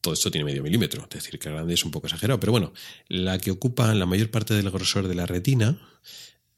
todo 0.00 0.14
esto 0.14 0.30
tiene 0.30 0.44
medio 0.44 0.62
milímetro, 0.62 1.02
es 1.04 1.10
decir, 1.10 1.38
que 1.38 1.50
grande 1.50 1.74
es 1.74 1.84
un 1.84 1.90
poco 1.90 2.06
exagerado, 2.06 2.38
pero 2.38 2.52
bueno, 2.52 2.72
la 3.08 3.38
que 3.38 3.50
ocupa 3.50 3.92
la 3.94 4.06
mayor 4.06 4.30
parte 4.30 4.54
del 4.54 4.70
grosor 4.70 5.08
de 5.08 5.14
la 5.14 5.26
retina 5.26 5.80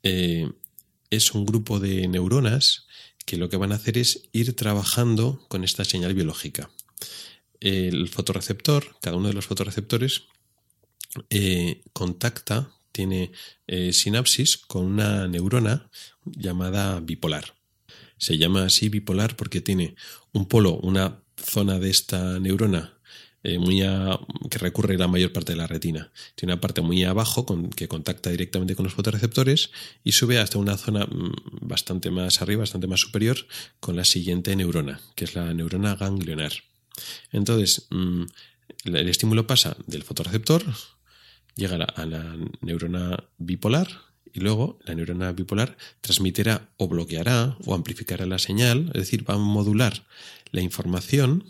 eh, 0.03 0.51
es 1.11 1.33
un 1.33 1.47
grupo 1.47 1.81
de 1.81 2.07
neuronas 2.09 2.87
que 3.25 3.37
lo 3.37 3.49
que 3.49 3.57
van 3.57 3.73
a 3.73 3.77
hacer 3.77 3.99
es 3.99 4.29
ir 4.33 4.55
trabajando 4.57 5.45
con 5.49 5.65
esta 5.65 5.85
señal 5.85 6.15
biológica. 6.15 6.71
El 7.61 8.09
fotorreceptor, 8.09 8.97
cada 9.03 9.17
uno 9.17 9.29
de 9.29 9.35
los 9.35 9.47
fotorreceptores, 9.47 10.25
eh, 11.31 11.83
contacta, 11.93 12.73
tiene 12.93 13.33
eh, 13.67 13.93
sinapsis 13.93 14.57
con 14.57 14.85
una 14.85 15.29
neurona 15.29 15.91
llamada 16.25 17.01
bipolar. 17.01 17.55
Se 18.17 18.39
llama 18.39 18.65
así 18.65 18.89
bipolar 18.89 19.37
porque 19.37 19.61
tiene 19.61 19.95
un 20.33 20.47
polo, 20.47 20.79
una 20.79 21.23
zona 21.37 21.79
de 21.79 21.91
esta 21.91 22.39
neurona 22.41 22.98
eh, 23.49 23.59
muy 23.59 23.81
que 24.51 24.59
recurre 24.59 24.99
la 24.99 25.09
mayor 25.09 25.33
parte 25.33 25.53
de 25.53 25.59
la 25.59 25.67
retina. 25.67 26.11
Tiene 26.35 26.53
una 26.53 26.61
parte 26.61 26.83
muy 26.83 27.03
abajo 27.05 27.47
con, 27.47 27.71
que 27.71 27.89
contacta 27.89 28.31
directamente 28.31 28.77
con 28.77 28.85
los 28.85 28.93
fotorreceptores 28.93 29.71
y 30.05 30.13
sube 30.13 30.39
hasta 30.39 30.59
una 30.59 30.77
zona 30.77 31.07
mm, 31.07 31.33
bastante 31.63 32.11
más 32.11 32.43
arriba, 32.43 32.61
bastante 32.61 32.87
más 32.87 33.01
superior, 33.01 33.39
con 33.81 33.97
la 33.97 34.05
siguiente 34.05 34.55
neurona, 34.55 35.01
que 35.15 35.25
es 35.25 35.35
la 35.35 35.55
neurona 35.55 35.97
ganglionar. 35.97 36.53
Entonces, 37.33 37.87
mm, 37.91 38.25
el 38.85 39.09
estímulo 39.09 39.47
pasa 39.47 39.77
del 39.87 40.03
fotorreceptor, 40.03 40.63
llega 41.55 41.77
a 41.85 42.07
la 42.07 42.37
neurona 42.61 43.25
bipolar, 43.39 43.89
y 44.35 44.41
luego 44.41 44.79
la 44.85 44.95
neurona 44.95 45.33
bipolar 45.33 45.79
transmitirá 46.03 46.69
o 46.77 46.87
bloqueará 46.87 47.57
o 47.65 47.75
amplificará 47.75 48.27
la 48.27 48.39
señal, 48.39 48.91
es 48.95 49.01
decir, 49.01 49.29
va 49.29 49.35
a 49.35 49.39
modular 49.39 50.07
la 50.53 50.61
información 50.61 51.45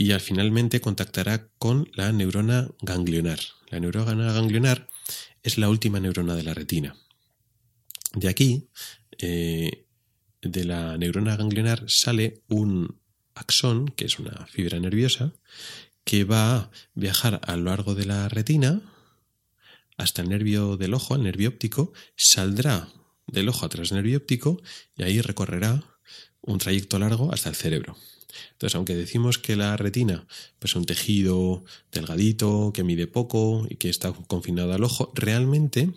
y 0.00 0.12
al 0.12 0.20
finalmente 0.22 0.80
contactará 0.80 1.50
con 1.58 1.90
la 1.92 2.10
neurona 2.10 2.70
ganglionar. 2.80 3.38
La 3.68 3.80
neurona 3.80 4.32
ganglionar 4.32 4.88
es 5.42 5.58
la 5.58 5.68
última 5.68 6.00
neurona 6.00 6.34
de 6.36 6.42
la 6.42 6.54
retina. 6.54 6.96
De 8.14 8.30
aquí, 8.30 8.70
eh, 9.18 9.84
de 10.40 10.64
la 10.64 10.96
neurona 10.96 11.36
ganglionar 11.36 11.84
sale 11.86 12.40
un 12.48 12.98
axón, 13.34 13.88
que 13.88 14.06
es 14.06 14.18
una 14.18 14.46
fibra 14.46 14.80
nerviosa, 14.80 15.34
que 16.04 16.24
va 16.24 16.54
a 16.54 16.70
viajar 16.94 17.38
a 17.44 17.56
lo 17.56 17.64
largo 17.64 17.94
de 17.94 18.06
la 18.06 18.30
retina 18.30 18.80
hasta 19.98 20.22
el 20.22 20.30
nervio 20.30 20.78
del 20.78 20.94
ojo, 20.94 21.14
el 21.14 21.24
nervio 21.24 21.50
óptico, 21.50 21.92
saldrá 22.16 22.88
del 23.26 23.50
ojo 23.50 23.66
a 23.66 23.68
través 23.68 23.90
del 23.90 23.98
nervio 23.98 24.16
óptico 24.16 24.62
y 24.96 25.02
ahí 25.02 25.20
recorrerá 25.20 25.84
un 26.40 26.56
trayecto 26.56 26.98
largo 26.98 27.34
hasta 27.34 27.50
el 27.50 27.54
cerebro. 27.54 27.98
Entonces, 28.52 28.74
aunque 28.74 28.94
decimos 28.94 29.38
que 29.38 29.56
la 29.56 29.76
retina 29.76 30.26
pues, 30.58 30.72
es 30.72 30.76
un 30.76 30.84
tejido 30.84 31.64
delgadito, 31.92 32.72
que 32.74 32.84
mide 32.84 33.06
poco 33.06 33.66
y 33.68 33.76
que 33.76 33.88
está 33.88 34.12
confinado 34.12 34.72
al 34.72 34.84
ojo, 34.84 35.12
realmente 35.14 35.90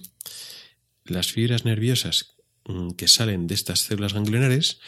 las 1.05 1.31
fibras 1.31 1.65
nerviosas 1.65 2.35
mm, 2.65 2.91
que 2.91 3.07
salen 3.07 3.47
de 3.47 3.55
estas 3.55 3.81
células 3.81 4.13
ganglionares, 4.13 4.79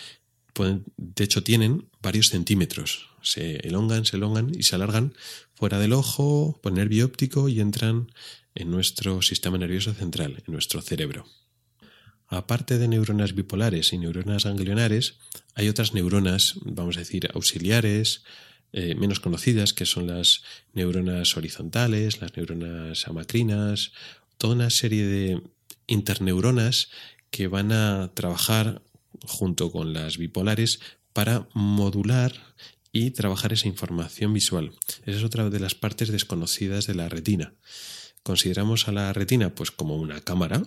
de 0.98 1.24
hecho, 1.24 1.44
tienen 1.44 1.90
varios 2.02 2.30
centímetros. 2.30 3.10
Se 3.22 3.58
elongan, 3.68 4.06
se 4.06 4.18
elongan 4.18 4.52
y 4.56 4.64
se 4.64 4.76
alargan 4.76 5.14
fuera 5.54 5.80
del 5.80 5.94
ojo, 5.94 6.60
por 6.62 6.72
el 6.72 6.78
nervio 6.78 7.06
óptico 7.06 7.50
y 7.50 7.60
entran 7.60 8.12
en 8.54 8.72
nuestro 8.72 9.22
sistema 9.22 9.58
nervioso 9.58 9.94
central, 9.94 10.44
en 10.46 10.54
nuestro 10.54 10.82
cerebro. 10.82 11.26
Aparte 12.28 12.78
de 12.78 12.88
neuronas 12.88 13.36
bipolares 13.36 13.94
y 13.94 13.98
neuronas 13.98 14.46
ganglionares, 14.46 15.18
hay 15.54 15.70
otras 15.70 15.94
neuronas, 15.94 16.56
vamos 16.64 16.98
a 16.98 17.00
decir, 17.00 17.30
auxiliares, 17.34 18.24
eh, 18.74 18.96
menos 18.96 19.20
conocidas, 19.20 19.74
que 19.74 19.86
son 19.86 20.08
las 20.08 20.44
neuronas 20.74 21.38
horizontales, 21.38 22.22
las 22.22 22.36
neuronas 22.36 23.08
amacrinas, 23.08 23.92
toda 24.38 24.56
una 24.56 24.70
serie 24.70 25.06
de 25.06 25.42
interneuronas 25.88 26.90
que 27.30 27.48
van 27.48 27.72
a 27.72 28.12
trabajar 28.14 28.82
junto 29.22 29.72
con 29.72 29.94
las 29.94 30.18
bipolares 30.18 30.80
para 31.14 31.48
modular 31.54 32.34
y 32.92 33.12
trabajar 33.12 33.54
esa 33.54 33.68
información 33.68 34.34
visual. 34.34 34.72
Esa 35.06 35.18
es 35.18 35.24
otra 35.24 35.50
de 35.50 35.60
las 35.60 35.76
partes 35.76 36.10
desconocidas 36.10 36.88
de 36.88 36.96
la 36.96 37.08
retina 37.08 37.54
consideramos 38.26 38.88
a 38.88 38.92
la 38.92 39.14
retina 39.14 39.54
pues 39.54 39.70
como 39.70 39.98
una 39.98 40.20
cámara 40.20 40.64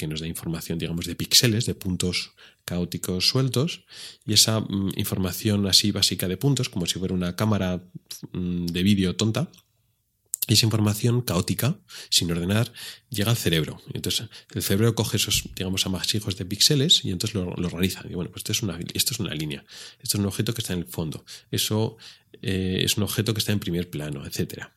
que 0.00 0.08
nos 0.08 0.20
da 0.20 0.26
información, 0.26 0.78
digamos, 0.78 1.04
de 1.04 1.14
píxeles, 1.14 1.66
de 1.66 1.74
puntos 1.74 2.32
caóticos 2.64 3.28
sueltos, 3.28 3.84
y 4.24 4.32
esa 4.32 4.60
mm, 4.60 4.96
información 4.96 5.66
así 5.66 5.92
básica 5.92 6.26
de 6.26 6.38
puntos, 6.38 6.70
como 6.70 6.86
si 6.86 6.98
fuera 6.98 7.12
una 7.12 7.36
cámara 7.36 7.82
mm, 8.32 8.64
de 8.72 8.82
vídeo 8.82 9.14
tonta, 9.14 9.50
esa 10.46 10.64
información 10.64 11.20
caótica, 11.20 11.76
sin 12.08 12.32
ordenar, 12.32 12.72
llega 13.10 13.30
al 13.30 13.36
cerebro. 13.36 13.78
Entonces, 13.92 14.28
el 14.54 14.62
cerebro 14.62 14.94
coge 14.94 15.18
esos, 15.18 15.44
digamos, 15.54 15.84
amasijos 15.84 16.38
de 16.38 16.46
píxeles 16.46 17.04
y 17.04 17.10
entonces 17.10 17.34
lo, 17.34 17.50
organiza. 17.50 18.02
Y 18.08 18.14
bueno, 18.14 18.30
pues 18.30 18.40
esto 18.40 18.52
es, 18.52 18.62
una, 18.62 18.78
esto 18.94 19.12
es 19.12 19.20
una 19.20 19.34
línea. 19.34 19.64
Esto 20.02 20.16
es 20.16 20.20
un 20.20 20.26
objeto 20.26 20.54
que 20.54 20.62
está 20.62 20.72
en 20.72 20.80
el 20.80 20.86
fondo. 20.86 21.26
Eso 21.50 21.98
eh, 22.40 22.80
es 22.82 22.96
un 22.96 23.02
objeto 23.02 23.34
que 23.34 23.40
está 23.40 23.52
en 23.52 23.60
primer 23.60 23.90
plano, 23.90 24.24
etcétera 24.24 24.72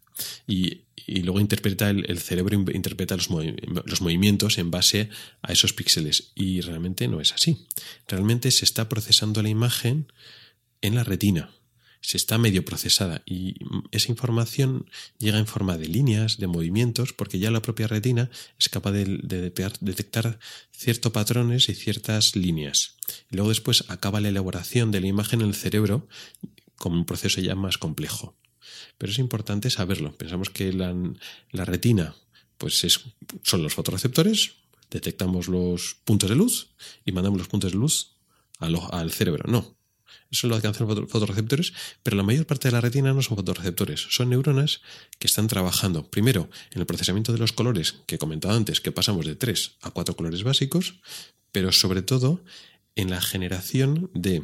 y, 0.48 0.82
luego 1.08 1.40
interpreta 1.40 1.90
el, 1.90 2.20
cerebro 2.20 2.64
interpreta 2.74 3.18
los, 3.18 3.30
los, 3.30 4.02
movimientos 4.02 4.58
en 4.58 4.72
base 4.72 5.10
a 5.42 5.52
esos 5.52 5.74
píxeles 5.74 6.32
y 6.36 6.62
realmente 6.62 7.08
no 7.08 7.20
es 7.20 7.34
así. 7.34 7.68
Realmente 8.08 8.52
se 8.52 8.66
está 8.66 8.88
procesando 8.88 9.42
la 9.44 9.50
imagen 9.50 10.08
en 10.82 10.96
la 10.96 11.04
retina, 11.04 11.50
se 12.04 12.18
está 12.18 12.38
medio 12.38 12.66
procesada 12.66 13.24
y 13.26 13.56
esa 13.92 14.12
información 14.12 14.86
llega 15.20 15.40
en 15.40 15.48
forma 15.48 15.78
de 15.78 15.88
líneas, 15.88 16.38
de 16.38 16.48
movimientos, 16.48 17.14
porque 17.14 17.40
ya 17.40 17.50
la 17.50 17.62
propia 17.62 17.88
retina 17.88 18.30
es 18.60 18.68
capaz 18.68 18.92
de, 18.92 19.06
detectar 19.80 20.38
ciertos 20.72 21.12
patrones 21.14 21.70
y 21.70 21.76
ciertas 21.76 22.36
líneas. 22.36 22.98
Y 23.32 23.38
luego 23.38 23.50
después 23.50 23.86
acaba 23.88 24.20
la 24.20 24.30
elaboración 24.30 24.92
de 24.92 25.00
la 25.00 25.08
imagen 25.08 25.42
en 25.42 25.48
el 25.48 25.56
cerebro 25.56 26.08
como 26.76 26.98
un 26.98 27.06
proceso 27.06 27.40
ya 27.40 27.56
más 27.56 27.78
complejo. 27.78 28.36
Pero 28.98 29.12
es 29.12 29.20
importante 29.20 29.70
saberlo. 29.70 30.16
Pensamos 30.16 30.50
que 30.50 30.74
la, 30.74 31.66
retina 31.66 32.16
pues 32.58 32.84
es, 32.84 33.02
son 33.44 33.64
los 33.64 33.74
fotorreceptores, 33.74 34.54
detectamos 34.90 35.48
los 35.48 35.98
puntos 36.04 36.30
de 36.30 36.36
luz 36.36 36.70
y 37.06 37.12
mandamos 37.12 37.40
los 37.40 37.48
puntos 37.48 37.72
de 37.72 37.78
luz 37.78 38.12
al, 38.60 38.78
al 38.92 39.12
cerebro. 39.12 39.46
No. 39.50 39.76
Eso 40.32 40.48
lo 40.48 40.56
alcanzan 40.56 40.88
fotorreceptores, 40.88 41.74
pero 42.02 42.18
la 42.18 42.24
mayor 42.24 42.48
parte 42.48 42.68
de 42.68 42.72
la 42.72 42.82
retina 42.82 43.14
no 43.14 43.22
son 43.22 43.38
fotorreceptores, 43.38 44.08
son 44.10 44.30
neuronas 44.30 44.82
que 45.20 45.28
están 45.28 45.48
trabajando, 45.48 46.10
primero, 46.10 46.50
en 46.72 46.80
el 46.80 46.88
procesamiento 46.88 47.34
de 47.34 47.38
los 47.38 47.54
colores, 47.54 47.98
que 48.08 48.16
he 48.16 48.18
comentado 48.18 48.56
antes, 48.56 48.82
que 48.82 48.92
pasamos 48.92 49.28
de 49.28 49.36
tres 49.36 49.74
a 49.82 49.92
cuatro 49.92 50.16
colores 50.16 50.42
básicos, 50.42 50.96
pero 51.52 51.72
sobre 51.72 52.02
todo 52.02 52.44
en 52.96 53.12
la 53.12 53.22
generación 53.22 54.10
de 54.16 54.44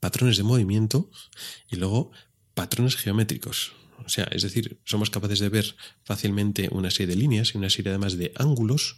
patrones 0.00 0.36
de 0.36 0.42
movimiento 0.42 1.10
y 1.70 1.76
luego 1.76 2.10
patrones 2.58 2.96
geométricos. 2.96 3.72
O 4.04 4.08
sea, 4.08 4.24
es 4.32 4.42
decir, 4.42 4.80
somos 4.84 5.10
capaces 5.10 5.38
de 5.38 5.48
ver 5.48 5.76
fácilmente 6.02 6.68
una 6.72 6.90
serie 6.90 7.14
de 7.14 7.20
líneas 7.22 7.54
y 7.54 7.58
una 7.58 7.70
serie 7.70 7.90
además 7.92 8.18
de 8.18 8.32
ángulos 8.34 8.96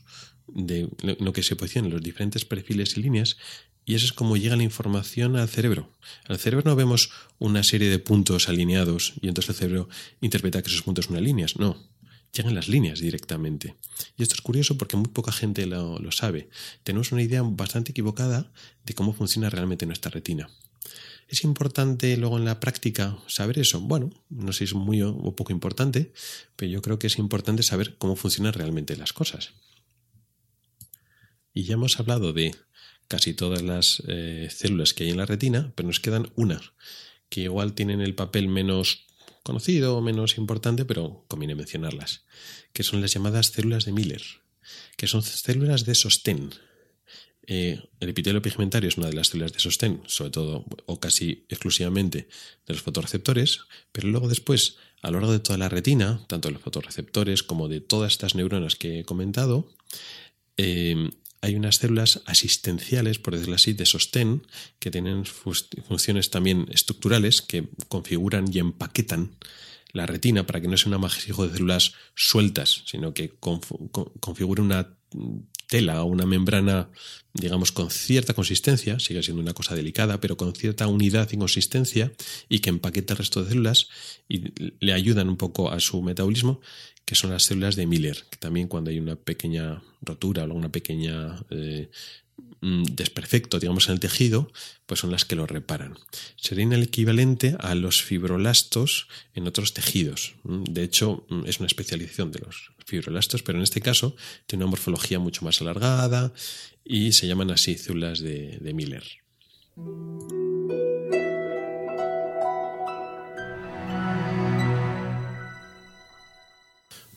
de 0.48 0.88
lo 1.18 1.34
que 1.34 1.42
se 1.42 1.56
posicionan 1.56 1.90
los 1.90 2.00
diferentes 2.00 2.46
perfiles 2.46 2.96
y 2.96 3.02
líneas 3.02 3.36
y 3.84 3.96
eso 3.96 4.06
es 4.06 4.14
como 4.14 4.38
llega 4.38 4.56
la 4.56 4.62
información 4.62 5.36
al 5.36 5.50
cerebro. 5.50 5.90
Al 6.26 6.38
cerebro 6.38 6.70
no 6.70 6.74
vemos 6.74 7.10
una 7.38 7.62
serie 7.62 7.90
de 7.90 7.98
puntos 7.98 8.48
alineados 8.48 9.12
y 9.20 9.28
entonces 9.28 9.50
el 9.50 9.56
cerebro 9.56 9.88
interpreta 10.22 10.62
que 10.62 10.70
esos 10.70 10.82
puntos 10.82 11.04
son 11.04 11.22
líneas. 11.22 11.58
No, 11.58 11.76
llegan 12.32 12.54
las 12.54 12.68
líneas 12.68 13.00
directamente. 13.00 13.76
Y 14.16 14.22
esto 14.22 14.36
es 14.36 14.40
curioso 14.40 14.78
porque 14.78 14.96
muy 14.96 15.08
poca 15.08 15.32
gente 15.32 15.66
lo, 15.66 15.98
lo 15.98 16.12
sabe. 16.12 16.48
Tenemos 16.82 17.12
una 17.12 17.22
idea 17.22 17.42
bastante 17.42 17.90
equivocada 17.90 18.50
de 18.86 18.94
cómo 18.94 19.12
funciona 19.12 19.50
realmente 19.50 19.84
nuestra 19.84 20.10
retina. 20.10 20.48
¿Es 21.30 21.44
importante 21.44 22.16
luego 22.16 22.38
en 22.38 22.44
la 22.44 22.58
práctica 22.58 23.16
saber 23.28 23.60
eso? 23.60 23.80
Bueno, 23.80 24.10
no 24.30 24.52
sé 24.52 24.58
si 24.58 24.64
es 24.64 24.74
muy 24.74 25.00
o 25.00 25.36
poco 25.36 25.52
importante, 25.52 26.12
pero 26.56 26.72
yo 26.72 26.82
creo 26.82 26.98
que 26.98 27.06
es 27.06 27.18
importante 27.18 27.62
saber 27.62 27.96
cómo 27.98 28.16
funcionan 28.16 28.52
realmente 28.52 28.96
las 28.96 29.12
cosas. 29.12 29.52
Y 31.54 31.62
ya 31.62 31.74
hemos 31.74 32.00
hablado 32.00 32.32
de 32.32 32.56
casi 33.06 33.32
todas 33.32 33.62
las 33.62 34.02
eh, 34.08 34.48
células 34.50 34.92
que 34.92 35.04
hay 35.04 35.10
en 35.10 35.18
la 35.18 35.26
retina, 35.26 35.72
pero 35.76 35.86
nos 35.86 36.00
quedan 36.00 36.32
una, 36.34 36.60
que 37.28 37.42
igual 37.42 37.74
tienen 37.74 38.00
el 38.00 38.16
papel 38.16 38.48
menos 38.48 39.06
conocido 39.44 39.96
o 39.96 40.00
menos 40.00 40.36
importante, 40.36 40.84
pero 40.84 41.24
conviene 41.28 41.54
mencionarlas, 41.54 42.24
que 42.72 42.82
son 42.82 43.00
las 43.00 43.14
llamadas 43.14 43.52
células 43.52 43.84
de 43.84 43.92
Miller, 43.92 44.22
que 44.96 45.06
son 45.06 45.22
células 45.22 45.84
de 45.84 45.94
sostén, 45.94 46.50
eh, 47.52 47.82
el 47.98 48.08
epitelio 48.08 48.40
pigmentario 48.40 48.88
es 48.88 48.96
una 48.96 49.08
de 49.08 49.14
las 49.14 49.26
células 49.26 49.52
de 49.52 49.58
sostén, 49.58 50.02
sobre 50.06 50.30
todo 50.30 50.64
o 50.86 51.00
casi 51.00 51.46
exclusivamente 51.48 52.28
de 52.64 52.74
los 52.74 52.80
fotorreceptores, 52.80 53.62
pero 53.90 54.06
luego 54.06 54.28
después, 54.28 54.76
a 55.02 55.10
lo 55.10 55.18
largo 55.18 55.32
de 55.32 55.40
toda 55.40 55.58
la 55.58 55.68
retina, 55.68 56.24
tanto 56.28 56.46
de 56.46 56.52
los 56.52 56.62
fotorreceptores 56.62 57.42
como 57.42 57.66
de 57.66 57.80
todas 57.80 58.12
estas 58.12 58.36
neuronas 58.36 58.76
que 58.76 59.00
he 59.00 59.04
comentado, 59.04 59.74
eh, 60.56 61.10
hay 61.40 61.56
unas 61.56 61.74
células 61.78 62.22
asistenciales, 62.26 63.18
por 63.18 63.34
decirlo 63.34 63.56
así, 63.56 63.72
de 63.72 63.84
sostén, 63.84 64.46
que 64.78 64.92
tienen 64.92 65.24
funciones 65.24 66.30
también 66.30 66.68
estructurales 66.70 67.42
que 67.42 67.66
configuran 67.88 68.44
y 68.54 68.60
empaquetan 68.60 69.34
la 69.92 70.06
retina 70.06 70.46
para 70.46 70.60
que 70.60 70.68
no 70.68 70.76
sea 70.76 70.90
un 70.90 70.94
amasijo 70.94 71.48
de 71.48 71.54
células 71.54 71.94
sueltas, 72.14 72.84
sino 72.86 73.12
que 73.12 73.34
configure 73.40 74.62
una 74.62 74.96
tela 75.70 76.02
o 76.02 76.06
una 76.06 76.26
membrana, 76.26 76.90
digamos, 77.32 77.72
con 77.72 77.90
cierta 77.90 78.34
consistencia, 78.34 78.98
sigue 78.98 79.22
siendo 79.22 79.40
una 79.40 79.54
cosa 79.54 79.74
delicada, 79.74 80.20
pero 80.20 80.36
con 80.36 80.54
cierta 80.54 80.86
unidad 80.88 81.30
y 81.32 81.38
consistencia 81.38 82.12
y 82.48 82.58
que 82.58 82.70
empaqueta 82.70 83.14
el 83.14 83.18
resto 83.18 83.42
de 83.42 83.50
células 83.50 83.88
y 84.28 84.52
le 84.84 84.92
ayudan 84.92 85.28
un 85.28 85.36
poco 85.36 85.70
a 85.70 85.78
su 85.80 86.02
metabolismo, 86.02 86.60
que 87.06 87.14
son 87.14 87.30
las 87.30 87.44
células 87.44 87.76
de 87.76 87.86
Miller, 87.86 88.24
que 88.30 88.36
también 88.36 88.66
cuando 88.68 88.90
hay 88.90 88.98
una 88.98 89.16
pequeña 89.16 89.80
rotura 90.02 90.44
o 90.44 90.52
una 90.52 90.70
pequeña 90.70 91.40
eh, 91.50 91.88
desperfecto, 92.60 93.58
digamos, 93.58 93.88
en 93.88 93.94
el 93.94 94.00
tejido, 94.00 94.52
pues 94.86 95.00
son 95.00 95.10
las 95.10 95.24
que 95.24 95.36
lo 95.36 95.46
reparan. 95.46 95.98
Serían 96.36 96.72
el 96.72 96.82
equivalente 96.82 97.56
a 97.58 97.74
los 97.74 98.02
fibrolastos 98.02 99.08
en 99.34 99.46
otros 99.46 99.72
tejidos. 99.72 100.34
Mm, 100.44 100.64
de 100.64 100.82
hecho, 100.82 101.24
mm, 101.28 101.46
es 101.46 101.58
una 101.58 101.66
especialización 101.66 102.32
de 102.32 102.40
los 102.40 102.72
fibrolastos, 102.84 103.42
pero 103.42 103.58
en 103.58 103.64
este 103.64 103.80
caso 103.80 104.14
tiene 104.46 104.64
una 104.64 104.70
morfología 104.70 105.18
mucho 105.18 105.44
más 105.44 105.60
alargada 105.60 106.32
y 106.84 107.12
se 107.12 107.26
llaman 107.26 107.50
así 107.50 107.76
células 107.76 108.20
de, 108.20 108.58
de 108.60 108.74
Miller. 108.74 109.04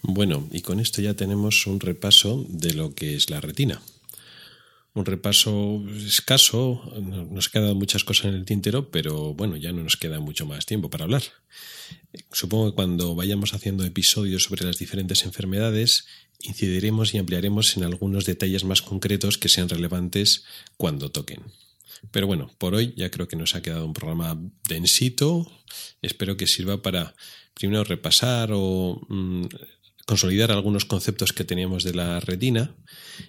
Bueno, 0.05 0.47
y 0.51 0.61
con 0.61 0.80
esto 0.80 1.01
ya 1.01 1.15
tenemos 1.15 1.65
un 1.65 1.80
repaso 1.80 2.45
de 2.49 2.74
lo 2.74 2.93
que 2.93 3.15
es 3.15 3.30
la 3.30 3.41
retina 3.41 3.82
un 4.93 5.05
repaso 5.05 5.83
escaso. 6.05 6.81
Nos 7.31 7.49
quedan 7.49 7.77
muchas 7.77 8.03
cosas 8.03 8.25
en 8.25 8.35
el 8.35 8.45
tintero, 8.45 8.91
pero 8.91 9.33
bueno, 9.33 9.57
ya 9.57 9.71
no 9.71 9.83
nos 9.83 9.97
queda 9.97 10.19
mucho 10.19 10.45
más 10.45 10.65
tiempo 10.65 10.89
para 10.89 11.05
hablar. 11.05 11.23
Supongo 12.31 12.69
que 12.69 12.75
cuando 12.75 13.15
vayamos 13.15 13.53
haciendo 13.53 13.83
episodios 13.85 14.43
sobre 14.43 14.65
las 14.65 14.77
diferentes 14.77 15.23
enfermedades, 15.23 16.05
incidiremos 16.41 17.13
y 17.13 17.17
ampliaremos 17.17 17.75
en 17.77 17.83
algunos 17.83 18.25
detalles 18.25 18.63
más 18.63 18.81
concretos 18.81 19.37
que 19.37 19.49
sean 19.49 19.69
relevantes 19.69 20.45
cuando 20.77 21.11
toquen. 21.11 21.41
Pero 22.11 22.27
bueno, 22.27 22.51
por 22.57 22.75
hoy 22.75 22.93
ya 22.97 23.09
creo 23.09 23.27
que 23.27 23.35
nos 23.37 23.55
ha 23.55 23.61
quedado 23.61 23.85
un 23.85 23.93
programa 23.93 24.39
densito. 24.67 25.49
Espero 26.01 26.37
que 26.37 26.47
sirva 26.47 26.81
para 26.81 27.15
primero 27.53 27.83
repasar 27.83 28.49
o 28.51 29.01
mm, 29.07 29.45
consolidar 30.06 30.51
algunos 30.51 30.86
conceptos 30.86 31.34
que 31.34 31.43
teníamos 31.43 31.84
de 31.84 31.93
la 31.93 32.20
retina 32.20 32.76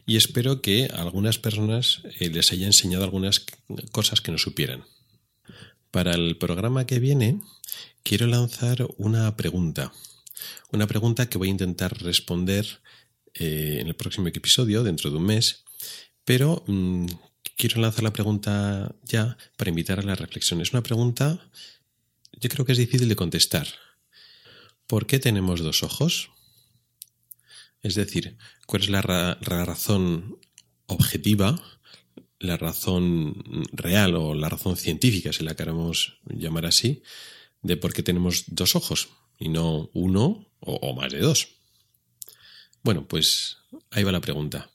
y 0.06 0.16
espero 0.16 0.60
que 0.60 0.88
a 0.92 1.02
algunas 1.02 1.38
personas 1.38 2.02
eh, 2.18 2.30
les 2.30 2.52
haya 2.52 2.66
enseñado 2.66 3.04
algunas 3.04 3.44
cosas 3.92 4.20
que 4.20 4.32
no 4.32 4.38
supieran. 4.38 4.84
Para 5.90 6.14
el 6.14 6.36
programa 6.36 6.86
que 6.86 6.98
viene 6.98 7.40
quiero 8.02 8.26
lanzar 8.26 8.86
una 8.96 9.36
pregunta, 9.36 9.92
una 10.72 10.86
pregunta 10.86 11.28
que 11.28 11.38
voy 11.38 11.48
a 11.48 11.52
intentar 11.52 12.02
responder 12.02 12.66
eh, 13.34 13.78
en 13.80 13.88
el 13.88 13.94
próximo 13.94 14.28
episodio, 14.28 14.82
dentro 14.82 15.10
de 15.10 15.16
un 15.16 15.26
mes, 15.26 15.64
pero 16.24 16.64
mm, 16.66 17.06
quiero 17.56 17.80
lanzar 17.80 18.02
la 18.02 18.12
pregunta 18.12 18.94
ya 19.04 19.36
para 19.56 19.70
invitar 19.70 20.00
a 20.00 20.02
la 20.02 20.16
reflexión. 20.16 20.60
Es 20.60 20.72
una 20.72 20.82
pregunta, 20.82 21.48
yo 22.32 22.48
creo 22.48 22.66
que 22.66 22.72
es 22.72 22.78
difícil 22.78 23.08
de 23.08 23.16
contestar. 23.16 23.68
¿Por 24.86 25.06
qué 25.06 25.18
tenemos 25.18 25.60
dos 25.60 25.82
ojos? 25.82 26.30
Es 27.84 27.94
decir, 27.96 28.38
cuál 28.66 28.82
es 28.82 28.88
la, 28.88 29.02
razón 29.02 30.38
objetiva, 30.86 31.62
la 32.38 32.56
razón 32.56 33.44
real 33.72 34.14
o 34.16 34.34
la 34.34 34.48
razón 34.48 34.78
científica, 34.78 35.34
si 35.34 35.44
la 35.44 35.54
queremos 35.54 36.18
llamar 36.24 36.64
así, 36.64 37.02
de 37.60 37.76
por 37.76 37.92
qué 37.92 38.02
tenemos 38.02 38.44
dos 38.46 38.74
ojos 38.74 39.10
y 39.38 39.50
no 39.50 39.90
uno 39.92 40.48
o, 40.60 40.94
más 40.94 41.12
de 41.12 41.20
dos. 41.20 41.48
Bueno, 42.82 43.06
pues 43.06 43.58
ahí 43.90 44.02
va 44.02 44.12
la 44.12 44.22
pregunta. 44.22 44.70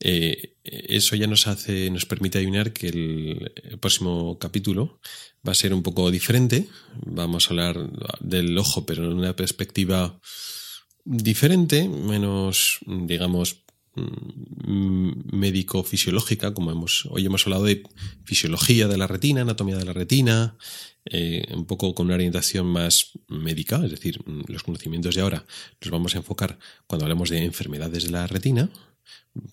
Eh, 0.00 0.56
eso 0.64 1.16
ya 1.16 1.26
nos 1.26 1.46
hace, 1.46 1.90
nos 1.90 2.06
permite 2.06 2.38
adivinar 2.38 2.72
que 2.72 2.88
el, 2.88 3.78
próximo 3.80 4.38
capítulo 4.38 4.98
va 5.46 5.52
a 5.52 5.54
ser 5.54 5.74
un 5.74 5.82
poco 5.82 6.10
diferente. 6.10 6.68
Vamos 7.04 7.46
a 7.46 7.50
hablar 7.50 7.76
del 8.20 8.56
ojo, 8.56 8.86
pero 8.86 9.04
en 9.04 9.12
una 9.12 9.36
perspectiva 9.36 10.18
diferente, 11.04 11.88
menos, 11.88 12.80
digamos, 12.86 13.64
mm, 13.94 15.36
médico-fisiológica, 15.36 16.54
como 16.54 16.72
hemos, 16.72 17.06
hoy 17.10 17.26
hemos 17.26 17.46
hablado 17.46 17.64
de 17.64 17.82
fisiología 18.24 18.88
de 18.88 18.96
la 18.96 19.06
retina, 19.06 19.42
anatomía 19.42 19.76
de 19.76 19.84
la 19.84 19.92
retina, 19.92 20.56
eh, 21.04 21.46
un 21.54 21.66
poco 21.66 21.94
con 21.94 22.06
una 22.06 22.14
orientación 22.14 22.66
más 22.66 23.12
médica, 23.28 23.84
es 23.84 23.90
decir, 23.90 24.20
mm, 24.24 24.44
los 24.48 24.62
conocimientos 24.62 25.14
de 25.14 25.20
ahora 25.20 25.44
los 25.80 25.90
vamos 25.90 26.14
a 26.14 26.18
enfocar 26.18 26.58
cuando 26.86 27.04
hablemos 27.04 27.28
de 27.30 27.44
enfermedades 27.44 28.04
de 28.04 28.10
la 28.10 28.26
retina, 28.26 28.70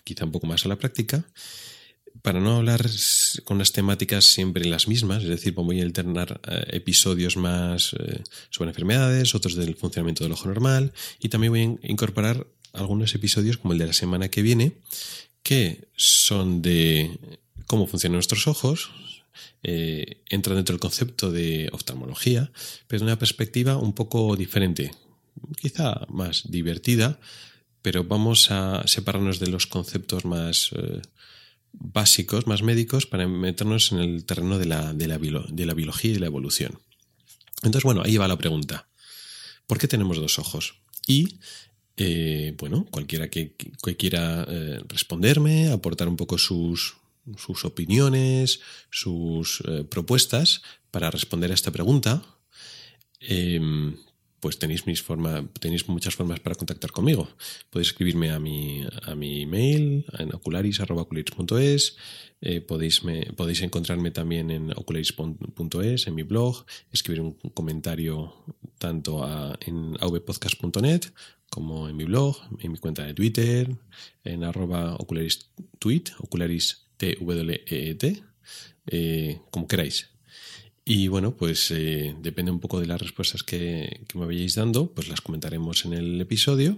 quizá 0.03 0.25
un 0.25 0.31
poco 0.31 0.47
más 0.47 0.65
a 0.65 0.69
la 0.69 0.77
práctica, 0.77 1.25
para 2.21 2.39
no 2.39 2.57
hablar 2.57 2.85
con 3.43 3.57
las 3.57 3.71
temáticas 3.71 4.25
siempre 4.25 4.65
las 4.65 4.87
mismas, 4.87 5.23
es 5.23 5.29
decir, 5.29 5.53
voy 5.53 5.79
a 5.79 5.83
alternar 5.83 6.39
eh, 6.47 6.63
episodios 6.71 7.37
más 7.37 7.93
eh, 7.93 8.23
sobre 8.49 8.69
enfermedades, 8.69 9.33
otros 9.33 9.55
del 9.55 9.75
funcionamiento 9.75 10.23
del 10.23 10.33
ojo 10.33 10.47
normal, 10.47 10.93
y 11.19 11.29
también 11.29 11.51
voy 11.51 11.61
a 11.61 11.91
incorporar 11.91 12.45
algunos 12.73 13.15
episodios 13.15 13.57
como 13.57 13.73
el 13.73 13.79
de 13.79 13.87
la 13.87 13.93
semana 13.93 14.29
que 14.29 14.41
viene, 14.41 14.73
que 15.43 15.87
son 15.95 16.61
de 16.61 17.17
cómo 17.65 17.87
funcionan 17.87 18.15
nuestros 18.15 18.47
ojos, 18.47 18.91
eh, 19.63 20.21
entran 20.29 20.57
dentro 20.57 20.73
del 20.73 20.79
concepto 20.79 21.31
de 21.31 21.69
oftalmología, 21.71 22.51
pero 22.87 22.99
de 22.99 23.05
una 23.05 23.19
perspectiva 23.19 23.77
un 23.77 23.93
poco 23.93 24.35
diferente, 24.35 24.91
quizá 25.59 26.05
más 26.09 26.43
divertida, 26.49 27.19
pero 27.81 28.03
vamos 28.03 28.51
a 28.51 28.87
separarnos 28.87 29.39
de 29.39 29.47
los 29.47 29.65
conceptos 29.65 30.23
más 30.23 30.71
básicos, 31.73 32.47
más 32.47 32.63
médicos, 32.63 33.05
para 33.05 33.27
meternos 33.27 33.91
en 33.91 33.99
el 33.99 34.25
terreno 34.25 34.59
de 34.59 34.65
la, 34.65 34.93
de 34.93 35.07
la, 35.07 35.17
biología 35.73 36.11
y 36.11 36.19
la 36.19 36.25
evolución. 36.25 36.79
Entonces, 37.63 37.83
bueno, 37.83 38.01
ahí 38.03 38.17
va 38.17 38.27
la 38.27 38.37
pregunta. 38.37 38.87
¿Por 39.67 39.77
qué 39.77 39.87
tenemos 39.87 40.17
dos 40.17 40.39
ojos? 40.39 40.75
Y, 41.07 41.39
eh, 41.97 42.55
bueno, 42.57 42.85
cualquiera 42.91 43.29
que, 43.29 43.55
quiera 43.97 44.45
eh, 44.47 44.81
responderme, 44.87 45.69
aportar 45.69 46.07
un 46.07 46.17
poco 46.17 46.37
sus 46.37 46.95
sus 47.37 47.65
opiniones, 47.65 48.61
sus 48.89 49.61
eh, 49.67 49.83
propuestas 49.83 50.61
para 50.89 51.11
responder 51.11 51.51
a 51.51 51.53
esta 51.53 51.71
pregunta, 51.71 52.23
em, 53.19 53.95
pues 54.41 54.57
tenéis, 54.59 54.87
mis 54.87 55.01
forma, 55.01 55.47
tenéis 55.59 55.87
muchas 55.87 56.15
formas 56.15 56.39
para 56.41 56.55
contactar 56.55 56.91
conmigo. 56.91 57.29
Podéis 57.69 57.89
escribirme 57.89 58.31
a 58.31 58.39
mi, 58.39 58.83
a 59.03 59.15
mi 59.15 59.43
email 59.43 60.05
en 60.17 60.33
ocularis.ocularis.es, 60.33 61.95
eh, 62.41 62.59
podéis, 62.59 63.01
podéis 63.37 63.61
encontrarme 63.61 64.11
también 64.11 64.49
en 64.51 64.71
ocularis.es, 64.71 66.07
en 66.07 66.15
mi 66.15 66.23
blog, 66.23 66.65
escribir 66.91 67.21
un 67.21 67.33
comentario 67.53 68.33
tanto 68.79 69.23
en 69.61 69.95
avpodcast.net 70.01 71.13
como 71.51 71.87
en 71.87 71.95
mi 71.95 72.05
blog, 72.05 72.37
en 72.59 72.71
mi 72.71 72.79
cuenta 72.79 73.05
de 73.05 73.13
Twitter, 73.13 73.69
en 74.23 74.43
arroba 74.43 74.95
ocularistweet, 74.95 76.13
ocularis 76.17 76.87
t 76.97 77.11
e, 77.11 77.97
e 78.01 78.23
eh, 78.87 79.41
como 79.51 79.67
queráis. 79.67 80.10
Y 80.83 81.07
bueno, 81.07 81.35
pues 81.35 81.69
eh, 81.71 82.15
depende 82.21 82.51
un 82.51 82.59
poco 82.59 82.79
de 82.79 82.87
las 82.87 82.99
respuestas 82.99 83.43
que, 83.43 84.01
me 84.15 84.25
vayáis 84.25 84.55
dando, 84.55 84.91
pues 84.91 85.07
las 85.09 85.21
comentaremos 85.21 85.85
en 85.85 85.93
el 85.93 86.19
episodio. 86.19 86.77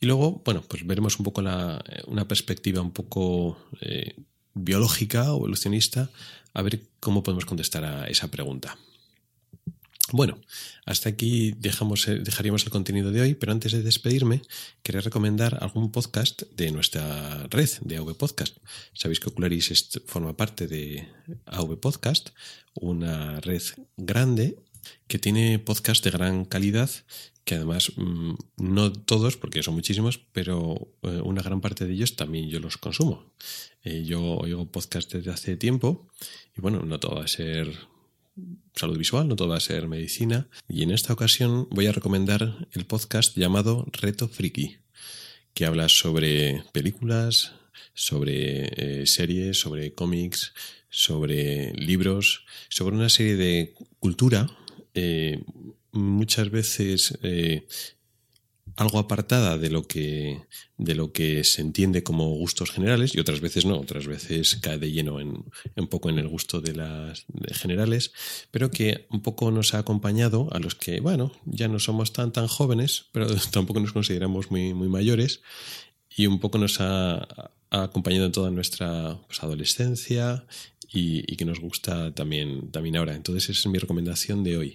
Y 0.00 0.06
luego, 0.06 0.42
bueno, 0.44 0.62
pues 0.68 0.86
veremos 0.86 1.18
un 1.18 1.24
poco 1.24 1.42
la, 1.42 1.82
una 2.06 2.28
perspectiva 2.28 2.80
un 2.80 2.92
poco 2.92 3.58
eh, 3.80 4.14
biológica 4.54 5.32
o 5.32 5.38
evolucionista, 5.38 6.10
a 6.52 6.62
ver 6.62 6.80
cómo 7.00 7.22
podemos 7.22 7.44
contestar 7.44 7.84
a 7.84 8.06
esa 8.06 8.30
pregunta. 8.30 8.78
Bueno, 10.12 10.38
hasta 10.84 11.08
aquí 11.08 11.54
dejamos, 11.56 12.06
eh, 12.08 12.18
dejaríamos 12.18 12.64
el 12.64 12.70
contenido 12.70 13.10
de 13.10 13.22
hoy, 13.22 13.34
pero 13.34 13.52
antes 13.52 13.72
de 13.72 13.82
despedirme, 13.82 14.42
quería 14.82 15.00
recomendar 15.00 15.58
algún 15.62 15.90
podcast 15.90 16.42
de 16.52 16.70
nuestra 16.72 17.46
red 17.48 17.70
de 17.80 17.96
AV 17.96 18.14
Podcast. 18.14 18.58
Sabéis 18.92 19.18
que 19.18 19.30
Ocularis 19.30 19.98
forma 20.06 20.36
parte 20.36 20.66
de 20.66 21.08
AV 21.46 21.80
Podcast, 21.80 22.30
una 22.74 23.40
red 23.40 23.62
grande 23.96 24.58
que 25.06 25.18
tiene 25.18 25.58
podcasts 25.58 26.04
de 26.04 26.10
gran 26.10 26.44
calidad, 26.44 26.90
que 27.44 27.54
además 27.54 27.92
mm, 27.96 28.34
no 28.58 28.92
todos, 28.92 29.38
porque 29.38 29.62
son 29.62 29.74
muchísimos, 29.74 30.18
pero 30.32 30.88
eh, 31.02 31.20
una 31.24 31.42
gran 31.42 31.62
parte 31.62 31.86
de 31.86 31.94
ellos 31.94 32.14
también 32.14 32.50
yo 32.50 32.60
los 32.60 32.76
consumo. 32.76 33.32
Eh, 33.82 34.04
yo 34.04 34.22
oigo 34.22 34.70
podcasts 34.70 35.12
desde 35.12 35.30
hace 35.30 35.56
tiempo 35.56 36.08
y 36.56 36.60
bueno, 36.60 36.82
no 36.82 37.00
todo 37.00 37.16
va 37.16 37.24
a 37.24 37.28
ser 37.28 37.93
salud 38.74 38.98
visual, 38.98 39.28
no 39.28 39.36
todo 39.36 39.48
va 39.48 39.56
a 39.56 39.60
ser 39.60 39.88
medicina. 39.88 40.48
Y 40.68 40.82
en 40.82 40.90
esta 40.90 41.12
ocasión 41.12 41.68
voy 41.70 41.86
a 41.86 41.92
recomendar 41.92 42.68
el 42.72 42.86
podcast 42.86 43.36
llamado 43.36 43.86
Reto 43.92 44.28
Friki, 44.28 44.78
que 45.54 45.66
habla 45.66 45.88
sobre 45.88 46.64
películas, 46.72 47.52
sobre 47.94 49.02
eh, 49.02 49.06
series, 49.06 49.60
sobre 49.60 49.94
cómics, 49.94 50.52
sobre 50.88 51.72
libros, 51.74 52.44
sobre 52.68 52.96
una 52.96 53.08
serie 53.08 53.36
de 53.36 53.74
cultura 54.00 54.48
eh, 54.94 55.42
muchas 55.90 56.50
veces 56.50 57.18
eh, 57.22 57.66
algo 58.76 58.98
apartada 58.98 59.56
de 59.58 59.70
lo 59.70 59.86
que 59.86 60.42
de 60.76 60.94
lo 60.94 61.12
que 61.12 61.44
se 61.44 61.62
entiende 61.62 62.02
como 62.02 62.30
gustos 62.30 62.70
generales 62.70 63.14
y 63.14 63.20
otras 63.20 63.40
veces 63.40 63.64
no, 63.64 63.78
otras 63.78 64.06
veces 64.06 64.56
cae 64.56 64.78
de 64.78 64.90
lleno 64.90 65.20
en, 65.20 65.44
un 65.76 65.86
poco 65.88 66.10
en 66.10 66.18
el 66.18 66.26
gusto 66.26 66.60
de 66.60 66.74
las 66.74 67.26
generales, 67.52 68.12
pero 68.50 68.70
que 68.70 69.06
un 69.10 69.22
poco 69.22 69.50
nos 69.52 69.74
ha 69.74 69.78
acompañado 69.78 70.48
a 70.52 70.58
los 70.58 70.74
que, 70.74 71.00
bueno, 71.00 71.32
ya 71.44 71.68
no 71.68 71.78
somos 71.78 72.12
tan 72.12 72.32
tan 72.32 72.48
jóvenes, 72.48 73.06
pero 73.12 73.28
tampoco 73.52 73.80
nos 73.80 73.92
consideramos 73.92 74.50
muy, 74.50 74.74
muy 74.74 74.88
mayores 74.88 75.42
y 76.16 76.26
un 76.26 76.40
poco 76.40 76.58
nos 76.58 76.80
ha, 76.80 77.50
acompañado 77.70 78.26
en 78.26 78.32
toda 78.32 78.50
nuestra 78.50 79.18
pues, 79.26 79.42
adolescencia 79.42 80.44
y, 80.92 81.22
que 81.36 81.44
nos 81.44 81.58
gusta 81.58 82.14
también, 82.14 82.70
también 82.70 82.96
ahora. 82.96 83.16
Entonces 83.16 83.50
esa 83.50 83.60
es 83.60 83.66
mi 83.66 83.78
recomendación 83.78 84.44
de 84.44 84.56
hoy. 84.56 84.74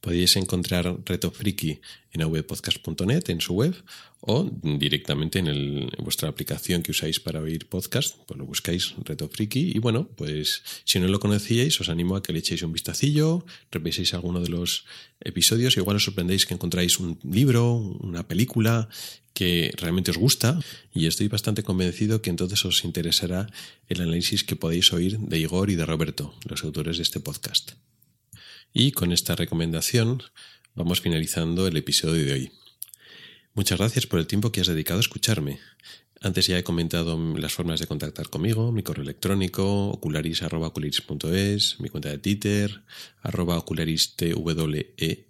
Podéis 0.00 0.36
encontrar 0.36 0.96
Reto 1.04 1.30
Friki 1.30 1.80
en 2.12 2.22
avpodcast.net 2.22 3.28
en 3.28 3.40
su 3.40 3.54
web 3.54 3.74
o 4.20 4.50
directamente 4.62 5.38
en, 5.38 5.90
vuestra 5.98 6.28
aplicación 6.28 6.82
que 6.82 6.90
usáis 6.90 7.20
para 7.20 7.40
oír 7.40 7.68
podcast, 7.68 8.16
pues 8.26 8.38
lo 8.38 8.44
buscáis 8.44 8.94
Reto 9.04 9.28
Friki 9.28 9.72
y 9.74 9.78
bueno, 9.78 10.08
pues 10.16 10.62
si 10.84 11.00
no 11.00 11.08
lo 11.08 11.20
conocíais 11.20 11.80
os 11.80 11.88
animo 11.88 12.16
a 12.16 12.22
que 12.22 12.32
le 12.32 12.40
echéis 12.40 12.62
un 12.62 12.72
vistacillo, 12.72 13.44
reviséis 13.70 14.14
alguno 14.14 14.40
de 14.40 14.48
los 14.48 14.84
episodios 15.20 15.76
igual 15.76 15.96
os 15.96 16.04
sorprendéis 16.04 16.46
que 16.46 16.54
encontráis 16.54 16.98
un 16.98 17.18
libro, 17.22 17.76
una 18.00 18.26
película 18.26 18.88
que 19.32 19.72
realmente 19.76 20.10
os 20.10 20.18
gusta 20.18 20.58
y 20.92 21.06
estoy 21.06 21.28
bastante 21.28 21.62
convencido 21.62 22.20
que 22.20 22.30
entonces 22.30 22.64
os 22.64 22.84
interesará 22.84 23.46
el 23.88 24.00
análisis 24.00 24.44
que 24.44 24.56
podéis 24.56 24.92
oír 24.92 25.18
de 25.18 25.38
Igor 25.38 25.70
y 25.70 25.76
de 25.76 25.86
Roberto, 25.86 26.34
los 26.48 26.64
autores 26.64 26.96
de 26.96 27.04
este 27.04 27.20
podcast. 27.20 27.72
Y 28.72 28.92
con 28.92 29.12
esta 29.12 29.34
recomendación 29.34 30.22
vamos 30.74 31.00
finalizando 31.00 31.66
el 31.66 31.76
episodio 31.76 32.24
de 32.24 32.32
hoy. 32.32 32.52
Muchas 33.54 33.78
gracias 33.78 34.06
por 34.06 34.20
el 34.20 34.28
tiempo 34.28 34.52
que 34.52 34.60
has 34.60 34.68
dedicado 34.68 34.98
a 34.98 35.00
escucharme. 35.00 35.58
Antes 36.20 36.46
ya 36.46 36.58
he 36.58 36.62
comentado 36.62 37.18
las 37.36 37.52
formas 37.52 37.80
de 37.80 37.86
contactar 37.86 38.28
conmigo, 38.28 38.70
mi 38.72 38.82
correo 38.82 39.02
electrónico, 39.02 39.88
ocularis.ocularis.es, 39.88 41.80
mi 41.80 41.88
cuenta 41.88 42.10
de 42.10 42.18
Twitter, 42.18 42.82
arroba 43.22 43.56
ocularis.twet. 43.56 45.26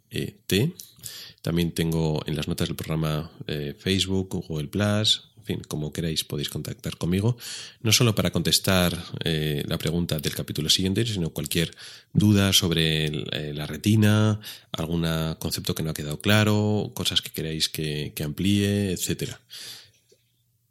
También 1.42 1.72
tengo 1.72 2.22
en 2.26 2.36
las 2.36 2.48
notas 2.48 2.68
del 2.68 2.76
programa 2.76 3.30
eh, 3.46 3.74
Facebook, 3.78 4.44
Google 4.48 4.68
Plus, 4.68 5.29
como 5.68 5.92
queráis 5.92 6.24
podéis 6.24 6.48
contactar 6.48 6.96
conmigo, 6.96 7.36
no 7.82 7.92
solo 7.92 8.14
para 8.14 8.30
contestar 8.30 8.96
eh, 9.24 9.62
la 9.66 9.78
pregunta 9.78 10.18
del 10.18 10.34
capítulo 10.34 10.68
siguiente, 10.68 11.04
sino 11.06 11.30
cualquier 11.30 11.70
duda 12.12 12.52
sobre 12.52 13.06
eh, 13.06 13.52
la 13.54 13.66
retina, 13.66 14.40
algún 14.72 15.06
concepto 15.38 15.74
que 15.74 15.82
no 15.82 15.90
ha 15.90 15.94
quedado 15.94 16.20
claro, 16.20 16.92
cosas 16.94 17.22
que 17.22 17.30
queráis 17.30 17.68
que, 17.68 18.12
que 18.14 18.24
amplíe, 18.24 18.92
etcétera. 18.92 19.40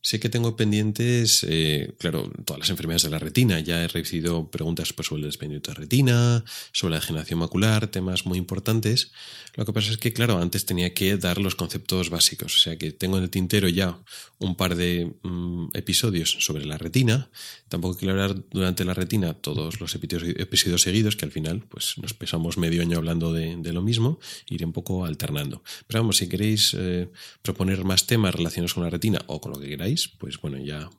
Sé 0.02 0.20
que 0.20 0.30
tengo 0.30 0.56
pendientes, 0.56 1.45
eh, 1.47 1.93
claro, 2.00 2.32
todas 2.45 2.60
las 2.60 2.70
enfermedades 2.70 3.04
de 3.04 3.10
la 3.10 3.20
retina. 3.20 3.60
Ya 3.60 3.84
he 3.84 3.88
recibido 3.88 4.50
preguntas 4.50 4.93
pues, 4.93 5.08
sobre 5.08 5.22
el 5.22 5.28
desprendimiento 5.28 5.72
de 5.72 5.76
retina, 5.76 6.43
sobre 6.72 6.91
la 6.91 7.00
degeneración 7.00 7.39
macular, 7.39 7.88
temas 7.88 8.26
muy 8.26 8.38
importantes. 8.38 9.12
Lo 9.56 9.66
que 9.66 9.74
pasa 9.74 9.91
es 9.91 9.97
que, 9.97 10.14
claro, 10.14 10.39
antes 10.39 10.66
tenía 10.66 10.93
que 10.93 11.18
dar 11.18 11.39
los 11.39 11.56
conceptos 11.56 12.10
básicos. 12.10 12.56
O 12.56 12.60
sea 12.60 12.78
que 12.78 12.91
tengo 12.91 13.18
en 13.18 13.24
el 13.24 13.30
tintero 13.30 13.68
ya 13.68 14.00
un 14.38 14.56
par 14.56 14.76
de 14.76 15.12
mm, 15.22 15.72
episodios 15.74 16.38
sobre 16.39 16.66
la 16.66 16.78
retina. 16.78 17.30
Tampoco 17.68 17.97
quiero 17.97 18.14
hablar 18.14 18.41
durante 18.52 18.86
la 18.86 18.93
retina 18.93 19.34
todos 19.34 19.82
los 19.82 19.95
episodios, 19.95 20.82
seguidos, 20.82 21.18
que 21.18 21.26
al 21.26 21.32
final 21.32 21.66
pues, 21.68 21.97
nos 21.97 22.14
pesamos 22.14 22.58
medio 22.58 22.82
año 22.82 22.97
hablando 22.97 23.34
de, 23.34 23.74
lo 23.74 23.82
mismo. 23.82 24.20
Iré 24.47 24.66
un 24.66 24.74
poco 24.74 25.06
alternando. 25.06 25.62
Pero 25.88 26.02
vamos, 26.02 26.18
si 26.18 26.30
queréis 26.30 26.74
eh, 26.78 27.10
proponer 27.41 27.84
más 27.84 28.08
temas 28.08 28.34
relacionados 28.34 28.74
con 28.74 28.84
la 28.84 28.89
retina 28.89 29.22
o 29.28 29.41
con 29.41 29.52
lo 29.52 29.60
que 29.60 29.68
queráis, 29.68 29.89
pues 30.20 30.40
bueno, 30.40 30.58
ya 30.58 30.90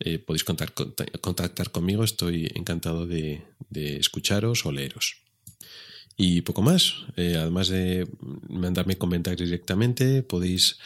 eh, 0.00 0.18
podéis 0.18 0.44
contactar 0.44 1.70
conmigo. 1.70 2.04
Estoy 2.04 2.50
encantado 2.54 3.06
de, 3.06 3.42
escucharos 3.72 4.64
o 4.64 4.72
leeros. 4.72 5.22
Y 6.16 6.42
poco 6.42 6.62
más. 6.62 7.04
Eh, 7.16 7.36
además 7.36 7.68
de 7.68 8.08
mandarme 8.48 8.96
comentarios 8.96 9.48
directamente, 9.48 10.22
podéis 10.22 10.78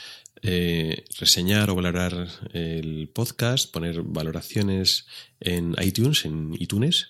eh, 0.42 1.04
reseñar 1.18 1.70
o 1.70 1.74
valorar 1.74 2.28
el 2.52 3.08
podcast, 3.08 3.70
poner 3.70 4.02
valoraciones 4.02 5.06
en 5.40 5.74
iTunes, 5.82 6.24
en 6.24 6.54
iTunes, 6.58 7.08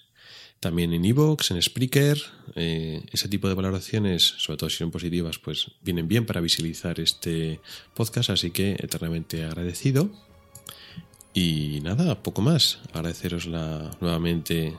también 0.61 0.93
en 0.93 1.05
iVoox, 1.05 1.51
en 1.51 1.63
Spreaker. 1.63 2.19
ese 2.55 3.29
tipo 3.29 3.49
de 3.49 3.55
valoraciones, 3.55 4.23
sobre 4.23 4.57
todo 4.57 4.71
si 4.71 4.79
son 4.79 4.91
positivas, 4.93 5.39
pues 5.39 5.73
vienen 5.83 6.07
bien 6.07 6.27
para 6.27 6.41
visibilizar 6.41 7.01
este 7.01 7.61
podcast, 7.95 8.31
así 8.31 8.51
que 8.51 8.73
eternamente 8.73 9.45
agradecido. 9.45 10.32
Y 11.35 11.81
nada, 11.83 12.23
poco 12.23 12.43
más. 12.43 12.81
Agradeceros 12.93 13.47
nuevamente 13.47 14.77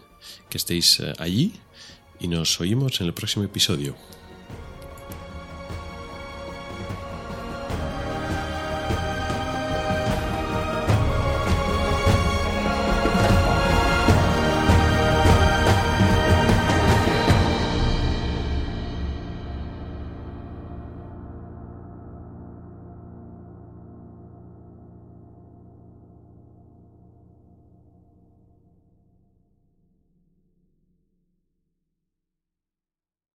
que 0.49 0.57
estéis 0.57 0.99
eh, 0.99 1.13
allí 1.17 1.53
y 2.19 2.27
nos 2.27 2.59
oímos 2.61 3.01
en 3.01 3.07
el 3.07 3.13
próximo 3.13 3.43
episodio. 3.43 3.95